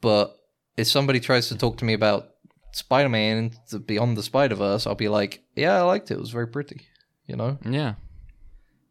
but 0.00 0.36
if 0.76 0.86
somebody 0.86 1.20
tries 1.20 1.48
to 1.48 1.56
talk 1.56 1.76
to 1.78 1.84
me 1.84 1.92
about 1.92 2.28
Spider 2.72 3.08
Man 3.08 3.52
Beyond 3.86 4.16
the 4.16 4.22
Spider 4.22 4.54
Verse, 4.54 4.86
I'll 4.86 4.94
be 4.94 5.08
like, 5.08 5.42
yeah, 5.56 5.76
I 5.78 5.82
liked 5.82 6.10
it. 6.10 6.14
It 6.14 6.20
was 6.20 6.30
very 6.30 6.46
pretty. 6.48 6.86
You 7.26 7.36
know, 7.36 7.58
Yeah. 7.64 7.94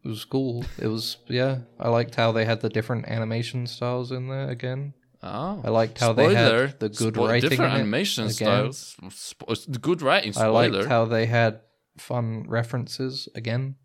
it 0.04 0.08
was 0.08 0.26
cool. 0.26 0.64
It 0.78 0.88
was 0.88 1.18
yeah. 1.28 1.60
I 1.80 1.90
liked 1.90 2.16
how 2.16 2.32
they 2.32 2.46
had 2.46 2.62
the 2.62 2.70
different 2.70 3.08
animation 3.08 3.66
styles 3.68 4.12
in 4.12 4.28
there 4.28 4.50
again. 4.50 4.94
Oh. 5.24 5.62
I 5.64 5.70
liked 5.70 5.98
how 5.98 6.14
they 6.14 6.36
had 6.36 6.80
the 6.80 6.90
good 6.90 7.16
spo- 7.16 7.28
writing 7.28 7.50
Different 7.50 7.74
animation 7.74 8.26
again. 8.26 8.34
styles. 8.72 8.96
Spo- 9.10 9.66
the 9.72 9.80
good 9.80 10.02
writing. 10.04 10.30
I 10.32 10.42
Spoiler. 10.48 10.70
liked 10.78 10.88
how 10.90 11.06
they 11.06 11.26
had 11.26 11.62
fun 11.98 12.46
references 12.48 13.28
again. 13.34 13.76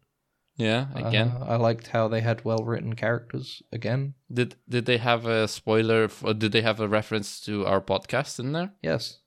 Yeah, 0.57 0.87
again. 0.95 1.33
Uh, 1.41 1.47
I 1.49 1.57
liked 1.57 1.89
how 1.89 2.09
they 2.09 2.21
had 2.21 2.45
well 2.45 2.59
written 2.65 2.95
characters 2.95 3.63
again. 3.73 4.15
did 4.33 4.55
did 4.69 4.85
they 4.85 4.99
have 4.99 5.27
a 5.27 5.49
spoiler? 5.49 6.09
For, 6.09 6.35
did 6.35 6.53
they 6.53 6.61
have 6.63 6.79
a 6.81 6.89
reference 6.89 7.41
to 7.47 7.67
our 7.67 7.81
podcast 7.81 8.39
in 8.39 8.53
there? 8.53 8.73
Yes, 8.83 9.19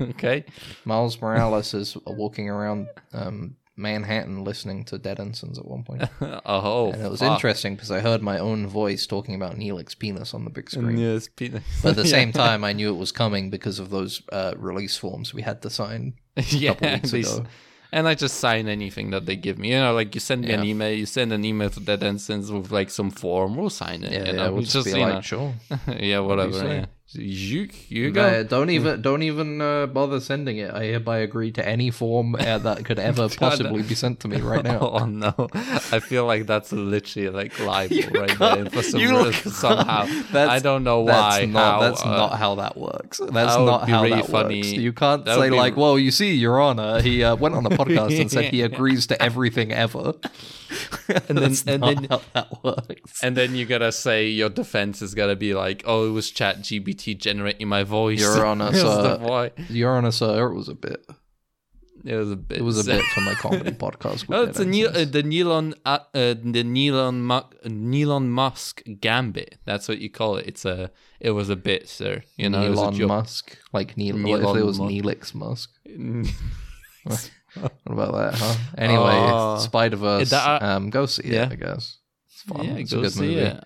okay. 0.00 0.44
Miles 0.84 1.20
Morales 1.20 1.74
is 1.74 1.96
walking 2.06 2.48
around 2.48 2.88
um, 3.12 3.56
Manhattan 3.76 4.44
listening 4.44 4.84
to 4.86 4.98
Dead 4.98 5.18
Ensigns 5.20 5.58
at 5.58 5.66
one 5.66 5.84
point. 5.84 6.02
oh, 6.44 6.92
and 6.92 7.02
it 7.02 7.10
was 7.10 7.20
fuck. 7.20 7.34
interesting 7.34 7.74
because 7.74 7.90
I 7.90 8.00
heard 8.00 8.22
my 8.22 8.38
own 8.38 8.66
voice 8.66 9.06
talking 9.06 9.34
about 9.34 9.56
Neelix 9.56 9.98
penis 9.98 10.34
on 10.34 10.44
the 10.44 10.50
big 10.50 10.70
screen. 10.70 10.96
Yes, 11.06 11.28
penis. 11.28 11.62
But 11.82 11.90
at 11.90 11.96
the 11.96 12.06
same 12.06 12.32
time, 12.32 12.64
I 12.64 12.72
knew 12.72 12.88
it 12.92 12.98
was 12.98 13.12
coming 13.12 13.50
because 13.50 13.78
of 13.78 13.90
those 13.90 14.22
uh, 14.32 14.54
release 14.56 14.96
forms 14.96 15.32
we 15.34 15.42
had 15.42 15.62
to 15.62 15.70
sign 15.70 16.14
a 16.36 16.42
yeah, 16.42 16.70
couple 16.74 16.92
weeks 16.92 17.10
these- 17.10 17.36
ago. 17.38 17.46
And 17.92 18.08
I 18.08 18.14
just 18.14 18.36
sign 18.36 18.68
anything 18.68 19.10
that 19.10 19.26
they 19.26 19.36
give 19.36 19.58
me. 19.58 19.70
You 19.70 19.78
know, 19.80 19.94
like 19.94 20.14
you 20.14 20.20
send 20.20 20.42
me 20.42 20.52
an 20.52 20.64
email, 20.64 20.92
you 20.92 21.06
send 21.06 21.32
an 21.32 21.44
email 21.44 21.70
to 21.70 21.80
Dead 21.80 22.02
Ensigns 22.02 22.50
with 22.50 22.70
like 22.70 22.90
some 22.90 23.10
form, 23.10 23.56
we'll 23.56 23.70
sign 23.70 24.02
it. 24.04 24.12
Yeah, 24.12 24.18
you 24.30 24.38
yeah, 24.38 24.48
we'll 24.48 24.56
we 24.58 24.64
just, 24.64 24.86
be 24.86 24.92
like, 24.92 25.14
know- 25.14 25.20
sure. 25.20 25.54
yeah, 25.98 26.20
whatever. 26.20 26.64
Yeah. 26.66 26.86
You, 27.12 27.68
you 27.88 28.12
go. 28.12 28.22
Uh, 28.22 28.42
don't 28.44 28.70
even 28.70 29.02
don't 29.02 29.22
even 29.24 29.60
uh, 29.60 29.86
bother 29.86 30.20
sending 30.20 30.58
it. 30.58 30.72
I 30.72 30.84
hereby 30.84 31.18
agree 31.18 31.50
to 31.52 31.68
any 31.68 31.90
form 31.90 32.36
uh, 32.36 32.58
that 32.58 32.84
could 32.84 32.98
ever 33.10 33.28
possibly 33.28 33.82
be 33.82 33.96
sent 33.96 34.20
to 34.20 34.28
me 34.28 34.40
right 34.40 34.62
now. 34.62 34.78
Oh 35.00 35.06
no! 35.06 35.34
I 35.54 35.98
feel 35.98 36.24
like 36.24 36.46
that's 36.46 36.70
literally 36.72 37.28
like 37.30 37.58
libel 37.58 37.96
You 37.96 38.08
right 38.10 38.38
there 38.38 38.66
for 38.66 38.82
some 38.82 39.00
you 39.00 39.24
reason, 39.26 39.50
somehow. 39.50 40.04
That's- 40.30 40.50
I 40.50 40.58
don't 40.60 40.84
know 40.84 41.04
That's 41.04 41.38
why. 41.40 41.44
not. 41.46 41.60
how, 41.74 41.80
that's 41.80 42.02
uh, 42.04 42.10
not 42.10 42.38
how 42.38 42.54
that 42.56 42.76
works. 42.76 43.18
That's 43.18 43.32
that 43.32 43.64
not 43.64 43.88
how 43.88 44.02
really 44.04 44.20
that 44.22 44.30
funny. 44.30 44.58
works. 44.60 44.72
You 44.72 44.92
can't 44.92 45.24
That 45.24 45.38
say 45.38 45.50
like, 45.50 45.76
"Well, 45.76 45.98
you 45.98 46.12
see, 46.12 46.34
Your 46.34 46.60
Honor, 46.60 47.00
he 47.02 47.24
uh, 47.24 47.34
went 47.34 47.56
on 47.56 47.66
a 47.66 47.70
podcast 47.70 48.20
and 48.20 48.30
said 48.30 48.44
he 48.52 48.62
agrees 48.62 49.08
to 49.08 49.20
everything 49.20 49.72
ever." 49.72 50.12
And 51.28 51.38
then- 51.38 51.54
and 51.66 51.82
then- 51.82 52.08
that 52.34 52.48
works. 52.64 53.22
And 53.22 53.36
then 53.36 53.54
you 53.54 53.66
gotta 53.66 53.92
say 53.92 54.28
your 54.28 54.48
defense 54.48 55.02
is 55.02 55.14
gotta 55.14 55.36
be 55.36 55.54
like, 55.54 55.82
oh, 55.86 56.06
it 56.08 56.12
was 56.12 56.30
Chat 56.30 56.58
GPT 56.60 57.18
generating 57.18 57.68
my 57.68 57.82
voice. 57.84 58.20
Your 58.20 58.44
Honor, 58.46 58.72
sir. 58.74 59.50
Your 59.68 59.96
Honor, 59.96 60.10
sir, 60.12 60.46
it 60.50 60.54
was 60.54 60.68
a 60.68 60.74
bit. 60.74 61.04
It 62.02 62.14
was 62.16 62.30
a 62.30 62.36
bit. 62.36 62.58
It 62.58 62.62
was 62.62 62.78
a 62.78 62.90
bit 62.90 63.04
for 63.12 63.20
my 63.20 63.34
comedy 63.40 63.72
podcast. 63.72 64.26
with 64.26 64.38
Oh, 64.38 64.42
it's 64.44 64.58
a 64.58 64.64
Neil, 64.64 64.88
uh, 64.88 65.04
the 65.04 65.22
Elon, 65.38 65.74
uh, 65.84 65.98
uh, 66.14 66.34
the 66.42 66.88
Elon, 66.88 67.22
Mu- 67.26 68.00
Elon 68.02 68.30
Musk 68.30 68.82
gambit. 69.00 69.58
That's 69.66 69.86
what 69.86 69.98
you 69.98 70.08
call 70.08 70.36
it. 70.38 70.46
It's 70.46 70.64
a. 70.64 70.90
It 71.20 71.32
was 71.32 71.50
a 71.50 71.56
bit, 71.56 71.90
sir. 71.90 72.22
You 72.38 72.48
know, 72.48 72.62
Elon. 72.62 73.06
Musk, 73.06 73.58
like 73.74 73.98
Neil. 73.98 74.16
What 74.16 74.40
if 74.40 74.56
it 74.62 74.64
was 74.64 74.78
Musk. 74.78 74.90
Neelix 74.92 75.34
Musk? 75.34 77.30
What 77.54 77.72
about 77.86 78.12
that, 78.12 78.34
huh? 78.38 78.54
Anyway, 78.78 79.00
Oh. 79.12 79.58
Spider 79.58 79.96
Verse. 79.96 80.30
That- 80.30 80.62
um, 80.62 80.90
go 80.90 81.06
see 81.06 81.22
yeah. 81.32 81.46
it. 81.46 81.52
I 81.52 81.56
guess 81.56 81.98
it's 82.28 82.42
fun. 82.42 82.64
Yeah, 82.64 82.74
it's 82.74 82.92
go 82.92 82.98
a 83.00 83.02
good 83.02 83.12
see 83.12 83.20
movie. 83.20 83.40
it. 83.40 83.64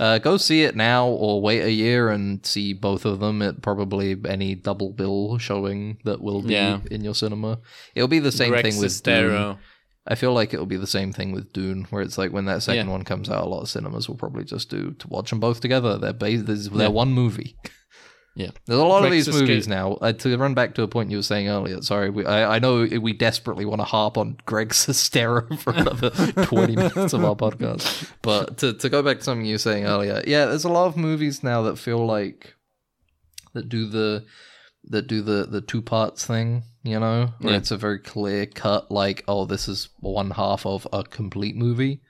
Uh, 0.00 0.18
go 0.18 0.38
see 0.38 0.62
it 0.62 0.74
now, 0.74 1.06
or 1.08 1.42
wait 1.42 1.60
a 1.62 1.70
year 1.70 2.08
and 2.08 2.44
see 2.46 2.72
both 2.72 3.04
of 3.04 3.20
them 3.20 3.42
at 3.42 3.60
probably 3.60 4.16
any 4.26 4.54
double 4.54 4.92
bill 4.92 5.36
showing 5.36 5.98
that 6.04 6.22
will 6.22 6.40
be 6.42 6.54
Yeah. 6.54 6.80
in 6.90 7.04
your 7.04 7.14
cinema. 7.14 7.58
It'll 7.94 8.08
be 8.08 8.18
the 8.18 8.32
same 8.32 8.48
Greg 8.50 8.64
thing 8.64 8.78
with 8.80 9.02
Dune. 9.02 9.58
I 10.06 10.14
feel 10.14 10.32
like 10.32 10.54
it'll 10.54 10.64
be 10.64 10.78
the 10.78 10.86
same 10.86 11.12
thing 11.12 11.32
with 11.32 11.52
Dune, 11.52 11.86
where 11.90 12.00
it's 12.00 12.16
like 12.16 12.32
when 12.32 12.46
that 12.46 12.62
second 12.62 12.86
Yeah. 12.86 12.92
one 12.92 13.04
comes 13.04 13.28
out, 13.28 13.44
a 13.44 13.48
lot 13.48 13.60
of 13.60 13.68
cinemas 13.68 14.08
will 14.08 14.16
probably 14.16 14.44
just 14.44 14.70
do 14.70 14.92
to 14.92 15.08
watch 15.08 15.28
them 15.28 15.38
both 15.38 15.60
together. 15.60 15.98
They're 15.98 16.14
based, 16.14 16.46
they're 16.46 16.56
Yeah. 16.56 16.88
one 16.88 17.12
movie. 17.12 17.56
Yeah. 18.36 18.50
There's 18.66 18.78
a 18.80 18.84
lot 18.84 19.04
of 19.04 19.10
these 19.10 19.28
movies 19.28 19.66
now. 19.66 19.94
Uh, 19.94 20.12
to 20.12 20.36
run 20.38 20.54
back 20.54 20.74
to 20.76 20.82
a 20.82 20.88
point 20.88 21.10
you 21.10 21.18
were 21.18 21.22
saying 21.22 21.48
earlier, 21.48 21.82
sorry, 21.82 22.10
we, 22.10 22.24
I, 22.24 22.56
I 22.56 22.58
know 22.60 22.86
we 23.00 23.12
desperately 23.12 23.64
want 23.64 23.80
to 23.80 23.84
harp 23.84 24.16
on 24.16 24.38
Greg 24.46 24.68
Sestero 24.70 25.58
for 25.60 25.72
another 25.72 26.10
20 26.44 26.76
minutes 26.76 27.12
of 27.12 27.24
our 27.24 27.34
podcast. 27.34 28.08
But 28.22 28.58
to, 28.58 28.72
to 28.74 28.88
go 28.88 29.02
back 29.02 29.18
to 29.18 29.24
something 29.24 29.44
you 29.44 29.54
were 29.54 29.58
saying 29.58 29.84
earlier, 29.84 30.22
yeah, 30.26 30.46
there's 30.46 30.64
a 30.64 30.68
lot 30.70 30.86
of 30.86 30.96
movies 30.96 31.42
now 31.42 31.62
that 31.62 31.76
feel 31.76 32.04
like 32.06 32.54
that 33.52 33.68
do 33.68 33.86
the 33.86 34.24
that 34.84 35.06
do 35.08 35.20
the 35.22 35.46
the 35.46 35.60
two 35.60 35.82
parts 35.82 36.24
thing, 36.24 36.62
you 36.84 36.98
know, 36.98 37.32
where 37.40 37.52
Yeah. 37.52 37.58
it's 37.58 37.70
a 37.72 37.76
very 37.76 37.98
clear 37.98 38.46
cut, 38.46 38.90
like, 38.90 39.24
oh, 39.28 39.44
this 39.44 39.68
is 39.68 39.90
one 39.98 40.30
half 40.30 40.64
of 40.64 40.86
a 40.92 41.02
complete 41.02 41.56
movie. 41.56 42.00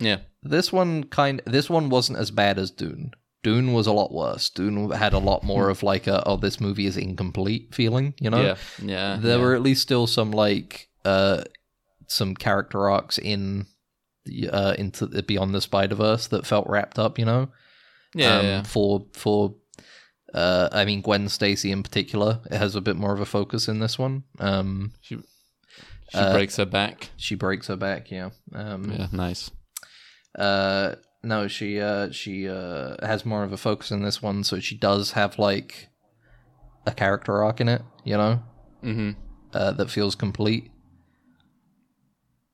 Yeah. 0.00 0.18
This 0.42 0.72
one 0.72 1.04
kind 1.04 1.40
this 1.46 1.70
one 1.70 1.88
wasn't 1.88 2.18
as 2.18 2.30
bad 2.32 2.58
as 2.58 2.70
Dune. 2.72 3.12
Dune 3.44 3.74
was 3.74 3.86
a 3.86 3.92
lot 3.92 4.10
worse. 4.10 4.48
Dune 4.50 4.90
had 4.90 5.12
a 5.12 5.18
lot 5.18 5.44
more 5.44 5.68
of 5.68 5.82
like 5.82 6.06
a 6.08 6.26
oh 6.26 6.36
this 6.36 6.60
movie 6.60 6.86
is 6.86 6.96
incomplete 6.96 7.74
feeling, 7.74 8.14
you 8.18 8.30
know? 8.30 8.40
Yeah. 8.42 8.56
Yeah. 8.82 9.18
There 9.20 9.36
yeah. 9.36 9.44
were 9.44 9.54
at 9.54 9.60
least 9.62 9.82
still 9.82 10.08
some 10.08 10.32
like 10.32 10.88
uh 11.04 11.44
some 12.08 12.34
character 12.34 12.88
arcs 12.88 13.18
in 13.18 13.66
the 14.24 14.48
uh 14.48 14.72
into 14.72 15.06
the 15.06 15.22
beyond 15.22 15.54
the 15.54 15.60
Spider-Verse 15.60 16.28
that 16.28 16.46
felt 16.46 16.66
wrapped 16.68 16.98
up, 16.98 17.18
you 17.18 17.26
know? 17.26 17.50
Yeah. 18.14 18.38
um, 18.38 18.46
yeah. 18.46 18.62
for 18.62 19.06
for 19.12 19.54
uh 20.32 20.70
I 20.72 20.86
mean 20.86 21.02
Gwen 21.02 21.28
Stacy 21.28 21.70
in 21.70 21.82
particular, 21.82 22.40
it 22.50 22.56
has 22.56 22.74
a 22.74 22.80
bit 22.80 22.96
more 22.96 23.12
of 23.12 23.20
a 23.20 23.26
focus 23.26 23.68
in 23.68 23.78
this 23.78 23.98
one. 23.98 24.24
Um 24.40 24.94
She, 25.02 25.16
she 26.08 26.18
uh, 26.18 26.32
breaks 26.32 26.56
her 26.56 26.66
back. 26.66 27.10
she 27.18 27.34
breaks 27.34 27.66
her 27.66 27.76
back, 27.76 28.10
yeah. 28.10 28.30
Um 28.54 28.90
Yeah. 28.90 29.08
Nice. 29.12 29.50
Uh, 30.36 30.96
no, 31.24 31.48
she 31.48 31.80
uh 31.80 32.10
she 32.10 32.48
uh 32.48 32.96
has 33.04 33.24
more 33.24 33.42
of 33.44 33.52
a 33.52 33.56
focus 33.56 33.90
in 33.90 34.02
this 34.02 34.22
one, 34.22 34.44
so 34.44 34.60
she 34.60 34.76
does 34.76 35.12
have 35.12 35.38
like 35.38 35.88
a 36.86 36.92
character 36.92 37.42
arc 37.42 37.60
in 37.60 37.68
it, 37.68 37.82
you 38.04 38.16
know, 38.16 38.42
Mm-hmm. 38.82 39.10
uh, 39.54 39.72
that 39.72 39.90
feels 39.90 40.14
complete. 40.14 40.70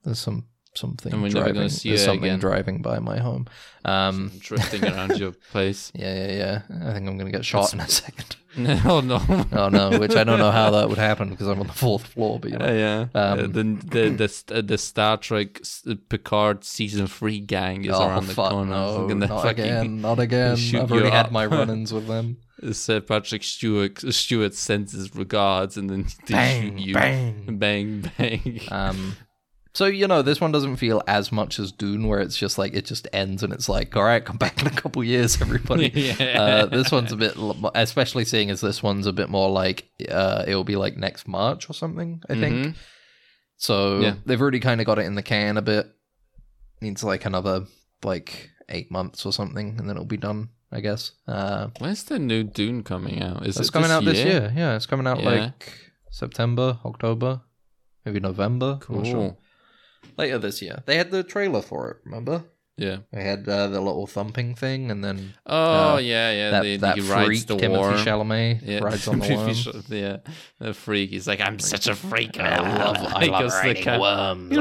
There's 0.04 0.18
some 0.20 0.46
something 0.74 1.12
And 1.12 1.20
we're 1.22 1.28
never 1.28 1.40
driving. 1.40 1.54
gonna 1.54 1.70
see 1.70 1.90
there's 1.90 2.04
something 2.04 2.24
again. 2.24 2.38
driving 2.38 2.82
by 2.82 2.98
my 2.98 3.18
home. 3.18 3.46
Um, 3.84 4.30
Drifting 4.38 4.84
around 4.84 5.18
your 5.18 5.32
place. 5.52 5.90
yeah, 5.94 6.14
yeah, 6.26 6.32
yeah. 6.68 6.88
I 6.88 6.92
think 6.92 7.08
I'm 7.08 7.16
gonna 7.18 7.30
get 7.30 7.44
shot 7.44 7.72
in 7.74 7.80
a 7.80 7.88
second. 7.88 8.36
No, 8.56 9.00
no. 9.00 9.20
Oh 9.52 9.68
no, 9.68 9.96
which 10.00 10.16
I 10.16 10.24
don't 10.24 10.40
know 10.40 10.50
how 10.50 10.72
that 10.72 10.88
would 10.88 10.98
happen 10.98 11.30
because 11.30 11.46
I'm 11.46 11.60
on 11.60 11.68
the 11.68 11.72
fourth 11.72 12.04
floor, 12.08 12.40
but 12.40 12.50
you 12.50 12.58
know. 12.58 12.66
Uh, 12.66 12.72
yeah. 12.72 13.00
Um, 13.14 13.38
Uh, 13.38 13.42
the 13.42 13.62
the 14.18 14.28
the 14.50 14.62
the 14.62 14.76
Star 14.76 15.18
Trek 15.18 15.60
Picard 16.08 16.64
season 16.64 17.06
three 17.06 17.38
gang 17.38 17.84
is 17.84 17.92
oh 17.94 18.08
around 18.08 18.26
the 18.26 18.34
corner. 18.34 18.64
no, 18.68 19.06
not 19.06 19.48
again, 19.48 20.00
not 20.00 20.18
again. 20.18 20.56
I've 20.74 20.90
already 20.90 21.10
had 21.10 21.26
up. 21.26 21.32
my 21.32 21.46
run-ins 21.46 21.92
with 21.94 22.08
them. 22.08 22.38
Sir 22.72 23.00
Patrick 23.00 23.44
Stewart 23.44 24.00
Stewart 24.12 24.54
sends 24.54 24.92
his 24.92 25.14
regards 25.14 25.76
and 25.76 25.88
then 25.88 26.06
Bang, 26.28 26.76
shoot 26.76 26.86
you. 26.88 26.94
bang. 26.94 27.56
bang, 27.56 28.10
bang. 28.18 28.60
Um, 28.68 29.16
so 29.72 29.86
you 29.86 30.06
know, 30.08 30.22
this 30.22 30.40
one 30.40 30.52
doesn't 30.52 30.76
feel 30.76 31.02
as 31.06 31.30
much 31.30 31.58
as 31.58 31.70
Dune, 31.72 32.06
where 32.08 32.20
it's 32.20 32.36
just 32.36 32.58
like 32.58 32.74
it 32.74 32.84
just 32.84 33.06
ends 33.12 33.42
and 33.42 33.52
it's 33.52 33.68
like, 33.68 33.94
all 33.96 34.02
right, 34.04 34.24
come 34.24 34.36
back 34.36 34.60
in 34.60 34.66
a 34.66 34.70
couple 34.70 35.02
years, 35.04 35.40
everybody. 35.40 35.88
Yeah. 35.94 36.40
uh, 36.42 36.66
this 36.66 36.90
one's 36.90 37.12
a 37.12 37.16
bit, 37.16 37.34
especially 37.74 38.24
seeing 38.24 38.50
as 38.50 38.60
this 38.60 38.82
one's 38.82 39.06
a 39.06 39.12
bit 39.12 39.28
more 39.28 39.50
like 39.50 39.88
uh, 40.10 40.44
it'll 40.46 40.64
be 40.64 40.76
like 40.76 40.96
next 40.96 41.28
March 41.28 41.70
or 41.70 41.72
something. 41.72 42.22
I 42.28 42.34
think. 42.34 42.66
Mhm. 42.66 42.74
So 43.56 44.00
Yeah. 44.00 44.14
they've 44.26 44.40
already 44.40 44.60
kind 44.60 44.80
of 44.80 44.86
got 44.86 44.98
it 44.98 45.06
in 45.06 45.14
the 45.14 45.22
can 45.22 45.56
a 45.56 45.62
bit. 45.62 45.86
Needs 46.80 47.04
like 47.04 47.24
another 47.26 47.66
like 48.02 48.50
eight 48.70 48.90
months 48.90 49.26
or 49.26 49.32
something, 49.32 49.76
and 49.78 49.88
then 49.88 49.96
it'll 49.96 50.04
be 50.06 50.16
done. 50.16 50.48
I 50.72 50.80
guess. 50.80 51.10
Uh, 51.26 51.68
When's 51.80 52.04
the 52.04 52.18
new 52.20 52.44
Dune 52.44 52.84
coming 52.84 53.20
out? 53.20 53.44
Is 53.44 53.56
it's 53.58 53.68
it 53.68 53.72
coming 53.72 53.88
this 53.88 53.96
out 53.96 54.04
this 54.04 54.18
year? 54.24 54.52
Yeah, 54.56 54.76
it's 54.76 54.86
coming 54.86 55.06
out 55.06 55.20
Yeah. 55.20 55.30
like 55.30 55.74
September, 56.10 56.78
October, 56.84 57.40
maybe 58.04 58.20
November. 58.20 58.78
I'm 58.88 58.96
not 58.96 59.06
sure. 59.06 59.14
Cool. 59.14 59.38
Later 60.20 60.38
this 60.38 60.60
year. 60.62 60.82
They 60.86 60.96
had 60.96 61.10
the 61.10 61.22
trailer 61.22 61.62
for 61.62 61.90
it. 61.90 61.96
Remember? 62.04 62.44
Yeah. 62.76 62.98
They 63.12 63.22
had 63.24 63.46
uh, 63.46 63.66
the 63.68 63.80
little 63.80 64.06
thumping 64.06 64.54
thing, 64.54 64.90
and 64.90 65.04
then 65.04 65.34
Oh 65.46 65.94
Uh, 65.94 65.98
yeah, 65.98 66.30
yeah. 66.32 66.50
that 66.52 66.62
the, 66.62 66.76
that 66.78 66.94
he 66.98 67.02
rides 67.02 67.26
freak 67.26 67.46
the 67.46 67.56
Timothée 67.56 67.78
worm. 67.80 67.94
Chalamet 67.96 68.60
Yeah. 68.64 68.78
rides 68.82 69.06
on 69.08 69.18
the 69.18 69.34
worm. 69.36 69.84
Yeah, 69.88 70.16
the 70.58 70.72
freak. 70.72 71.10
He's 71.10 71.26
like, 71.28 71.40
I'm 71.42 71.58
such 71.58 71.88
a 71.88 71.94
freak. 71.94 72.38
I 72.40 72.56
love, 72.60 72.96
I 72.96 73.24
love 73.34 73.50
to 73.50 73.74
the 73.74 73.74
riding 73.74 74.00
worms. 74.00 74.56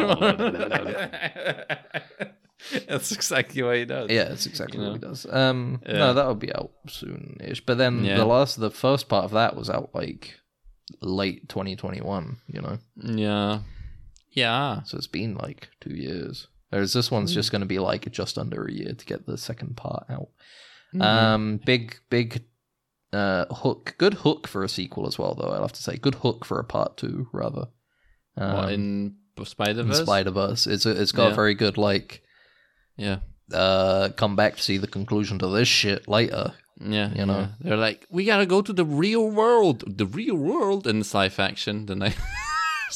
That's 2.88 3.12
exactly 3.14 3.64
what 3.64 3.78
he 3.78 3.86
does. 3.86 4.10
yeah, 4.12 4.34
it's 4.34 4.45
exactly 4.45 4.80
You 4.80 4.86
what 4.88 4.93
he 4.95 4.99
does. 4.99 5.26
Um, 5.30 5.82
Yeah. 5.86 5.93
no, 5.99 6.14
that'll 6.14 6.36
be 6.36 6.53
out 6.53 6.72
soon-ish. 6.88 7.66
But 7.66 7.78
then 7.78 8.03
Yeah. 8.03 8.18
the 8.18 8.26
last, 8.26 8.60
the 8.60 8.70
first 8.70 9.07
part 9.07 9.24
of 9.26 9.32
that 9.32 9.55
was 9.55 9.70
out 9.70 9.91
like 9.95 10.36
late 11.01 11.47
2021. 11.47 12.38
You 12.47 12.62
know, 12.62 12.78
Yeah. 13.01 13.60
Yeah. 14.32 14.84
so 14.84 14.97
it's 14.97 15.07
been 15.07 15.36
like 15.36 15.69
two 15.82 15.93
years. 15.95 16.47
Whereas 16.69 16.93
this 16.93 17.09
one's 17.09 17.32
Hmm. 17.32 17.36
just 17.36 17.51
going 17.51 17.61
to 17.61 17.65
be 17.67 17.80
like 17.80 18.11
just 18.11 18.38
under 18.38 18.65
a 18.65 18.71
year 18.71 18.93
to 18.93 19.05
get 19.05 19.25
the 19.25 19.38
second 19.38 19.75
part 19.75 20.05
out. 20.09 20.30
Mhm. 20.93 21.01
Um, 21.01 21.57
big, 21.65 21.97
big 22.09 22.43
uh, 23.11 23.45
hook. 23.53 23.95
Good 23.97 24.13
hook 24.15 24.47
for 24.47 24.63
a 24.63 24.69
sequel 24.69 25.07
as 25.07 25.17
well, 25.17 25.34
though. 25.34 25.49
I'll 25.49 25.61
have 25.63 25.73
to 25.73 25.82
say, 25.84 25.97
good 25.97 26.15
hook 26.15 26.45
for 26.45 26.59
a 26.59 26.63
part 26.63 26.95
two, 26.97 27.27
rather. 27.34 27.67
Um, 28.38 28.53
what, 28.55 28.71
in 28.71 29.15
Spider 29.43 29.82
in 29.82 29.88
Verse? 29.88 30.01
Spider 30.01 30.30
Verse, 30.32 30.67
it's 30.67 30.86
a, 30.86 30.91
it's 31.01 31.11
got 31.11 31.32
a 31.32 31.36
very 31.36 31.55
good 31.55 31.77
like 31.77 32.21
Yeah. 32.97 33.19
uh 33.53 34.09
come 34.15 34.36
back 34.36 34.57
to 34.57 34.61
see 34.61 34.77
the 34.77 34.86
conclusion 34.88 35.39
to 35.39 35.47
this 35.47 35.67
shit 35.67 36.07
later. 36.07 36.53
Yeah, 36.80 37.13
You 37.15 37.25
know? 37.25 37.39
yeah. 37.39 37.47
they're 37.61 37.77
like, 37.77 38.05
we 38.11 38.25
gotta 38.25 38.45
go 38.45 38.61
to 38.61 38.71
the 38.73 38.86
real 38.86 39.30
world, 39.30 39.84
the 39.97 40.05
real 40.05 40.36
world, 40.36 40.86
and 40.88 40.99
it's 41.01 41.13
live 41.13 41.39
action. 41.39 41.88
Then 41.88 42.03
I, 42.03 42.13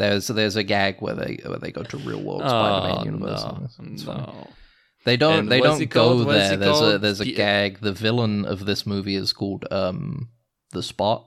There's 0.00 0.26
there's 0.28 0.56
a 0.56 0.62
gag 0.62 0.96
where 1.00 1.14
they 1.14 1.38
where 1.44 1.58
they 1.58 1.70
go 1.72 1.82
to 1.82 1.96
real 1.98 2.22
world 2.22 2.40
Spider-Man 2.40 2.98
oh, 3.00 3.04
universe. 3.04 3.42
no, 3.44 3.50
it's- 3.64 3.76
it's 3.92 4.04
no. 4.06 4.48
They 5.04 5.16
don't 5.16 5.38
And 5.40 5.50
they 5.52 5.60
don't 5.60 5.78
go 5.90 6.08
called? 6.16 6.28
There. 6.28 6.56
There's 6.56 6.80
a 6.80 6.98
there's 6.98 7.20
a 7.20 7.24
gag. 7.32 7.80
The 7.80 7.92
villain 7.92 8.44
of 8.44 8.64
this 8.66 8.86
movie 8.86 9.14
is 9.14 9.32
called 9.32 9.64
um 9.70 10.28
the 10.72 10.82
Spot. 10.82 11.26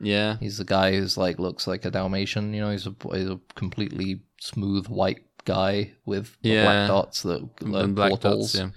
Yeah. 0.00 0.36
He's 0.40 0.58
the 0.58 0.64
guy 0.64 0.92
who's 0.92 1.16
like 1.16 1.38
looks 1.38 1.66
like 1.66 1.84
a 1.84 1.90
Dalmatian. 1.90 2.54
You 2.54 2.60
know, 2.62 2.70
he's 2.70 2.86
a 2.86 2.94
he's 3.12 3.28
a 3.28 3.40
completely 3.54 4.22
smooth 4.40 4.86
white 4.88 5.20
guy 5.44 5.92
with 6.04 6.36
Yeah. 6.42 6.64
black 6.64 6.88
dots 6.88 7.22
that 7.22 7.42
are 7.42 7.82
And 7.84 7.94
black 7.94 8.10
portals. 8.10 8.52
dots, 8.52 8.64
yeah. 8.64 8.70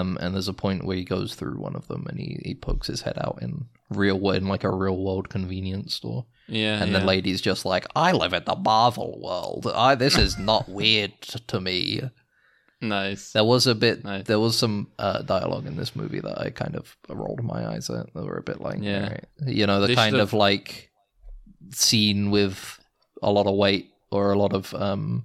Um, 0.00 0.16
and 0.20 0.34
there's 0.34 0.48
a 0.48 0.52
point 0.54 0.84
where 0.84 0.96
he 0.96 1.04
goes 1.04 1.34
through 1.34 1.58
one 1.60 1.74
of 1.74 1.88
them 1.88 2.06
and 2.08 2.18
he, 2.18 2.38
he 2.44 2.54
pokes 2.54 2.86
his 2.86 3.02
head 3.02 3.18
out 3.18 3.38
in 3.42 3.66
real 3.92 4.18
wo- 4.18 4.30
in 4.32 4.48
like 4.48 4.64
a 4.64 4.70
real 4.74 4.96
world 4.96 5.28
convenience 5.28 5.94
store. 5.94 6.26
Yeah. 6.48 6.82
And 6.82 6.90
yeah. 6.92 6.98
the 6.98 7.04
lady's 7.04 7.40
just 7.40 7.64
like, 7.64 7.86
I 7.96 8.12
live 8.12 8.32
in 8.32 8.44
the 8.44 8.56
Marvel 8.56 9.20
world. 9.22 9.66
I 9.74 9.94
this 9.94 10.18
is 10.18 10.38
not 10.38 10.68
weird 10.68 11.20
to 11.48 11.60
me. 11.60 12.02
Nice. 12.80 13.32
There 13.32 13.44
was 13.44 13.66
a 13.68 13.74
bit. 13.76 14.04
Nice. 14.04 14.24
There 14.24 14.40
was 14.40 14.58
some 14.58 14.88
uh, 14.98 15.22
dialogue 15.22 15.66
in 15.66 15.76
this 15.76 15.94
movie 15.94 16.18
that 16.20 16.40
I 16.40 16.50
kind 16.50 16.74
of 16.74 16.96
rolled 17.08 17.42
my 17.44 17.64
eyes 17.68 17.88
at. 17.88 18.12
That 18.12 18.24
were 18.24 18.38
a 18.38 18.42
bit 18.42 18.60
like, 18.60 18.78
Yeah. 18.80 19.04
alright. 19.04 19.24
you 19.46 19.66
know, 19.66 19.80
the 19.80 19.86
They 19.86 19.94
kind 19.94 20.16
of 20.16 20.32
like 20.32 20.90
scene 21.70 22.30
with 22.30 22.78
a 23.22 23.30
lot 23.30 23.46
of 23.46 23.54
weight 23.54 23.90
or 24.10 24.32
a 24.32 24.38
lot 24.38 24.52
of 24.52 24.74
um, 24.74 25.24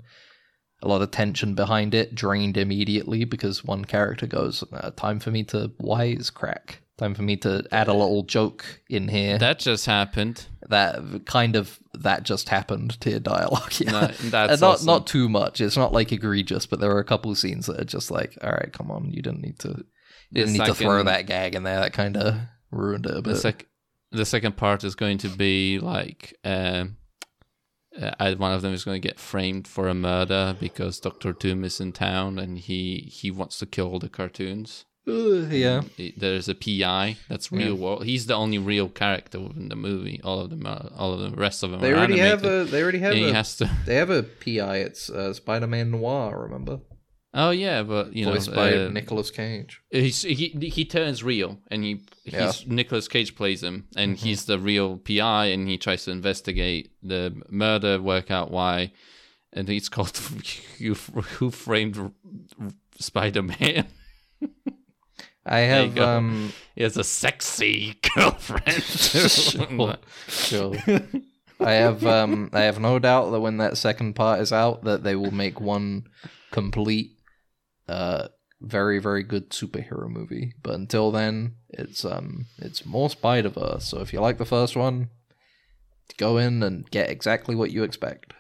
a 0.84 0.88
lot 0.88 1.02
of 1.02 1.10
tension 1.10 1.56
behind 1.56 1.96
it, 1.96 2.14
drained 2.14 2.58
immediately 2.58 3.24
because 3.26 3.64
one 3.64 3.84
character 3.86 4.28
goes, 4.28 4.64
uh, 4.72 4.92
"Time 4.92 5.20
for 5.20 5.32
me 5.32 5.44
to 5.46 5.72
wise 5.80 6.30
crack. 6.30 6.82
Time 6.98 7.14
for 7.14 7.22
me 7.22 7.36
to 7.38 7.64
add 7.72 7.88
a 7.88 7.94
little 7.94 8.24
joke 8.24 8.82
in 8.90 9.08
here." 9.08 9.38
That 9.38 9.60
just 9.60 9.86
happened. 9.86 10.46
that 10.70 11.26
kind 11.26 11.56
of 11.56 11.80
that 11.94 12.24
just 12.24 12.50
happened 12.50 13.00
to 13.02 13.10
your 13.10 13.20
dialogue. 13.20 13.72
Yeah. 13.80 13.92
No, 13.92 14.08
that's 14.30 14.62
not 14.62 14.74
awesome. 14.76 14.86
not 14.86 15.08
too 15.08 15.30
much. 15.30 15.62
It's 15.62 15.78
not 15.78 15.94
like 15.94 16.12
egregious, 16.12 16.66
but 16.66 16.80
there 16.80 16.92
are 16.92 17.00
a 17.00 17.04
couple 17.06 17.32
of 17.32 17.38
scenes 17.38 17.68
that 17.68 17.80
are 17.80 17.86
just 17.86 18.12
like, 18.12 18.38
all 18.44 18.52
right, 18.52 18.72
come 18.74 18.92
on, 18.92 19.12
you 19.12 19.22
didn't 19.22 19.42
need 19.42 19.60
to, 19.60 19.70
you 20.30 20.44
didn't 20.44 20.54
The 20.54 20.60
need 20.60 20.66
to 20.66 20.74
throw 20.76 21.04
that 21.04 21.26
gag 21.28 21.56
in 21.56 21.64
there. 21.64 21.80
That 21.80 21.94
kind 21.94 22.18
of 22.18 22.36
ruined 22.72 23.06
it 23.06 23.12
a 23.12 23.16
the 23.16 23.22
bit. 23.22 23.38
sec- 23.38 23.68
the 24.12 24.26
second 24.26 24.58
part 24.58 24.84
is 24.84 24.96
going 24.96 25.18
to 25.20 25.30
be 25.30 25.80
like 25.80 26.36
um 26.44 26.98
uh, 28.00 28.36
one 28.36 28.52
of 28.52 28.62
them 28.62 28.74
is 28.74 28.84
going 28.86 29.02
to 29.02 29.08
get 29.08 29.20
framed 29.20 29.68
for 29.68 29.88
a 29.88 29.94
murder 29.94 30.56
because 30.60 31.00
Doctor 31.00 31.34
Doom 31.34 31.64
is 31.64 31.80
in 31.80 31.92
town 31.94 32.38
and 32.38 32.58
he 32.60 33.10
he 33.12 33.32
wants 33.32 33.58
to 33.60 33.66
kill 33.66 33.88
all 33.92 34.00
the 34.00 34.10
cartoons. 34.10 34.86
Uh, 35.08 35.48
yeah, 35.50 35.82
There's 36.18 36.50
a 36.50 36.56
PI 36.56 37.16
that's 37.30 37.52
real 37.52 37.76
world. 37.76 38.06
He's 38.06 38.26
the 38.26 38.34
only 38.34 38.58
real 38.58 38.90
character 38.90 39.40
within 39.40 39.70
the 39.70 39.76
movie. 39.76 40.20
All 40.24 40.42
of 40.42 40.50
them, 40.50 40.66
are, 40.66 40.90
all 40.98 41.14
of 41.14 41.20
the 41.20 41.38
rest 41.38 41.64
of 41.64 41.72
them 41.72 41.80
they 41.80 41.94
are 41.94 41.98
already 41.98 42.18
have 42.18 42.44
a 42.44 42.66
they 42.66 42.82
already 42.82 43.00
have 43.00 43.14
and 43.14 43.22
he 43.22 43.30
a 43.30 43.34
has 43.34 43.56
to. 43.58 43.70
they 43.86 43.96
have 43.96 44.10
a 44.10 44.24
PI. 44.24 44.78
It's 44.78 45.10
uh, 45.10 45.34
Spider 45.34 45.68
Man 45.68 45.92
Noir. 45.92 46.38
Remember, 46.44 46.82
Oh 47.34 47.52
yeah, 47.52 47.84
but 47.84 48.14
you 48.14 48.26
know, 48.26 48.32
voiced 48.32 48.54
by 48.54 48.74
uh, 48.74 48.90
Nicolas 48.90 49.30
Cage. 49.30 49.80
he's, 49.92 50.24
he 50.24 50.48
he 50.74 50.86
turns 50.86 51.24
real, 51.24 51.60
and 51.70 51.84
he 51.84 52.02
Yeah. 52.26 52.52
Nicolas 52.66 53.08
Cage 53.08 53.36
plays 53.36 53.62
him, 53.62 53.88
and 53.96 54.18
he's 54.18 54.46
the 54.46 54.58
real 54.58 54.98
PI, 54.98 55.46
and 55.46 55.68
he 55.68 55.78
tries 55.78 56.06
to 56.06 56.12
investigate 56.12 56.92
the 57.04 57.40
murder, 57.50 58.02
work 58.02 58.32
out 58.32 58.50
why, 58.50 58.92
and 59.54 59.70
it's 59.70 59.88
called 59.88 60.18
"Who, 60.80 60.94
Who 61.38 61.52
Framed 61.52 62.12
Spider 62.98 63.44
Man." 63.44 63.88
I 65.48 65.60
have 65.60 65.98
um 65.98 66.54
he 66.76 66.84
a 66.84 67.04
sexy 67.04 67.96
girlfriend. 68.16 68.84
sure, 68.84 69.96
sure. 70.28 70.74
I 71.60 71.72
have 71.74 72.06
um 72.06 72.50
I 72.54 72.62
have 72.62 72.80
no 72.80 73.00
doubt 73.00 73.32
that 73.32 73.40
when 73.40 73.58
that 73.58 73.78
second 73.78 74.14
part 74.14 74.42
is 74.42 74.52
out 74.54 74.84
that 74.84 75.04
they 75.04 75.16
will 75.16 75.32
make 75.32 75.60
one 75.60 76.08
complete 76.52 77.12
uh 77.88 78.28
very 78.62 79.00
very 79.00 79.24
good 79.24 79.50
superhero 79.52 80.10
movie. 80.10 80.54
But 80.62 80.76
until 80.76 81.12
then, 81.12 81.56
it's 81.70 82.04
um 82.06 82.46
it's 82.60 82.86
more 82.86 83.10
Spider 83.10 83.50
Verse. 83.50 83.86
So 83.86 84.00
if 84.02 84.12
you 84.14 84.20
like 84.20 84.38
the 84.38 84.46
first 84.46 84.76
one, 84.76 85.10
go 86.18 86.38
in 86.38 86.62
and 86.64 86.90
get 86.92 87.10
exactly 87.10 87.56
what 87.56 87.72
you 87.72 87.84
expect. 87.84 88.34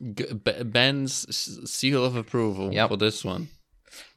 Ben's 0.00 1.70
seal 1.70 2.04
of 2.04 2.16
approval 2.16 2.72
Yep. 2.74 2.88
for 2.88 2.96
this 2.96 3.24
one. 3.24 3.48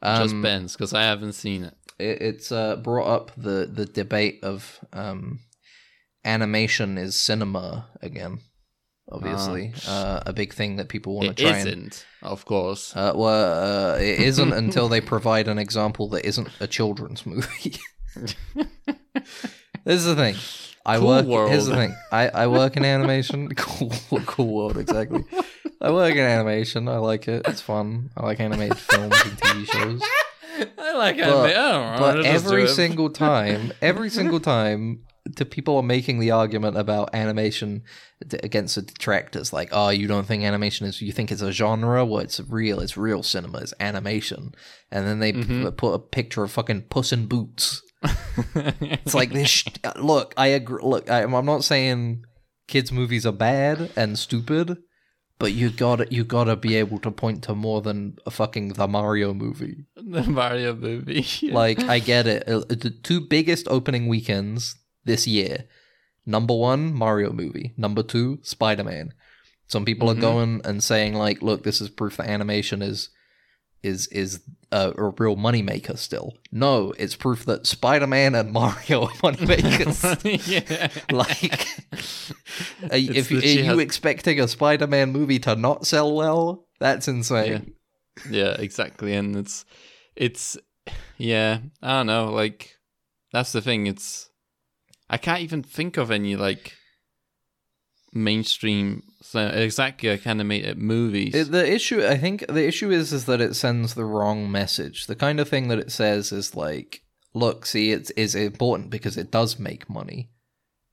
Um, 0.01 0.24
Just 0.24 0.41
Ben's, 0.41 0.74
because 0.74 0.91
I 0.93 1.03
haven't 1.03 1.34
seen 1.34 1.63
it. 1.63 1.76
It, 1.99 2.21
it's 2.21 2.51
uh, 2.51 2.75
brought 2.77 3.07
up 3.07 3.31
the 3.37 3.69
the 3.71 3.85
debate 3.85 4.39
of 4.43 4.79
um, 4.93 5.39
animation 6.25 6.97
is 6.97 7.15
cinema 7.19 7.87
again. 8.01 8.39
Obviously, 9.09 9.73
uh, 9.87 10.19
a 10.25 10.33
big 10.33 10.53
thing 10.53 10.75
that 10.75 10.89
people 10.89 11.15
want 11.15 11.29
to 11.37 11.41
try 11.43 11.57
and 11.59 11.67
isn't, 11.69 12.05
of 12.21 12.43
course. 12.43 12.93
Uh, 12.93 13.13
well, 13.15 13.93
uh, 13.93 13.97
it 13.97 14.19
isn't 14.19 14.51
until 14.63 14.89
they 14.89 14.99
provide 14.99 15.47
an 15.47 15.57
example 15.57 16.09
that 16.09 16.25
isn't 16.25 16.49
a 16.59 16.67
children's 16.67 17.25
movie. 17.25 17.77
this 18.15 18.65
is 19.85 20.05
the 20.05 20.15
thing. 20.15 20.35
I 20.85 20.97
Cool 20.97 21.07
work. 21.07 21.25
world. 21.25 21.51
Here's 21.51 21.67
the 21.67 21.75
thing. 21.75 21.95
I, 22.11 22.29
I 22.29 22.47
work 22.47 22.75
in 22.77 22.83
animation. 22.85 23.49
Cool, 23.55 23.91
cool 24.25 24.53
world. 24.53 24.77
Exactly. 24.77 25.23
I 25.81 25.91
work 25.91 26.11
in 26.13 26.19
animation. 26.19 26.87
I 26.89 26.97
like 26.97 27.27
it. 27.27 27.47
It's 27.47 27.61
fun. 27.61 28.09
I 28.17 28.23
like 28.25 28.39
animated 28.39 28.77
films 28.77 29.15
and 29.23 29.37
TV 29.37 29.65
shows. 29.71 30.01
I 30.77 30.93
like 30.97 31.17
But, 31.17 31.49
anime. 31.49 31.93
I 31.95 31.99
but 31.99 32.25
every 32.25 32.67
single 32.67 33.09
time, 33.09 33.71
every 33.81 34.09
single 34.09 34.39
time, 34.39 35.03
the 35.35 35.45
people 35.45 35.75
are 35.77 35.83
making 35.83 36.19
the 36.19 36.31
argument 36.31 36.77
about 36.77 37.09
animation 37.13 37.83
against 38.43 38.75
the 38.75 38.81
detractors, 38.81 39.51
like, 39.51 39.69
"Oh, 39.71 39.89
you 39.89 40.07
don't 40.07 40.25
think 40.25 40.43
animation 40.43 40.87
is? 40.87 41.01
You 41.01 41.11
think 41.11 41.31
it's 41.31 41.41
a 41.41 41.51
genre? 41.51 42.05
Well, 42.05 42.19
it's 42.21 42.39
real. 42.39 42.79
It's 42.79 42.95
real 42.97 43.23
cinema. 43.23 43.57
It's 43.59 43.73
animation." 43.79 44.53
And 44.91 45.05
then 45.05 45.19
they 45.19 45.33
Mm-hmm. 45.33 45.67
put 45.75 45.93
a 45.93 45.99
picture 45.99 46.43
of 46.43 46.51
fucking 46.51 46.83
Puss 46.83 47.11
in 47.11 47.25
Boots. 47.27 47.81
It's 48.55 49.13
like 49.15 49.31
this. 49.33 49.49
Sh- 49.49 49.67
look, 49.97 50.33
I 50.37 50.47
agree. 50.47 50.81
Look, 50.83 51.09
I, 51.09 51.23
I'm 51.23 51.45
not 51.45 51.63
saying 51.63 52.23
kids' 52.67 52.91
movies 52.91 53.25
are 53.25 53.31
bad 53.33 53.91
and 53.95 54.17
stupid, 54.17 54.77
but 55.39 55.53
you 55.53 55.69
gotta 55.69 56.07
you 56.09 56.23
gotta 56.23 56.55
be 56.55 56.75
able 56.75 56.99
to 56.99 57.11
point 57.11 57.43
to 57.43 57.53
more 57.55 57.81
than 57.81 58.17
a 58.25 58.31
fucking 58.31 58.69
the 58.73 58.88
Mario 58.88 59.33
movie. 59.33 59.85
the 59.95 60.23
Mario 60.23 60.75
movie. 60.75 61.25
Like, 61.51 61.83
I 61.83 61.99
get 61.99 62.27
it. 62.27 62.47
Uh, 62.47 62.61
The 62.67 62.89
two 62.91 63.21
biggest 63.21 63.67
opening 63.69 64.07
weekends 64.07 64.75
this 65.05 65.27
year 65.27 65.65
number 66.25 66.53
one, 66.53 66.93
Mario 66.93 67.31
movie. 67.31 67.73
Number 67.77 68.03
two, 68.03 68.39
Spider 68.41 68.83
Man. 68.83 69.13
Some 69.67 69.85
people 69.85 70.09
Mhm. 70.09 70.17
are 70.17 70.21
going 70.21 70.61
and 70.65 70.83
saying, 70.83 71.13
like, 71.13 71.41
look, 71.41 71.63
this 71.63 71.79
is 71.79 71.89
proof 71.89 72.17
that 72.17 72.27
animation 72.29 72.81
is 72.81 73.09
is 73.84 74.07
is 74.07 74.41
a, 74.71 74.91
a 74.97 75.09
real 75.17 75.36
moneymaker 75.36 75.97
still. 75.97 76.34
No, 76.51 76.93
it's 76.97 77.15
proof 77.15 77.45
that 77.45 77.65
Spider 77.67 78.07
Man 78.07 78.36
and 78.36 78.51
Mario 78.51 79.03
are 79.03 79.09
moneymakers. 79.23 80.19
yeah. 80.47 80.89
like, 81.15 81.67
are 82.91 82.97
you- 82.97 83.13
if 83.13 83.32
are 83.32 83.36
you 83.36 83.63
has- 83.65 83.80
expecting 83.80 84.39
a 84.39 84.47
Spider 84.47 84.88
Man 84.88 85.11
movie 85.11 85.39
to 85.39 85.55
not 85.55 85.86
sell 85.88 86.13
well? 86.15 86.65
That's 86.80 87.07
insane. 87.07 87.73
yeah, 88.30 88.55
exactly. 88.59 89.13
And 89.13 89.36
it's, 89.36 89.65
it's, 90.15 90.57
yeah, 91.17 91.59
I 91.82 91.97
don't 91.99 92.07
know. 92.07 92.32
Like, 92.32 92.75
that's 93.32 93.51
the 93.51 93.61
thing. 93.61 93.88
It's, 93.88 94.30
I 95.09 95.17
can't 95.17 95.41
even 95.41 95.63
think 95.63 95.97
of 95.97 96.11
any, 96.11 96.36
like, 96.36 96.73
mainstream, 98.24 99.03
so 99.22 99.47
exactly 99.47 100.09
like 100.09 100.26
animated 100.28 100.78
movies. 100.78 101.34
It- 101.36 101.51
the 101.51 101.72
issue, 101.72 102.05
I 102.05 102.18
think, 102.18 102.45
the 102.47 102.68
issue 102.68 102.91
is 102.91 103.13
is 103.13 103.26
that 103.26 103.41
it 103.41 103.55
sends 103.55 103.93
the 103.93 104.05
wrong 104.05 104.51
message. 104.51 105.07
The 105.07 105.15
kind 105.15 105.39
of 105.39 105.47
thing 105.49 105.68
that 105.70 105.80
it 105.80 105.91
says 105.91 106.32
is 106.32 106.55
like, 106.55 107.01
look, 107.34 107.65
see, 107.65 107.91
it's 107.91 108.09
is 108.11 108.36
important 108.36 108.89
because 108.89 109.18
it 109.18 109.32
does 109.32 109.59
make 109.59 109.89
money, 109.89 110.30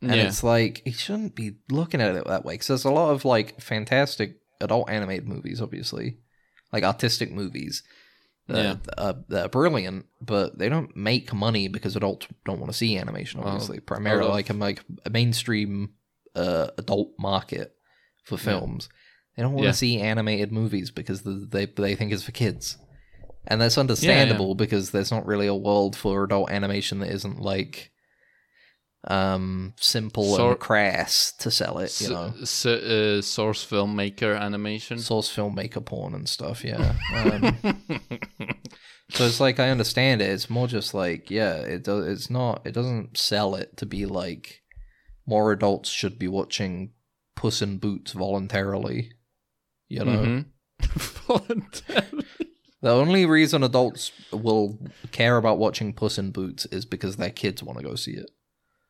and 0.03 0.15
yeah. 0.17 0.27
it's 0.29 0.43
like 0.45 0.83
you 0.85 0.93
shouldn't 0.93 1.35
be 1.35 1.57
looking 1.71 2.01
at 2.01 2.15
it 2.15 2.27
that 2.27 2.45
way 2.45 2.55
because 2.55 2.69
there's 2.69 2.85
a 2.85 2.91
lot 2.91 3.11
of 3.11 3.25
like 3.25 3.61
fantastic 3.61 4.37
adult 4.61 4.89
animated 4.91 5.27
movies, 5.29 5.61
obviously, 5.61 6.19
like 6.73 6.85
artistic 6.85 7.33
movies. 7.33 7.83
That, 8.47 8.63
Yeah. 8.63 8.77
uh, 8.99 9.15
that 9.31 9.53
brilliant, 9.53 10.05
but 10.21 10.59
they 10.59 10.69
don't 10.69 10.95
make 10.95 11.33
money 11.33 11.67
because 11.67 11.97
adults 11.97 12.27
don't 12.45 12.61
want 12.61 12.71
to 12.71 12.77
see 12.77 12.99
animation. 12.99 13.41
Obviously, 13.41 13.81
primarily 13.81 14.29
like 14.29 14.51
a 14.51 14.53
like 14.53 14.83
a 15.07 15.09
mainstream 15.09 15.95
uh, 16.35 16.69
adult 16.79 17.11
market 17.19 17.75
for 18.25 18.35
Yeah. 18.37 18.41
films. 18.45 18.89
They 19.37 19.43
don't 19.43 19.53
want 19.53 19.65
to 19.65 19.69
Yeah. 19.69 19.73
see 19.73 20.01
animated 20.01 20.53
movies 20.53 20.91
because 20.91 21.23
the, 21.23 21.47
they 21.51 21.67
they 21.67 21.95
think 21.97 22.13
it's 22.13 22.23
for 22.23 22.33
kids, 22.33 22.77
and 23.47 23.61
that's 23.61 23.77
understandable 23.79 24.55
because 24.55 24.91
there's 24.93 25.11
not 25.11 25.27
really 25.27 25.47
a 25.47 25.55
world 25.55 25.97
for 25.97 26.23
adult 26.25 26.51
animation 26.51 27.01
that 27.01 27.11
isn't 27.11 27.41
like 27.41 27.91
um 29.07 29.75
simple 29.79 30.35
Sor- 30.37 30.53
and 30.53 30.61
crass 30.61 31.33
to 31.41 31.51
sell 31.51 31.79
it. 31.79 32.01
You 32.01 32.09
know, 32.11 32.33
S- 32.41 32.65
uh, 32.65 33.21
source 33.21 33.65
filmmaker 33.67 34.39
animation. 34.41 34.99
source 34.99 35.35
filmmaker 35.35 35.85
porn 35.85 36.15
and 36.15 36.29
stuff. 36.29 36.65
Yeah. 36.65 36.95
Um, 37.15 37.81
so 39.11 39.27
it's 39.27 39.41
like 39.41 39.61
I 39.61 39.69
understand 39.71 40.23
it. 40.23 40.31
It's 40.31 40.49
more 40.49 40.67
just 40.67 40.95
like 40.95 41.31
yeah, 41.31 41.57
it 41.57 41.85
does. 41.85 42.07
It's 42.07 42.31
not. 42.31 42.63
It 42.67 42.73
doesn't 42.73 43.17
sell 43.19 43.55
it 43.55 43.77
to 43.77 43.87
be 43.87 44.07
like 44.07 44.63
more 45.27 45.53
adults 45.53 45.89
should 45.91 46.19
be 46.19 46.29
watching 46.29 46.93
Puss 47.37 47.63
in 47.63 47.79
Boots 47.79 48.13
voluntarily. 48.13 49.13
You 49.89 50.05
know, 50.05 50.13
Mhm. 50.23 50.45
Voluntarily. 51.27 52.25
the 52.83 52.91
only 52.91 53.27
reason 53.27 53.63
adults 53.63 54.13
will 54.33 54.79
care 55.13 55.37
about 55.37 55.59
watching 55.59 55.93
Puss 55.93 56.19
in 56.19 56.31
Boots 56.31 56.67
is 56.67 56.85
because 56.85 57.17
their 57.17 57.31
kids 57.31 57.63
want 57.63 57.79
to 57.79 57.85
go 57.85 57.95
see 57.95 58.13
it. 58.13 58.31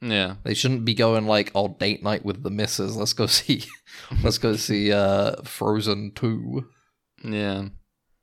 yeah. 0.01 0.37
They 0.45 0.55
shouldn't 0.55 0.85
be 0.85 0.95
going 0.95 1.26
like, 1.26 1.51
"Oh, 1.55 1.76
date 1.78 2.03
night 2.03 2.24
with 2.24 2.43
the 2.43 2.51
missus. 2.51 2.97
Let's 2.97 3.12
go 3.12 3.26
see, 3.26 3.64
let's 4.22 4.39
go 4.39 4.57
see 4.57 4.93
uh, 4.93 5.37
Frozen 5.45 6.12
two. 6.12 6.68
Yeah. 7.22 7.68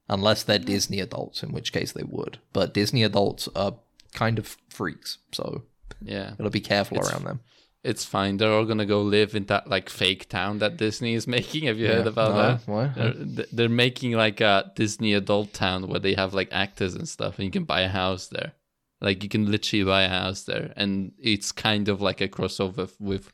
Unless 0.09 0.43
they're 0.43 0.59
Disney 0.59 0.99
adults, 0.99 1.41
in 1.43 1.51
which 1.53 1.71
case 1.71 1.91
they 1.93 2.03
would. 2.03 2.39
But 2.53 2.73
Disney 2.73 3.01
adults 3.03 3.47
are 3.55 3.77
kind 4.13 4.37
of 4.37 4.57
freaks, 4.69 5.19
so 5.31 5.63
Yeah. 6.01 6.33
gotta 6.37 6.49
be 6.49 6.59
careful 6.59 6.97
It's- 6.97 7.11
around 7.11 7.25
them. 7.25 7.39
It's 7.83 8.05
fine. 8.05 8.37
They're 8.37 8.51
all 8.53 8.65
gonna 8.65 8.85
go 8.85 9.01
live 9.01 9.33
in 9.35 9.45
that 9.45 9.67
like 9.67 9.89
fake 9.89 10.29
town 10.29 10.59
that 10.59 10.77
Disney 10.77 11.15
is 11.15 11.27
making. 11.37 11.65
Have 11.65 11.79
you 11.79 11.87
heard 11.87 12.05
about 12.07 12.31
No, 12.31 12.37
that? 12.37 12.67
what? 12.67 13.35
They're, 13.35 13.45
they're 13.51 13.69
making 13.69 14.11
like 14.13 14.39
a 14.39 14.71
Disney 14.75 15.13
adult 15.13 15.53
town 15.53 15.87
where 15.87 15.99
they 15.99 16.13
have 16.13 16.33
like 16.33 16.49
actors 16.51 16.93
and 16.95 17.07
stuff, 17.09 17.37
and 17.39 17.45
you 17.45 17.51
can 17.51 17.63
buy 17.63 17.81
a 17.81 17.89
house 17.89 18.27
there. 18.27 18.53
Like 19.01 19.23
you 19.23 19.29
can 19.29 19.49
literally 19.49 19.83
buy 19.83 20.03
a 20.03 20.09
house 20.09 20.43
there, 20.43 20.73
and 20.75 21.13
it's 21.17 21.51
kind 21.51 21.89
of 21.89 22.01
like 22.01 22.21
a 22.21 22.27
crossover 22.29 22.87
with, 22.99 23.33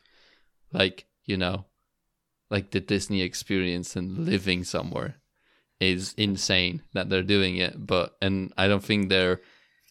like 0.71 1.05
you 1.25 1.35
know, 1.35 1.65
like 2.49 2.71
the 2.71 2.79
Disney 2.79 3.21
experience 3.21 3.97
and 3.97 4.17
living 4.25 4.63
somewhere 4.63 5.15
is 5.81 6.13
insane 6.17 6.83
that 6.93 7.09
they're 7.09 7.21
doing 7.21 7.57
it. 7.57 7.85
But 7.85 8.15
and 8.21 8.53
I 8.57 8.69
don't 8.69 8.83
think 8.83 9.09
they're 9.09 9.41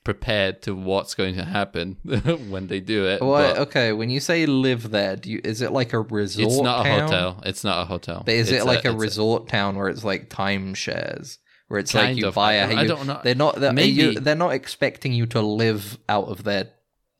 prepared 0.06 0.62
to 0.62 0.72
what's 0.72 1.16
going 1.16 1.34
to 1.34 1.44
happen 1.44 1.96
when 2.48 2.68
they 2.68 2.78
do 2.78 3.06
it. 3.06 3.20
Well, 3.20 3.32
but 3.54 3.58
okay, 3.68 3.92
when 3.92 4.08
you 4.08 4.20
say 4.20 4.46
live 4.46 4.90
there, 4.92 5.16
do 5.16 5.28
you 5.28 5.40
is 5.42 5.60
it 5.62 5.72
like 5.72 5.92
a 5.92 6.00
resort? 6.00 6.46
it's 6.52 6.60
not 6.62 6.86
a 6.86 6.88
town? 6.88 7.00
hotel. 7.00 7.42
It's 7.44 7.64
not 7.64 7.82
a 7.82 7.84
hotel. 7.86 8.22
But 8.24 8.34
is 8.34 8.52
It's 8.52 8.62
it 8.62 8.66
like 8.66 8.84
a, 8.84 8.92
it's 8.92 9.00
resort 9.02 9.48
town 9.48 9.76
where 9.76 9.88
it's 9.88 10.04
like 10.04 10.30
timeshares? 10.30 11.38
Where 11.68 11.80
it's 11.80 11.92
like 11.92 12.16
you 12.16 12.28
of. 12.28 12.34
buy 12.36 12.52
a 12.54 12.68
I 12.68 12.82
you- 12.82 12.88
don't 12.88 13.06
know. 13.08 13.20
They're 13.24 13.34
not 13.34 13.56
they're, 13.60 13.72
Maybe. 13.72 13.90
you, 13.90 14.20
they're 14.20 14.36
not 14.36 14.52
expecting 14.52 15.12
you 15.12 15.26
to 15.26 15.40
live 15.42 15.98
out 16.08 16.28
of 16.28 16.44
there 16.44 16.70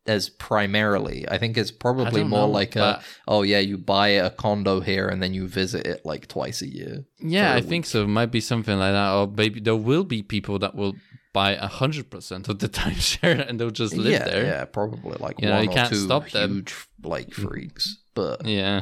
as 0.06 0.28
primarily. 0.28 1.28
I 1.28 1.38
think 1.38 1.56
it's 1.58 1.72
probably 1.72 2.22
more 2.22 2.46
know, 2.46 2.50
like 2.60 2.76
a 2.76 3.02
oh 3.26 3.42
yeah, 3.42 3.58
you 3.58 3.76
buy 3.76 4.08
a 4.10 4.30
condo 4.30 4.78
here 4.80 5.08
and 5.08 5.20
then 5.20 5.34
you 5.34 5.48
visit 5.48 5.84
it 5.84 6.06
like 6.06 6.28
twice 6.28 6.62
a 6.62 6.68
year. 6.68 7.04
Yeah, 7.18 7.52
I 7.52 7.56
a 7.58 7.62
think 7.62 7.86
so. 7.86 8.04
It 8.04 8.06
might 8.06 8.30
be 8.30 8.40
something 8.40 8.78
like 8.78 8.92
that, 8.92 9.12
or 9.12 9.26
maybe 9.26 9.58
there 9.58 9.74
will 9.74 10.04
be 10.04 10.22
people 10.22 10.60
that 10.60 10.76
will 10.76 10.94
buy 11.40 11.50
a 11.68 11.70
hundred 11.80 12.06
percent 12.14 12.48
of 12.48 12.56
the 12.62 12.68
timeshare 12.80 13.40
and 13.46 13.58
they'll 13.58 13.78
just 13.84 13.94
live 13.96 14.12
yeah, 14.16 14.24
there. 14.30 14.44
yeah, 14.52 14.64
probably 14.64 15.16
like 15.26 15.36
You 15.40 15.48
know, 15.48 15.56
one 15.56 15.64
you 15.64 15.70
or 15.70 15.74
can't 15.78 15.90
two 15.92 16.04
stop 16.08 16.30
them. 16.30 16.50
huge 16.54 16.72
like 17.14 17.30
freaks. 17.44 17.84
But 18.14 18.38
Yeah, 18.46 18.78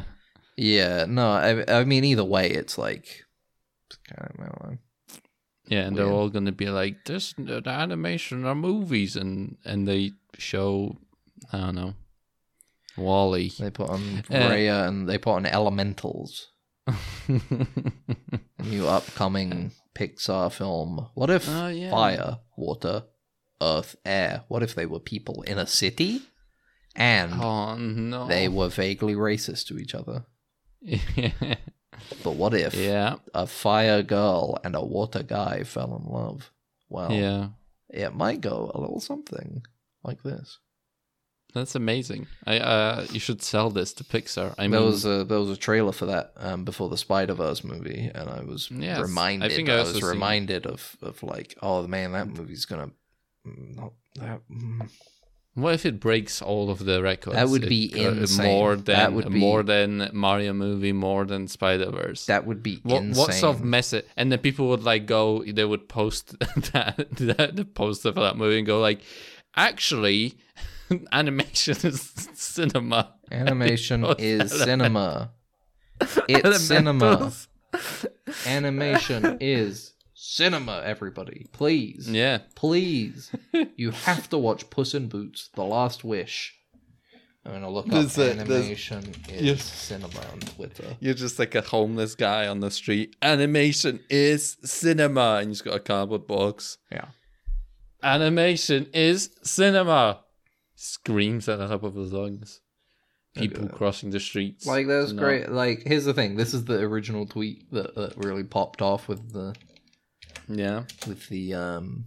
yeah, 0.57 1.05
no, 1.17 1.25
I, 1.47 1.49
I 1.79 1.83
mean 1.91 2.03
either 2.11 2.23
way, 2.35 2.47
it's 2.61 2.77
like 2.87 3.05
it's 3.87 3.97
kind 4.09 4.31
of, 4.31 4.39
know. 4.39 4.77
yeah, 5.73 5.83
and 5.87 5.93
they're 5.97 6.15
all 6.17 6.29
gonna 6.35 6.51
be 6.63 6.69
like, 6.81 6.95
"This 7.05 7.33
the 7.37 7.61
animation 7.67 8.45
are 8.49 8.55
movies," 8.69 9.15
and 9.21 9.57
and 9.65 9.87
they 9.89 10.11
show, 10.37 10.97
I 11.51 11.57
don't 11.59 11.75
know, 11.75 11.93
WALL-E. 12.97 13.51
They 13.59 13.71
put 13.71 13.89
on 13.89 14.01
Uh, 14.31 14.49
Raya 14.49 14.87
and 14.87 15.07
they 15.09 15.17
put 15.17 15.33
on 15.39 15.45
Elementals, 15.45 16.31
new 18.71 18.87
upcoming 18.87 19.71
Pixar 19.95 20.51
film. 20.51 21.07
What 21.13 21.29
if 21.29 21.47
Oh, 21.49 21.67
yeah. 21.67 21.89
fire, 21.89 22.39
water, 22.57 23.03
earth, 23.61 23.95
air? 24.05 24.43
What 24.47 24.61
if 24.61 24.75
they 24.75 24.85
were 24.85 24.99
people 24.99 25.41
in 25.43 25.57
a 25.57 25.65
city 25.65 26.21
and 26.95 27.33
oh 27.33 27.75
no, 27.75 28.27
they 28.27 28.47
were 28.47 28.69
vaguely 28.69 29.15
racist 29.15 29.67
to 29.67 29.77
each 29.77 29.95
other? 29.95 30.25
But 32.23 32.31
what 32.35 32.53
if 32.53 32.75
yeah, 32.75 33.15
a 33.33 33.47
fire 33.47 34.03
girl 34.03 34.59
and 34.63 34.75
a 34.75 34.83
water 34.83 35.23
guy 35.23 35.63
fell 35.63 35.95
in 35.95 36.11
love? 36.11 36.51
Well, 36.89 37.11
yeah. 37.11 37.49
it 37.89 38.13
might 38.13 38.41
go 38.41 38.71
a 38.73 38.79
little 38.79 38.99
something 38.99 39.63
like 40.03 40.21
this. 40.23 40.59
That's 41.55 41.73
amazing. 41.73 42.27
I 42.45 42.59
uh, 42.59 43.07
you 43.11 43.19
should 43.19 43.41
sell 43.41 43.69
this 43.71 43.93
to 43.93 44.03
Pixar. 44.03 44.53
I 44.57 44.63
mean, 44.63 44.71
there 44.71 44.81
was 44.81 45.05
a 45.05 45.23
there 45.23 45.39
was 45.39 45.49
a 45.49 45.57
trailer 45.57 45.93
for 45.93 46.05
that 46.05 46.33
um, 46.37 46.65
before 46.65 46.89
the 46.89 46.97
Spider 46.97 47.33
Verse 47.33 47.63
movie, 47.63 48.11
and 48.13 48.29
I 48.29 48.41
was 48.43 48.69
Yes, 48.69 48.99
reminded. 49.01 49.51
I, 49.51 49.55
think 49.55 49.69
I 49.69 49.77
also 49.79 49.93
was 49.93 50.03
reminded 50.03 50.67
of 50.67 50.97
of 51.01 51.23
like, 51.23 51.55
oh 51.63 51.87
man, 51.87 52.11
that 52.11 52.27
movie's 52.27 52.65
gonna. 52.65 52.89
mm, 53.47 53.75
Not 53.77 53.93
that, 54.15 54.41
mm. 54.51 54.89
What 55.53 55.73
if 55.75 55.85
it 55.85 56.01
breaks 56.01 56.41
all 56.41 56.69
of 56.69 56.79
the 56.83 57.01
records? 57.01 57.37
That 57.37 57.47
would 57.47 57.69
be 57.69 57.85
It- 57.97 58.17
insane. 58.17 58.45
More 58.45 58.75
than 58.75 58.83
That 58.97 59.13
would 59.13 59.31
be- 59.31 59.39
more 59.39 59.63
than 59.63 60.09
Mario 60.11 60.51
movie, 60.51 60.91
more 60.91 61.23
than 61.23 61.47
Spider 61.47 61.89
Verse. 61.91 62.25
that 62.25 62.45
would 62.45 62.61
be 62.61 62.81
What, 62.83 63.01
insane. 63.03 63.17
what 63.21 63.33
sort 63.33 63.55
of 63.55 63.63
message? 63.63 64.03
And 64.17 64.29
then 64.29 64.39
people 64.39 64.67
would 64.67 64.83
like 64.83 65.05
go. 65.05 65.45
They 65.45 65.63
would 65.63 65.87
post 65.87 66.37
that, 66.73 66.97
that 67.11 67.55
the 67.55 67.63
poster 67.63 68.11
for 68.11 68.19
that 68.19 68.35
movie 68.35 68.57
and 68.57 68.67
go 68.67 68.81
like, 68.81 68.99
actually, 69.55 70.33
animation 71.11 71.75
is 71.83 72.01
cinema. 72.33 73.13
Animation 73.31 74.05
is 74.19 74.51
cinema. 74.51 75.31
It's 76.27 76.61
cinema. 76.61 77.31
Animation 78.45 79.37
is 79.39 79.93
cinema. 80.13 80.81
Everybody, 80.85 81.47
please, 81.51 82.09
Yeah, 82.09 82.39
please, 82.55 83.31
you 83.75 83.91
have 83.91 84.29
to 84.29 84.37
watch 84.37 84.69
Puss 84.69 84.93
in 84.93 85.07
Boots: 85.07 85.49
The 85.55 85.63
Last 85.63 86.03
Wish. 86.03 86.53
I'm 87.45 87.53
gonna 87.53 87.69
look 87.69 87.85
There's 87.87 88.17
up 88.17 88.25
a- 88.25 88.31
animation 88.31 89.03
is 89.29 89.61
cinema 89.61 90.19
on 90.33 90.39
Twitter. 90.39 90.97
you're 90.99 91.13
just 91.13 91.37
like 91.37 91.53
a 91.53 91.61
homeless 91.61 92.15
guy 92.15 92.47
on 92.47 92.59
the 92.59 92.71
street. 92.71 93.15
Animation 93.21 93.99
is 94.09 94.57
cinema, 94.63 95.37
and 95.39 95.49
he's 95.49 95.61
got 95.61 95.75
a 95.75 95.79
cardboard 95.79 96.25
box. 96.27 96.77
Yeah. 96.91 97.05
Animation 98.03 98.87
is 98.93 99.29
cinema. 99.43 100.21
Screams 100.75 101.47
at 101.49 101.57
the 101.59 101.67
top 101.67 101.83
of 101.83 101.95
his 101.95 102.11
lungs. 102.13 102.61
People 103.35 103.67
crossing 103.67 104.11
the 104.11 104.19
streets. 104.19 104.65
Like 104.65 104.87
that's 104.87 105.11
No. 105.11 105.21
great. 105.21 105.49
Like 105.51 105.83
here's 105.85 106.05
the 106.05 106.13
thing. 106.13 106.35
This 106.37 106.53
is 106.53 106.65
the 106.65 106.79
original 106.79 107.25
tweet 107.25 107.69
that, 107.71 107.93
that 107.95 108.17
really 108.17 108.43
popped 108.43 108.81
off 108.81 109.07
with 109.09 109.33
the 109.33 109.53
Yeah. 110.47 110.83
with 111.07 111.27
the 111.29 111.53
um 111.53 112.05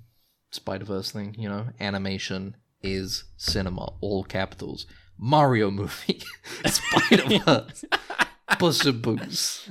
Spider 0.52 0.86
Verse 0.86 1.10
thing. 1.10 1.34
You 1.38 1.48
know, 1.50 1.66
animation 1.80 2.56
is 2.82 3.24
cinema, 3.36 3.92
all 4.00 4.24
capitals. 4.24 4.86
Mario 5.18 5.70
movie, 5.70 6.22
Spider 6.66 7.40
Verse, 7.44 8.84
in 8.86 9.00
Boots. 9.02 9.70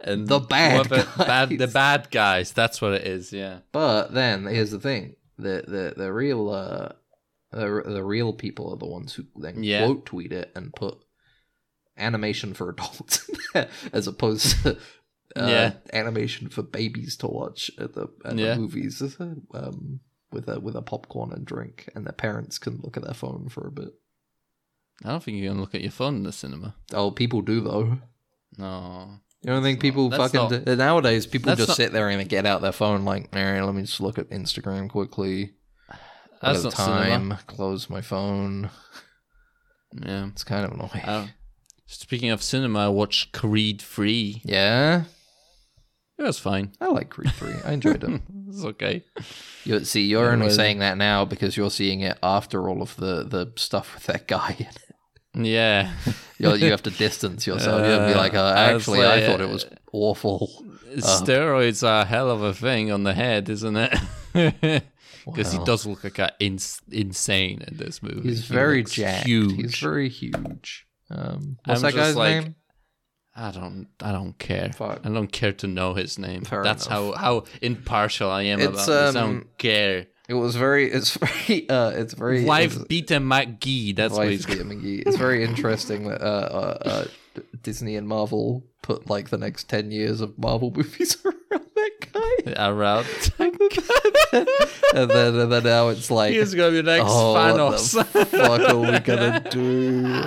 And 0.00 0.28
The 0.28 0.40
bad 0.40 0.86
whoever- 0.86 1.24
bad 1.24 1.48
the 1.58 1.66
bad 1.68 2.10
guys. 2.10 2.52
That's 2.52 2.82
what 2.82 2.92
it 2.92 3.06
is. 3.06 3.32
Yeah. 3.32 3.60
But 3.72 4.12
then 4.12 4.44
here's 4.44 4.70
the 4.72 4.80
thing: 4.80 5.16
the 5.38 5.64
the 5.66 5.94
the 5.96 6.12
real 6.12 6.50
uh 6.50 6.90
the, 7.54 7.82
the 7.86 8.04
real 8.04 8.32
people 8.32 8.70
are 8.72 8.76
the 8.78 8.86
ones 8.86 9.14
who 9.14 9.24
then 9.36 9.62
Yeah. 9.62 9.84
quote 9.86 10.06
tweet 10.06 10.32
it 10.32 10.50
and 10.54 10.74
put 10.74 10.98
animation 11.96 12.54
for 12.54 12.68
adults 12.76 13.28
as 13.92 14.06
opposed 14.06 14.62
to 14.62 14.76
uh, 15.36 15.46
Yeah. 15.46 15.72
animation 15.92 16.48
for 16.48 16.62
babies 16.62 17.16
to 17.18 17.26
watch 17.28 17.70
at 17.78 17.94
the 17.94 18.08
at 18.24 18.36
Yeah. 18.36 18.54
the 18.54 18.60
movies 18.60 19.02
um 19.54 20.00
with 20.32 20.48
a 20.48 20.58
with 20.60 20.74
a 20.74 20.82
popcorn 20.82 21.32
and 21.32 21.44
drink 21.44 21.88
and 21.94 22.04
their 22.06 22.12
parents 22.12 22.58
can 22.58 22.80
look 22.82 22.96
at 22.96 23.04
their 23.04 23.14
phone 23.14 23.48
for 23.48 23.66
a 23.66 23.72
bit. 23.72 23.90
I 25.04 25.08
don't 25.08 25.22
think 25.22 25.38
you 25.38 25.48
can 25.48 25.60
look 25.60 25.74
at 25.74 25.80
your 25.82 25.90
phone 25.90 26.16
in 26.16 26.22
the 26.24 26.32
cinema. 26.32 26.74
Oh, 26.92 27.10
people 27.10 27.42
do 27.42 27.60
though. 27.60 27.98
No. 28.58 29.18
You 29.42 29.48
don't 29.50 29.62
think 29.62 29.80
people 29.80 30.08
not- 30.08 30.16
fucking 30.32 30.40
not- 30.50 30.64
do- 30.64 30.76
nowadays 30.76 31.26
people 31.26 31.54
just 31.54 31.68
not- 31.68 31.76
sit 31.76 31.92
there 31.92 32.08
and 32.08 32.28
get 32.28 32.46
out 32.46 32.62
their 32.62 32.72
phone 32.72 33.04
like, 33.04 33.28
right, 33.34 33.60
let 33.60 33.74
me 33.74 33.82
just 33.82 34.00
look 34.00 34.18
at 34.18 34.30
Instagram 34.30 34.88
quickly. 34.88 35.52
That's 36.44 36.64
not 36.64 36.72
time. 36.74 37.04
cinema. 37.04 37.40
Close 37.46 37.88
my 37.90 38.00
phone. 38.00 38.70
Yeah. 39.92 40.26
It's 40.28 40.44
kind 40.44 40.64
of 40.64 40.72
annoying. 40.72 41.04
Uh, 41.04 41.26
speaking 41.86 42.30
of 42.30 42.42
cinema, 42.42 42.86
I 42.86 42.88
watched 42.88 43.32
Creed 43.32 43.80
3. 43.80 44.42
yeah, 44.44 45.04
It 46.18 46.22
was 46.22 46.38
fine. 46.38 46.72
I 46.80 46.88
like 46.88 47.10
Creed 47.10 47.32
Three. 47.34 47.54
I 47.64 47.72
enjoyed 47.72 48.02
it. 48.04 48.20
It's 48.48 48.64
okay. 48.64 49.02
You 49.64 49.84
see, 49.84 50.02
you're 50.06 50.30
only 50.30 50.48
saying 50.50 50.78
that 50.78 50.96
now 50.96 51.24
because 51.24 51.56
you're 51.56 51.70
seeing 51.72 52.02
it 52.02 52.16
after 52.22 52.68
all 52.68 52.82
of 52.82 52.94
the 52.96 53.24
the 53.24 53.52
stuff 53.56 53.94
with 53.94 54.04
that 54.04 54.28
guy. 54.28 54.54
in 54.60 54.66
it. 54.66 55.48
Yeah. 55.50 55.92
You're, 56.38 56.54
you 56.56 56.70
have 56.70 56.82
to 56.84 56.90
distance 56.90 57.44
yourself. 57.48 57.80
you 57.82 57.90
have 57.90 58.02
to 58.02 58.06
be 58.06 58.12
Uh, 58.14 58.16
like, 58.22 58.34
uh, 58.34 58.54
actually, 58.56 59.02
I 59.04 59.16
like, 59.16 59.24
thought 59.26 59.40
it 59.40 59.48
was 59.48 59.66
awful. 59.92 60.64
Steroids 60.96 61.82
are 61.86 62.02
a 62.02 62.04
hell 62.04 62.30
of 62.30 62.42
a 62.42 62.54
thing 62.54 62.92
on 62.92 63.02
the 63.02 63.14
head, 63.14 63.48
isn't 63.48 63.76
it? 63.76 64.84
Because 65.26 65.52
he 65.52 65.58
does 65.64 65.86
look 65.86 66.04
like 66.04 66.18
a 66.18 66.32
ins- 66.40 66.80
insane 66.90 67.62
in 67.66 67.76
this 67.76 68.02
movie. 68.02 68.28
He's 68.28 68.46
He 68.48 68.54
very 68.54 68.82
jacked. 68.84 69.26
Huge. 69.26 69.56
He's 69.56 69.78
very 69.78 70.08
huge. 70.08 70.86
Um, 71.10 71.58
what's 71.64 71.82
I'm 71.82 71.90
that 71.90 71.94
guy's 71.98 72.16
like- 72.16 72.44
name? 72.44 72.54
I 73.36 73.50
don't. 73.50 73.88
I 74.00 74.12
don't 74.12 74.38
care. 74.38 74.70
Fuck. 74.72 75.00
I 75.04 75.08
don't 75.08 75.26
care 75.32 75.52
to 75.54 75.66
know 75.66 75.94
his 75.94 76.20
name. 76.20 76.44
Fair 76.44 76.62
That's 76.62 76.86
enough. 76.86 77.16
how 77.16 77.20
how 77.40 77.44
impartial 77.60 78.30
I 78.30 78.42
am 78.44 78.60
It's, 78.60 78.68
about 78.68 78.86
this. 78.86 79.16
I 79.16 79.20
um, 79.20 79.32
don't 79.34 79.58
care. 79.58 80.06
It 80.28 80.34
was 80.34 80.54
very. 80.54 80.88
It's 80.92 81.16
very. 81.16 81.68
Uh, 81.68 81.90
it's 81.90 82.14
very. 82.14 82.44
Wife 82.44 82.72
it's- 82.74 82.86
Peter 82.88 83.18
McGee. 83.18 83.96
That's 83.96 84.12
what 84.12 84.20
Wife 84.26 84.30
he's 84.30 84.46
Peter 84.46 84.64
McGee. 84.64 85.02
It's 85.04 85.16
very 85.16 85.42
interesting 85.42 86.06
that 86.08 86.22
uh, 86.22 86.24
uh, 86.24 86.78
uh, 86.88 87.04
Disney 87.62 87.96
and 87.96 88.06
Marvel 88.08 88.62
put 88.82 89.08
like 89.08 89.30
the 89.30 89.38
next 89.38 89.68
ten 89.68 89.90
years 89.90 90.20
of 90.20 90.38
Marvel 90.38 90.70
movies 90.76 91.16
around 91.24 91.66
that 91.74 91.90
guy. 92.12 92.66
Around. 92.68 93.06
and 94.94 95.10
then 95.10 95.38
and 95.40 95.52
then 95.52 95.64
now 95.64 95.88
it's 95.88 96.10
like 96.10 96.32
He's 96.32 96.54
gonna 96.54 96.70
be 96.70 96.76
the 96.76 96.82
next 96.82 97.06
oh, 97.08 97.34
Thanos. 97.36 97.94
what 97.96 98.12
the 98.12 98.24
fuck 98.26 98.60
are 98.68 98.78
we 98.78 98.98
gonna 99.00 99.40
do? 99.50 100.24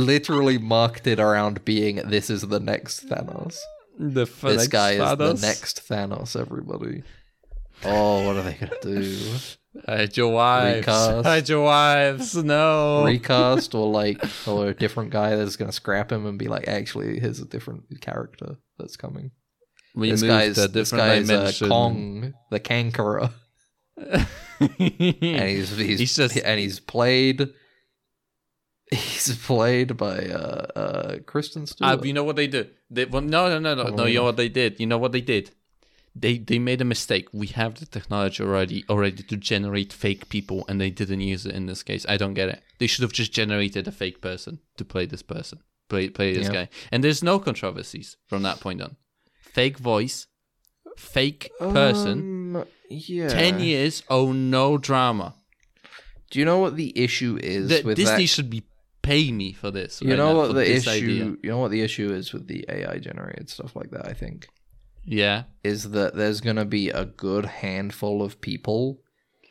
Literally 0.00 0.58
marketed 0.58 1.20
around 1.20 1.64
being 1.64 1.96
this 1.96 2.30
is 2.30 2.42
the 2.42 2.60
next 2.60 3.08
Thanos. 3.08 3.56
the 3.98 4.22
f- 4.22 4.40
This 4.42 4.56
next 4.56 4.68
guy 4.68 4.90
is 4.92 5.18
the 5.18 5.34
next 5.46 5.88
Thanos, 5.88 6.38
everybody. 6.38 7.02
Oh, 7.84 8.26
what 8.26 8.36
are 8.36 8.42
they 8.42 8.54
gonna 8.54 8.72
do? 8.82 9.34
Hide 9.86 10.16
your 10.16 10.32
wives. 10.32 10.78
Recast. 10.78 11.26
Hide 11.26 11.48
your 11.48 11.62
wives. 11.62 12.34
No. 12.34 13.04
Recast 13.04 13.74
or 13.74 13.88
like 13.92 14.22
or 14.46 14.68
a 14.68 14.74
different 14.74 15.10
guy 15.10 15.36
that's 15.36 15.56
gonna 15.56 15.72
scrap 15.72 16.10
him 16.10 16.26
and 16.26 16.38
be 16.38 16.48
like, 16.48 16.66
actually, 16.66 17.20
here's 17.20 17.40
a 17.40 17.44
different 17.46 17.84
character 18.00 18.56
that's 18.78 18.96
coming. 18.96 19.30
we 19.94 20.10
this 20.10 20.22
guy's 20.22 20.58
a 20.58 20.68
this 20.68 20.90
guy's 20.90 21.30
uh. 21.30 21.52
Kong, 21.68 22.34
the 22.50 22.58
Conqueror, 22.60 23.30
and 23.96 24.26
he's 24.78 25.76
he's, 25.76 25.98
He's 26.00 26.16
just- 26.16 26.36
and 26.36 26.58
he's 26.58 26.80
played. 26.80 27.48
He's 28.90 29.36
played 29.44 29.96
by 29.98 30.26
uh 30.28 30.66
uh 30.74 31.18
Kristen 31.26 31.66
Stewart. 31.66 32.00
Uh, 32.00 32.02
you 32.02 32.14
know 32.14 32.24
what 32.24 32.36
they 32.36 32.46
did? 32.46 32.70
They, 32.90 33.04
well, 33.04 33.20
no, 33.22 33.48
no, 33.50 33.58
no, 33.58 33.74
no, 33.74 33.94
no. 33.94 34.04
You 34.06 34.14
know 34.20 34.24
what 34.24 34.38
they 34.38 34.48
did? 34.48 34.80
You 34.80 34.86
know 34.86 34.96
what 34.96 35.12
they 35.12 35.20
did? 35.20 35.50
They 36.20 36.38
they 36.38 36.58
made 36.58 36.80
a 36.80 36.84
mistake. 36.84 37.28
We 37.32 37.46
have 37.48 37.74
the 37.80 37.86
technology 37.86 38.42
already 38.42 38.84
already 38.88 39.22
to 39.22 39.36
generate 39.36 39.92
fake 39.92 40.28
people, 40.28 40.64
and 40.68 40.80
they 40.80 40.90
didn't 40.90 41.20
use 41.20 41.46
it 41.46 41.54
in 41.54 41.66
this 41.66 41.82
case. 41.82 42.04
I 42.08 42.16
don't 42.16 42.34
get 42.34 42.48
it. 42.48 42.62
They 42.78 42.86
should 42.86 43.02
have 43.02 43.12
just 43.12 43.32
generated 43.32 43.86
a 43.86 43.92
fake 43.92 44.20
person 44.20 44.58
to 44.78 44.84
play 44.84 45.06
this 45.06 45.22
person, 45.22 45.60
play 45.88 46.08
play 46.08 46.32
this 46.34 46.46
Yeah. 46.48 46.52
guy, 46.52 46.68
and 46.92 47.02
there's 47.04 47.22
no 47.22 47.38
controversies 47.38 48.16
from 48.26 48.42
that 48.42 48.60
point 48.60 48.80
on. 48.82 48.96
Fake 49.52 49.78
voice, 49.78 50.26
fake 50.96 51.50
person. 51.58 52.56
Um, 52.56 52.64
yeah. 52.90 53.28
Ten 53.28 53.58
years, 53.60 54.02
oh 54.08 54.32
no 54.32 54.78
drama. 54.78 55.34
Do 56.30 56.38
you 56.38 56.44
know 56.44 56.58
what 56.58 56.76
the 56.76 56.92
issue 56.98 57.38
is 57.42 57.68
The, 57.68 57.82
with 57.82 57.96
Disney 57.96 58.24
that? 58.24 58.28
should 58.28 58.50
be 58.50 58.62
paying 59.02 59.36
me 59.36 59.52
for 59.52 59.70
this. 59.70 60.02
You 60.02 60.10
right 60.10 60.16
know 60.18 60.32
now, 60.32 60.38
what 60.38 60.52
the 60.54 60.70
issue? 60.70 60.88
idea. 60.90 61.24
You 61.42 61.50
know 61.50 61.58
what 61.58 61.70
the 61.70 61.80
issue 61.82 62.12
is 62.12 62.32
with 62.32 62.46
the 62.48 62.64
AI 62.68 62.98
generated 62.98 63.48
stuff 63.48 63.74
like 63.74 63.90
that. 63.92 64.06
I 64.06 64.12
think 64.12 64.48
Yeah. 65.08 65.44
is 65.64 65.90
that 65.90 66.14
there's 66.14 66.40
gonna 66.40 66.64
be 66.64 66.90
a 66.90 67.04
good 67.04 67.44
handful 67.46 68.22
of 68.22 68.40
people 68.40 69.00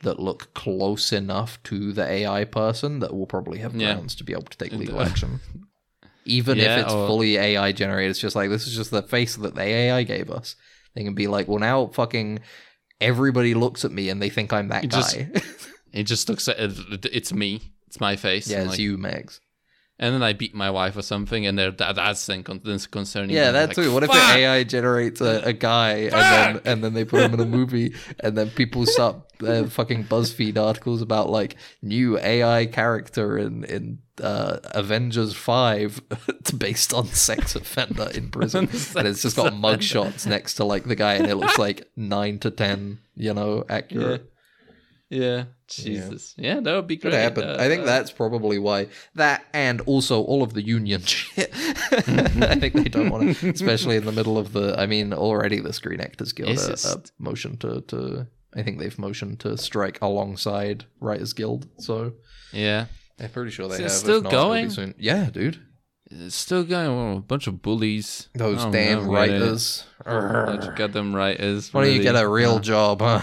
that 0.03 0.20
look 0.20 0.53
close 0.53 1.12
enough 1.12 1.62
to 1.64 1.91
the 1.91 2.05
AI 2.05 2.43
person 2.45 2.99
that 2.99 3.14
will 3.16 3.26
probably 3.26 3.60
have 3.60 3.76
Yeah. 3.76 3.93
grounds 3.93 4.16
to 4.16 4.24
be 4.24 4.34
able 4.34 4.43
to 4.43 4.58
take 4.58 4.72
legal 4.72 4.99
uh, 4.99 5.05
action. 5.05 5.39
Even 6.26 6.58
Yeah, 6.58 6.76
if 6.78 6.86
it's 6.86 6.93
or- 6.93 7.08
fully 7.08 7.38
AI 7.38 7.72
generated, 7.72 8.12
it's 8.12 8.20
just 8.20 8.36
like 8.36 8.49
this 8.49 8.68
is 8.68 8.76
just 8.76 8.91
the 8.91 9.01
face 9.01 9.36
that 9.38 9.55
the 9.55 9.62
AI 9.62 10.03
gave 10.03 10.30
us. 10.30 10.55
They 10.93 11.03
can 11.03 11.14
be 11.16 11.28
like, 11.28 11.47
well, 11.47 11.60
now 11.60 11.88
fucking 11.88 12.39
everybody 12.99 13.53
looks 13.53 13.86
at 13.86 13.91
me 13.91 14.10
and 14.10 14.22
they 14.22 14.30
think 14.30 14.51
I'm 14.53 14.68
that 14.70 14.84
It 14.84 14.91
just- 14.91 15.18
guy. 15.18 15.32
It 15.93 16.03
just 16.03 16.28
looks 16.30 16.47
at 16.49 16.58
it's 16.60 17.34
me. 17.34 17.72
It's 17.88 17.99
my 17.99 18.18
face. 18.18 18.47
yeah, 18.49 18.60
it's 18.62 18.72
like, 18.72 18.80
you, 18.80 18.97
Megs. 18.97 19.39
And 19.99 20.13
then 20.13 20.21
I 20.21 20.33
beat 20.33 20.53
my 20.53 20.69
wife 20.69 20.95
or 20.95 21.01
something, 21.01 21.45
and 21.45 21.57
they're, 21.57 21.71
that, 21.71 21.95
that's 21.95 22.25
then 22.25 22.43
con- 22.43 22.59
concerning. 22.91 23.35
Yeah, 23.35 23.51
that 23.51 23.69
Like, 23.69 23.75
too. 23.75 23.93
What 23.93 24.03
if 24.03 24.11
the 24.11 24.17
AI 24.17 24.63
generates 24.63 25.21
a, 25.21 25.41
a 25.43 25.53
guy 25.53 25.93
and 25.93 26.13
then 26.13 26.61
and 26.65 26.83
then 26.83 26.93
they 26.93 27.03
put 27.05 27.21
him 27.21 27.33
in 27.33 27.39
a 27.39 27.45
movie 27.45 27.93
and 28.19 28.37
then 28.37 28.49
people 28.51 28.85
start 28.85 29.15
uh, 29.45 29.65
fucking 29.65 30.05
BuzzFeed 30.05 30.57
articles 30.57 31.01
about 31.01 31.29
like 31.29 31.55
new 31.81 32.17
AI 32.19 32.67
character 32.67 33.37
in 33.37 33.63
in 33.63 33.99
uh, 34.21 34.57
Avengers 34.71 35.33
Five 35.33 36.01
based 36.57 36.93
on 36.93 37.07
sex 37.07 37.55
offender 37.55 38.09
in 38.13 38.29
prison, 38.31 38.69
and 38.95 39.07
it's 39.07 39.21
just 39.23 39.35
got 39.35 39.53
mugshots 39.53 40.27
next 40.27 40.55
to 40.55 40.63
like 40.63 40.83
the 40.85 40.95
guy, 40.95 41.15
and 41.15 41.27
it 41.27 41.35
looks 41.35 41.57
like 41.57 41.89
nine 41.95 42.37
to 42.39 42.51
ten, 42.51 42.99
you 43.15 43.33
know, 43.33 43.63
accurate. 43.69 44.31
Yeah, 45.09 45.45
Jesus. 45.68 46.34
Yeah, 46.38 46.59
that 46.59 46.76
would 46.76 46.88
be 46.88 46.97
Could 46.97 47.11
great. 47.11 47.22
happen. 47.22 47.43
Uh, 47.43 47.57
I 47.59 47.68
think 47.68 47.82
uh, 47.84 47.86
that's 47.86 48.11
probably 48.11 48.57
why 48.59 48.88
that, 49.15 49.45
and 49.53 49.82
also 49.82 50.22
all 50.24 50.43
of 50.43 50.53
the 50.53 50.61
union 50.61 51.01
shit. 51.05 51.49
I 51.91 52.55
think 52.55 52.74
they 52.74 52.84
don't 52.86 53.09
want 53.09 53.38
to, 53.38 53.49
especially 53.49 53.95
in 53.97 54.05
the 54.05 54.11
middle 54.11 54.38
of 54.38 54.53
the. 54.53 54.76
I 54.80 54.86
mean, 54.86 55.13
already 55.13 55.59
the 55.59 55.74
Screen 55.74 55.99
Actors 56.01 56.34
Guild 56.34 56.57
a, 56.57 56.74
a 56.88 57.01
motion 57.20 57.57
to 57.57 57.82
to. 57.82 58.28
I 58.55 58.63
think 58.63 58.80
they've 58.80 58.97
motioned 58.97 59.39
to 59.41 59.57
strike 59.57 59.99
alongside 60.01 60.86
Writers 60.99 61.34
Guild. 61.34 61.68
So 61.78 62.13
Yeah, 62.53 62.86
I'm 63.20 63.30
pretty 63.30 63.51
sure 63.51 63.68
they 63.68 63.82
have. 63.84 63.91
Still 63.91 64.22
not, 64.22 64.32
going? 64.32 64.70
soon. 64.70 64.95
Yeah, 64.97 65.30
dude. 65.30 65.59
it's 66.09 66.34
still 66.36 66.63
going. 66.63 66.88
on. 66.89 67.18
A 67.18 67.20
bunch 67.20 67.47
of 67.47 67.61
bullies. 67.61 68.30
Those 68.34 68.63
don't 68.63 68.72
damn 68.72 69.03
know, 69.05 69.11
writers. 69.11 69.84
Of 70.05 70.76
goddamn 70.76 71.13
writers. 71.15 71.74
Why 71.74 71.84
don't 71.86 71.93
you 71.95 72.01
get 72.01 72.15
a 72.15 72.28
real 72.28 72.55
Uh, 72.55 72.59
job, 72.61 73.01
huh? 73.01 73.22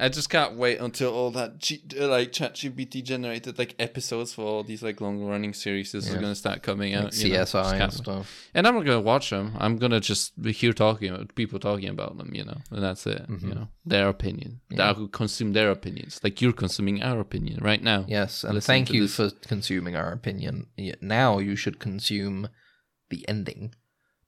I 0.00 0.08
just 0.08 0.30
can't 0.30 0.54
wait 0.54 0.78
until 0.80 1.12
all 1.12 1.30
that 1.32 1.58
G- 1.58 1.82
like 1.98 2.30
ChatGPT 2.32 3.02
generated 3.02 3.58
like 3.58 3.74
episodes 3.80 4.32
for 4.32 4.42
all 4.42 4.62
these 4.62 4.82
like 4.82 5.00
long 5.00 5.24
running 5.24 5.52
series 5.52 5.92
is 5.94 6.08
gonna 6.08 6.34
start 6.34 6.62
coming 6.62 6.94
out. 6.94 7.04
Like 7.06 7.24
you 7.24 7.30
know, 7.32 7.42
CSI 7.42 7.80
and 7.80 7.92
stuff. 7.92 8.48
And 8.54 8.66
I'm 8.66 8.74
not 8.76 8.84
gonna 8.84 9.00
watch 9.00 9.30
them. 9.30 9.54
I'm 9.58 9.76
gonna 9.76 9.98
just 10.00 10.40
be 10.40 10.52
here 10.52 10.72
talking 10.72 11.10
about 11.12 11.34
people 11.34 11.58
talking 11.58 11.88
about 11.88 12.16
them, 12.16 12.30
you 12.32 12.44
know, 12.44 12.58
and 12.70 12.82
that's 12.82 13.06
it. 13.06 13.26
You 13.28 13.54
know, 13.54 13.68
their 13.84 14.08
opinion. 14.08 14.60
Mm-hmm. 14.70 14.78
Yeah. 14.78 14.88
I 14.88 14.92
will 14.92 15.08
consume 15.08 15.52
their 15.52 15.70
opinions, 15.70 16.20
like 16.22 16.40
you're 16.40 16.52
consuming 16.52 17.02
our 17.02 17.18
opinion 17.18 17.58
right 17.60 17.82
now. 17.82 18.04
Yes, 18.06 18.44
and 18.44 18.54
Listen 18.54 18.66
thank 18.72 18.92
you 18.92 19.02
this. 19.02 19.16
for 19.16 19.30
consuming 19.48 19.96
our 19.96 20.12
opinion. 20.12 20.66
Now 21.00 21.38
you 21.40 21.56
should 21.56 21.80
consume 21.80 22.48
the 23.10 23.28
ending 23.28 23.74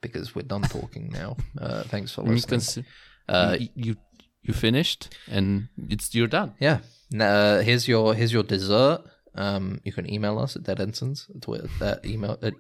because 0.01 0.35
we're 0.35 0.43
done 0.43 0.63
talking 0.63 1.11
now. 1.13 1.37
Uh, 1.61 1.83
thanks 1.85 2.11
for 2.13 2.25
You, 2.25 2.33
listening. 2.33 2.61
consu- 2.61 2.85
Uh, 3.29 3.57
you, 3.61 3.69
you 3.75 3.97
you 4.43 4.55
finished, 4.55 5.15
and 5.31 5.69
it's 5.89 6.15
you're 6.15 6.27
done. 6.27 6.55
yeah. 6.61 6.79
Uh, 7.19 7.61
here's 7.61 7.89
your 7.89 8.15
here's 8.15 8.33
your 8.33 8.43
dessert. 8.45 9.03
Um, 9.35 9.81
you 9.85 9.93
can 9.93 10.09
email 10.13 10.39
us 10.39 10.57
at 10.57 10.63
deadensigns. 10.63 11.27
Twitter 11.43 11.69
that 11.81 12.05
email. 12.07 12.39
At, 12.43 12.55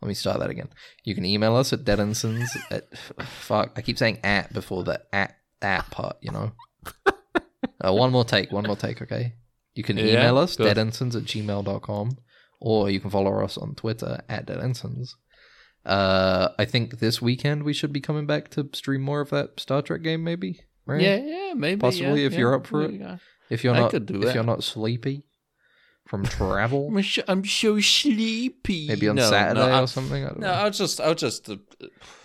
let 0.00 0.08
me 0.08 0.14
start 0.14 0.40
that 0.40 0.50
again. 0.50 0.68
You 1.04 1.14
can 1.14 1.24
email 1.24 1.54
us 1.56 1.72
at 1.72 1.84
deadensigns 1.84 2.48
at 2.70 2.96
fuck. 3.26 3.72
I 3.76 3.82
keep 3.82 3.96
saying 3.98 4.18
at 4.24 4.52
before 4.52 4.82
the 4.82 5.00
at 5.12 5.36
at 5.60 5.88
part. 5.90 6.16
You 6.20 6.32
know. 6.32 6.52
uh, 7.84 7.92
one 7.92 8.10
more 8.10 8.24
take. 8.24 8.50
One 8.50 8.64
more 8.64 8.76
take. 8.76 9.00
Okay. 9.02 9.34
You 9.74 9.82
can 9.84 9.96
Yeah, 9.96 10.04
email 10.06 10.38
us 10.38 10.56
go. 10.56 10.64
deadensigns 10.64 11.14
at 11.16 11.22
gmail.com 11.22 12.18
or 12.60 12.90
you 12.90 13.00
can 13.00 13.10
follow 13.10 13.42
us 13.42 13.56
on 13.56 13.74
Twitter 13.74 14.20
at 14.28 14.46
deadensigns. 14.46 15.14
Uh, 15.84 16.48
I 16.58 16.64
think 16.64 16.98
this 17.00 17.20
weekend 17.20 17.64
we 17.64 17.72
should 17.72 17.92
be 17.92 18.00
coming 18.00 18.26
back 18.26 18.48
to 18.50 18.68
stream 18.72 19.02
more 19.02 19.20
of 19.20 19.30
that 19.30 19.58
Star 19.58 19.82
Trek 19.82 20.02
game, 20.02 20.22
maybe. 20.22 20.60
Right? 20.86 21.00
Yeah, 21.00 21.16
yeah, 21.16 21.54
maybe 21.54 21.80
Possibly 21.80 22.20
yeah, 22.20 22.26
if 22.26 22.32
yeah. 22.32 22.38
you're 22.40 22.54
up 22.54 22.66
for 22.66 22.82
it. 22.82 23.00
If 23.50 23.64
you're 23.64 23.74
I 23.74 23.80
not, 23.80 23.90
could 23.90 24.06
do 24.06 24.16
if 24.16 24.26
that. 24.26 24.34
you're 24.34 24.44
not 24.44 24.64
sleepy 24.64 25.24
from 26.06 26.24
travel, 26.24 26.88
I'm 26.88 27.02
so, 27.02 27.22
I'm 27.28 27.44
so 27.44 27.80
sleepy. 27.80 28.86
maybe 28.88 29.08
on 29.08 29.16
No, 29.16 29.28
Saturday 29.30 29.60
no, 29.60 29.66
I- 29.76 29.82
or 29.82 29.86
something. 29.86 30.24
I 30.24 30.28
don't 30.28 30.40
No, 30.40 30.46
know. 30.48 30.52
I'll 30.52 30.70
just 30.70 31.00
I'll 31.00 31.14
just 31.14 31.48
uh, 31.48 31.56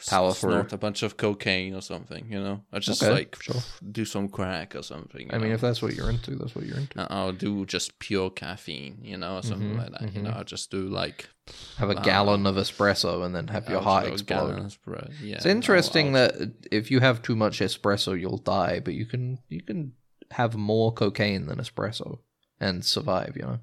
Power 0.07 0.33
snort 0.33 0.71
a 0.73 0.77
bunch 0.77 1.03
of 1.03 1.17
cocaine 1.17 1.73
or 1.73 1.81
something. 1.81 2.31
You 2.31 2.39
know, 2.39 2.61
I'll 2.71 2.79
just 2.79 3.01
Okay, 3.03 3.11
like 3.11 3.35
sure. 3.41 3.61
do 3.91 4.05
some 4.05 4.29
crack 4.29 4.75
or 4.75 4.83
something. 4.83 5.33
I 5.33 5.37
mean, 5.37 5.51
if 5.51 5.61
that's 5.61 5.81
what 5.81 5.93
you're 5.95 6.09
into, 6.09 6.35
that's 6.35 6.55
what 6.55 6.65
you're 6.65 6.77
into. 6.77 6.99
Uh, 7.01 7.07
I'll 7.09 7.31
do 7.33 7.65
just 7.65 7.97
pure 7.99 8.29
caffeine, 8.29 8.99
you 9.01 9.17
know, 9.17 9.37
or 9.37 9.43
something 9.43 9.73
Mhm, 9.73 9.77
like 9.77 9.91
that. 9.91 10.13
You 10.15 10.21
know, 10.21 10.31
I'll 10.31 10.43
just 10.43 10.71
do 10.71 10.87
like 10.87 11.29
Have 11.77 11.89
a 11.89 11.95
Wow. 11.95 12.01
gallon 12.01 12.45
of 12.45 12.55
espresso 12.55 13.23
and 13.25 13.33
then 13.35 13.47
have 13.47 13.69
your 13.69 13.77
I'll 13.79 13.83
heart 13.83 14.07
explode. 14.07 14.73
Yeah, 15.21 15.35
It's 15.35 15.45
interesting 15.45 16.07
I'll- 16.07 16.27
that 16.27 16.51
if 16.71 16.91
you 16.91 16.99
have 16.99 17.21
too 17.21 17.35
much 17.35 17.59
espresso, 17.59 18.19
you'll 18.19 18.37
die, 18.39 18.79
but 18.79 18.93
you 18.93 19.05
can 19.05 19.39
you 19.49 19.61
can 19.61 19.93
have 20.31 20.55
more 20.57 20.91
cocaine 20.93 21.45
than 21.47 21.57
espresso 21.59 22.19
and 22.59 22.83
survive. 22.83 23.33
You 23.37 23.43
know. 23.43 23.59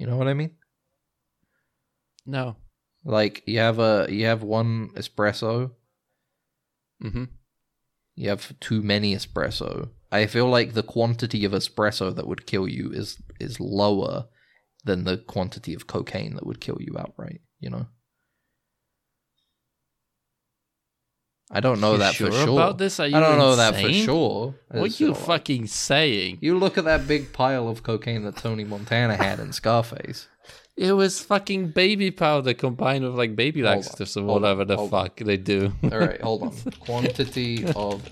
You 0.00 0.06
know 0.06 0.16
what 0.16 0.28
I 0.28 0.34
mean? 0.34 0.52
no. 2.26 2.56
Like 3.04 3.42
you 3.46 3.58
have 3.58 3.78
a 3.78 4.06
you 4.10 4.24
have 4.26 4.42
one 4.42 4.90
espresso, 4.94 5.70
Mm-hmm. 7.02 7.24
you 8.14 8.28
have 8.28 8.58
too 8.60 8.82
many 8.82 9.14
espresso. 9.14 9.90
I 10.12 10.26
feel 10.26 10.46
like 10.48 10.72
the 10.72 10.82
quantity 10.82 11.44
of 11.44 11.52
espresso 11.52 12.14
that 12.14 12.26
would 12.26 12.46
kill 12.46 12.66
you 12.68 12.90
is 12.92 13.18
is 13.38 13.58
lower 13.60 14.26
than 14.84 15.04
the 15.04 15.18
quantity 15.18 15.74
of 15.74 15.86
cocaine 15.86 16.34
that 16.34 16.46
would 16.46 16.60
kill 16.60 16.78
you 16.80 16.96
outright. 16.98 17.40
You 17.58 17.70
know. 17.70 17.86
I 21.50 21.60
don't 21.60 21.80
know 21.80 21.92
You 21.92 21.98
that 21.98 22.12
for 22.14 22.30
sure 22.30 22.32
sure. 22.32 22.60
about 22.60 22.78
this? 22.78 23.00
Are 23.00 23.06
I 23.06 23.10
don't 23.10 23.38
know 23.38 23.56
that 23.56 23.74
for 23.74 23.92
sure. 23.92 24.54
What 24.68 24.86
It's 24.86 25.00
you 25.00 25.14
fucking 25.14 25.66
saying? 25.66 26.38
You 26.40 26.56
look 26.56 26.78
at 26.78 26.84
that 26.84 27.08
big 27.08 27.32
pile 27.32 27.68
of 27.68 27.82
cocaine 27.82 28.22
that 28.24 28.36
Tony 28.36 28.62
Montana 28.64 29.16
had 29.16 29.40
in 29.40 29.52
Scarface. 29.52 30.28
It 30.76 30.92
was 30.92 31.20
fucking 31.20 31.72
baby 31.72 32.10
powder 32.10 32.54
combined 32.54 33.04
with 33.04 33.14
like 33.14 33.34
baby 33.36 33.62
laxatives 33.62 34.16
or 34.16 34.22
hold 34.22 34.44
on, 34.44 34.58
whatever 34.58 34.64
the 34.64 34.88
fuck 34.88 35.16
they 35.16 35.36
do. 35.36 35.72
All 35.82 35.98
right, 35.98 36.20
hold 36.20 36.42
on. 36.44 36.52
Quantity 36.80 37.66
of 37.74 38.08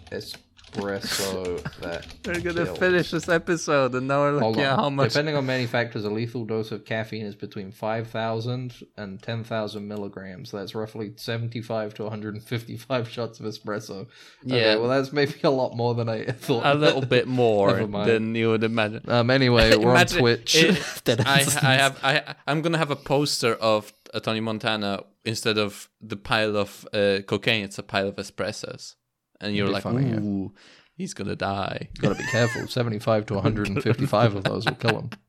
espresso 0.73 1.63
that 1.81 2.07
We're 2.27 2.41
gonna 2.41 2.65
kills. 2.67 2.79
finish 2.79 3.11
this 3.11 3.29
episode, 3.29 3.95
and 3.95 4.09
now 4.09 4.21
we're 4.21 4.39
Hold 4.39 4.53
looking 4.57 4.65
at 4.65 4.73
on. 4.73 4.79
how 4.79 4.91
much. 4.91 5.11
Depending 5.13 5.37
on 5.37 5.47
manufacturers, 5.47 6.05
a 6.05 6.11
lethal 6.11 6.45
dose 6.45 6.73
of 6.73 6.85
caffeine 6.85 7.27
is 7.27 7.35
between 7.35 7.71
5,000 7.73 8.75
and 8.97 9.23
10,000 9.23 9.87
milligrams. 9.89 10.51
That's 10.51 10.75
roughly 10.75 11.13
75 11.17 11.95
to 11.95 12.03
155 12.05 13.09
shots 13.11 13.41
of 13.41 13.47
espresso. 13.47 14.01
Okay, 14.01 14.07
Yeah. 14.45 14.77
well, 14.77 14.89
that's 14.89 15.13
maybe 15.13 15.35
a 15.45 15.51
lot 15.51 15.75
more 15.77 15.95
than 15.95 16.09
I 16.09 16.25
thought. 16.27 16.65
a 16.67 16.75
little 16.75 17.05
bit 17.05 17.27
more 17.45 17.73
than 17.75 18.35
you 18.35 18.51
would 18.51 18.65
imagine. 18.65 19.03
Um, 19.09 19.31
anyway, 19.31 19.77
we're 19.77 19.95
on 19.97 20.07
Twitch. 20.07 20.55
it- 20.57 20.79
I, 21.21 21.45
I 21.63 21.75
have. 21.75 21.99
I. 22.03 22.35
I'm 22.47 22.63
gonna 22.63 22.79
have 22.79 22.91
a 22.91 22.97
poster 22.97 23.55
of 23.55 23.93
uh, 24.13 24.21
Tony 24.21 24.41
Montana 24.41 25.01
instead 25.25 25.59
of 25.59 25.89
the 26.01 26.17
pile 26.17 26.57
of 26.57 26.87
uh, 26.93 27.19
cocaine. 27.27 27.65
It's 27.65 27.79
a 27.79 27.83
pile 27.83 28.09
of 28.09 28.17
espressos, 28.17 28.95
and 29.41 29.55
you're 29.55 29.69
like, 29.69 29.83
funny, 29.83 30.09
yeah. 30.09 30.17
ooh, 30.21 30.53
he's 30.97 31.15
gonna 31.15 31.37
die. 31.37 31.89
Gotta 32.01 32.15
be 32.17 32.25
careful. 32.25 32.67
75 32.69 33.27
to 33.27 33.35
155 33.35 34.35
of 34.37 34.45
those 34.45 34.65
will 34.67 34.75
kill 34.75 34.99
him. 35.01 35.11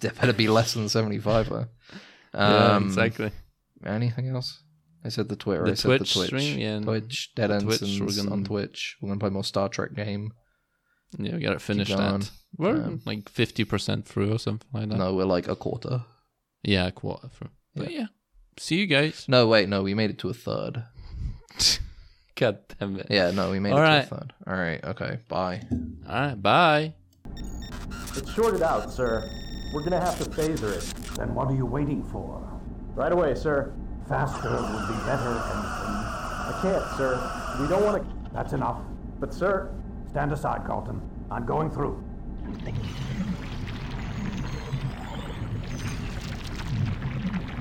There 0.00 0.12
better 0.12 0.34
be 0.34 0.46
less 0.48 0.74
than 0.74 0.90
75, 0.90 1.48
though. 1.48 1.66
yeah, 2.34 2.76
Um, 2.76 2.84
exactly. 2.84 3.30
Anything 3.84 4.28
else? 4.28 4.62
I 5.02 5.08
said 5.08 5.30
the 5.30 5.36
Twitter. 5.36 5.64
The 5.64 5.70
I 5.70 5.74
said 5.74 5.90
the 5.92 5.98
Twitch 5.98 6.12
Twitch. 6.12 6.26
stream, 6.28 6.58
yeah. 6.58 6.80
Twitch. 6.80 7.30
Dead 7.34 7.50
Ends 7.50 7.78
Twitch, 7.78 8.00
we're 8.00 8.14
gonna- 8.22 8.30
on 8.36 8.44
Twitch. 8.44 8.96
We're 9.00 9.08
gonna 9.08 9.20
play 9.20 9.30
more 9.30 9.42
Star 9.42 9.70
Trek 9.70 9.94
game. 9.94 10.32
Yeah, 11.18 11.36
we 11.36 11.40
gotta 11.40 11.58
finish 11.60 11.88
going. 11.88 12.20
that. 12.20 12.30
We're 12.58 12.74
Um, 12.82 13.00
like 13.06 13.28
fifty 13.30 13.64
percent 13.64 14.06
through 14.06 14.34
or 14.34 14.38
something 14.38 14.68
like 14.74 14.88
that. 14.90 14.98
No, 14.98 15.14
we're 15.14 15.24
like 15.24 15.48
a 15.48 15.56
quarter. 15.56 16.04
Yeah, 16.62 16.88
a 16.88 16.92
quarter 16.92 17.28
through. 17.28 17.50
But 17.74 17.90
yeah, 17.90 18.06
see 18.58 18.76
you 18.76 18.86
guys. 18.86 19.24
No, 19.28 19.46
wait, 19.48 19.68
no, 19.68 19.82
we 19.82 19.94
made 19.94 20.10
it 20.10 20.18
to 20.18 20.28
a 20.28 20.34
third. 20.34 20.84
God 22.36 22.58
damn 22.78 22.98
it. 23.00 23.06
Yeah, 23.10 23.30
no, 23.32 23.50
we 23.50 23.58
made 23.58 23.72
All 23.72 23.78
it 23.78 23.82
right. 23.82 24.08
to 24.08 24.14
a 24.14 24.18
third. 24.18 24.32
All 24.46 24.54
right, 24.54 24.84
okay, 24.84 25.18
bye. 25.28 25.60
All 26.08 26.20
right, 26.20 26.42
bye. 26.42 26.94
It's 28.14 28.32
shorted 28.32 28.62
out, 28.62 28.92
sir. 28.92 29.28
We're 29.74 29.82
gonna 29.82 30.00
have 30.00 30.18
to 30.22 30.30
phaser 30.30 30.76
it. 30.76 30.84
Then 31.16 31.34
what 31.34 31.48
are 31.48 31.54
you 31.54 31.66
waiting 31.66 32.04
for? 32.04 32.42
Right 32.94 33.12
away, 33.12 33.34
sir. 33.34 33.74
Faster 34.08 34.50
would 34.50 34.88
be 34.88 34.94
better, 35.04 35.28
Ensign. 35.28 36.04
I 36.48 36.58
can't, 36.62 36.96
sir. 36.96 37.58
We 37.60 37.66
don't 37.68 37.84
want 37.84 38.02
to. 38.02 38.30
That's 38.32 38.52
enough. 38.52 38.80
But, 39.18 39.34
sir, 39.34 39.72
Stand 40.16 40.32
aside, 40.32 40.64
Carlton. 40.64 41.02
I'm 41.30 41.44
going 41.44 41.70
through. 41.70 42.02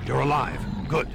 You're 0.06 0.22
alive. 0.22 0.60
Good. 0.88 1.10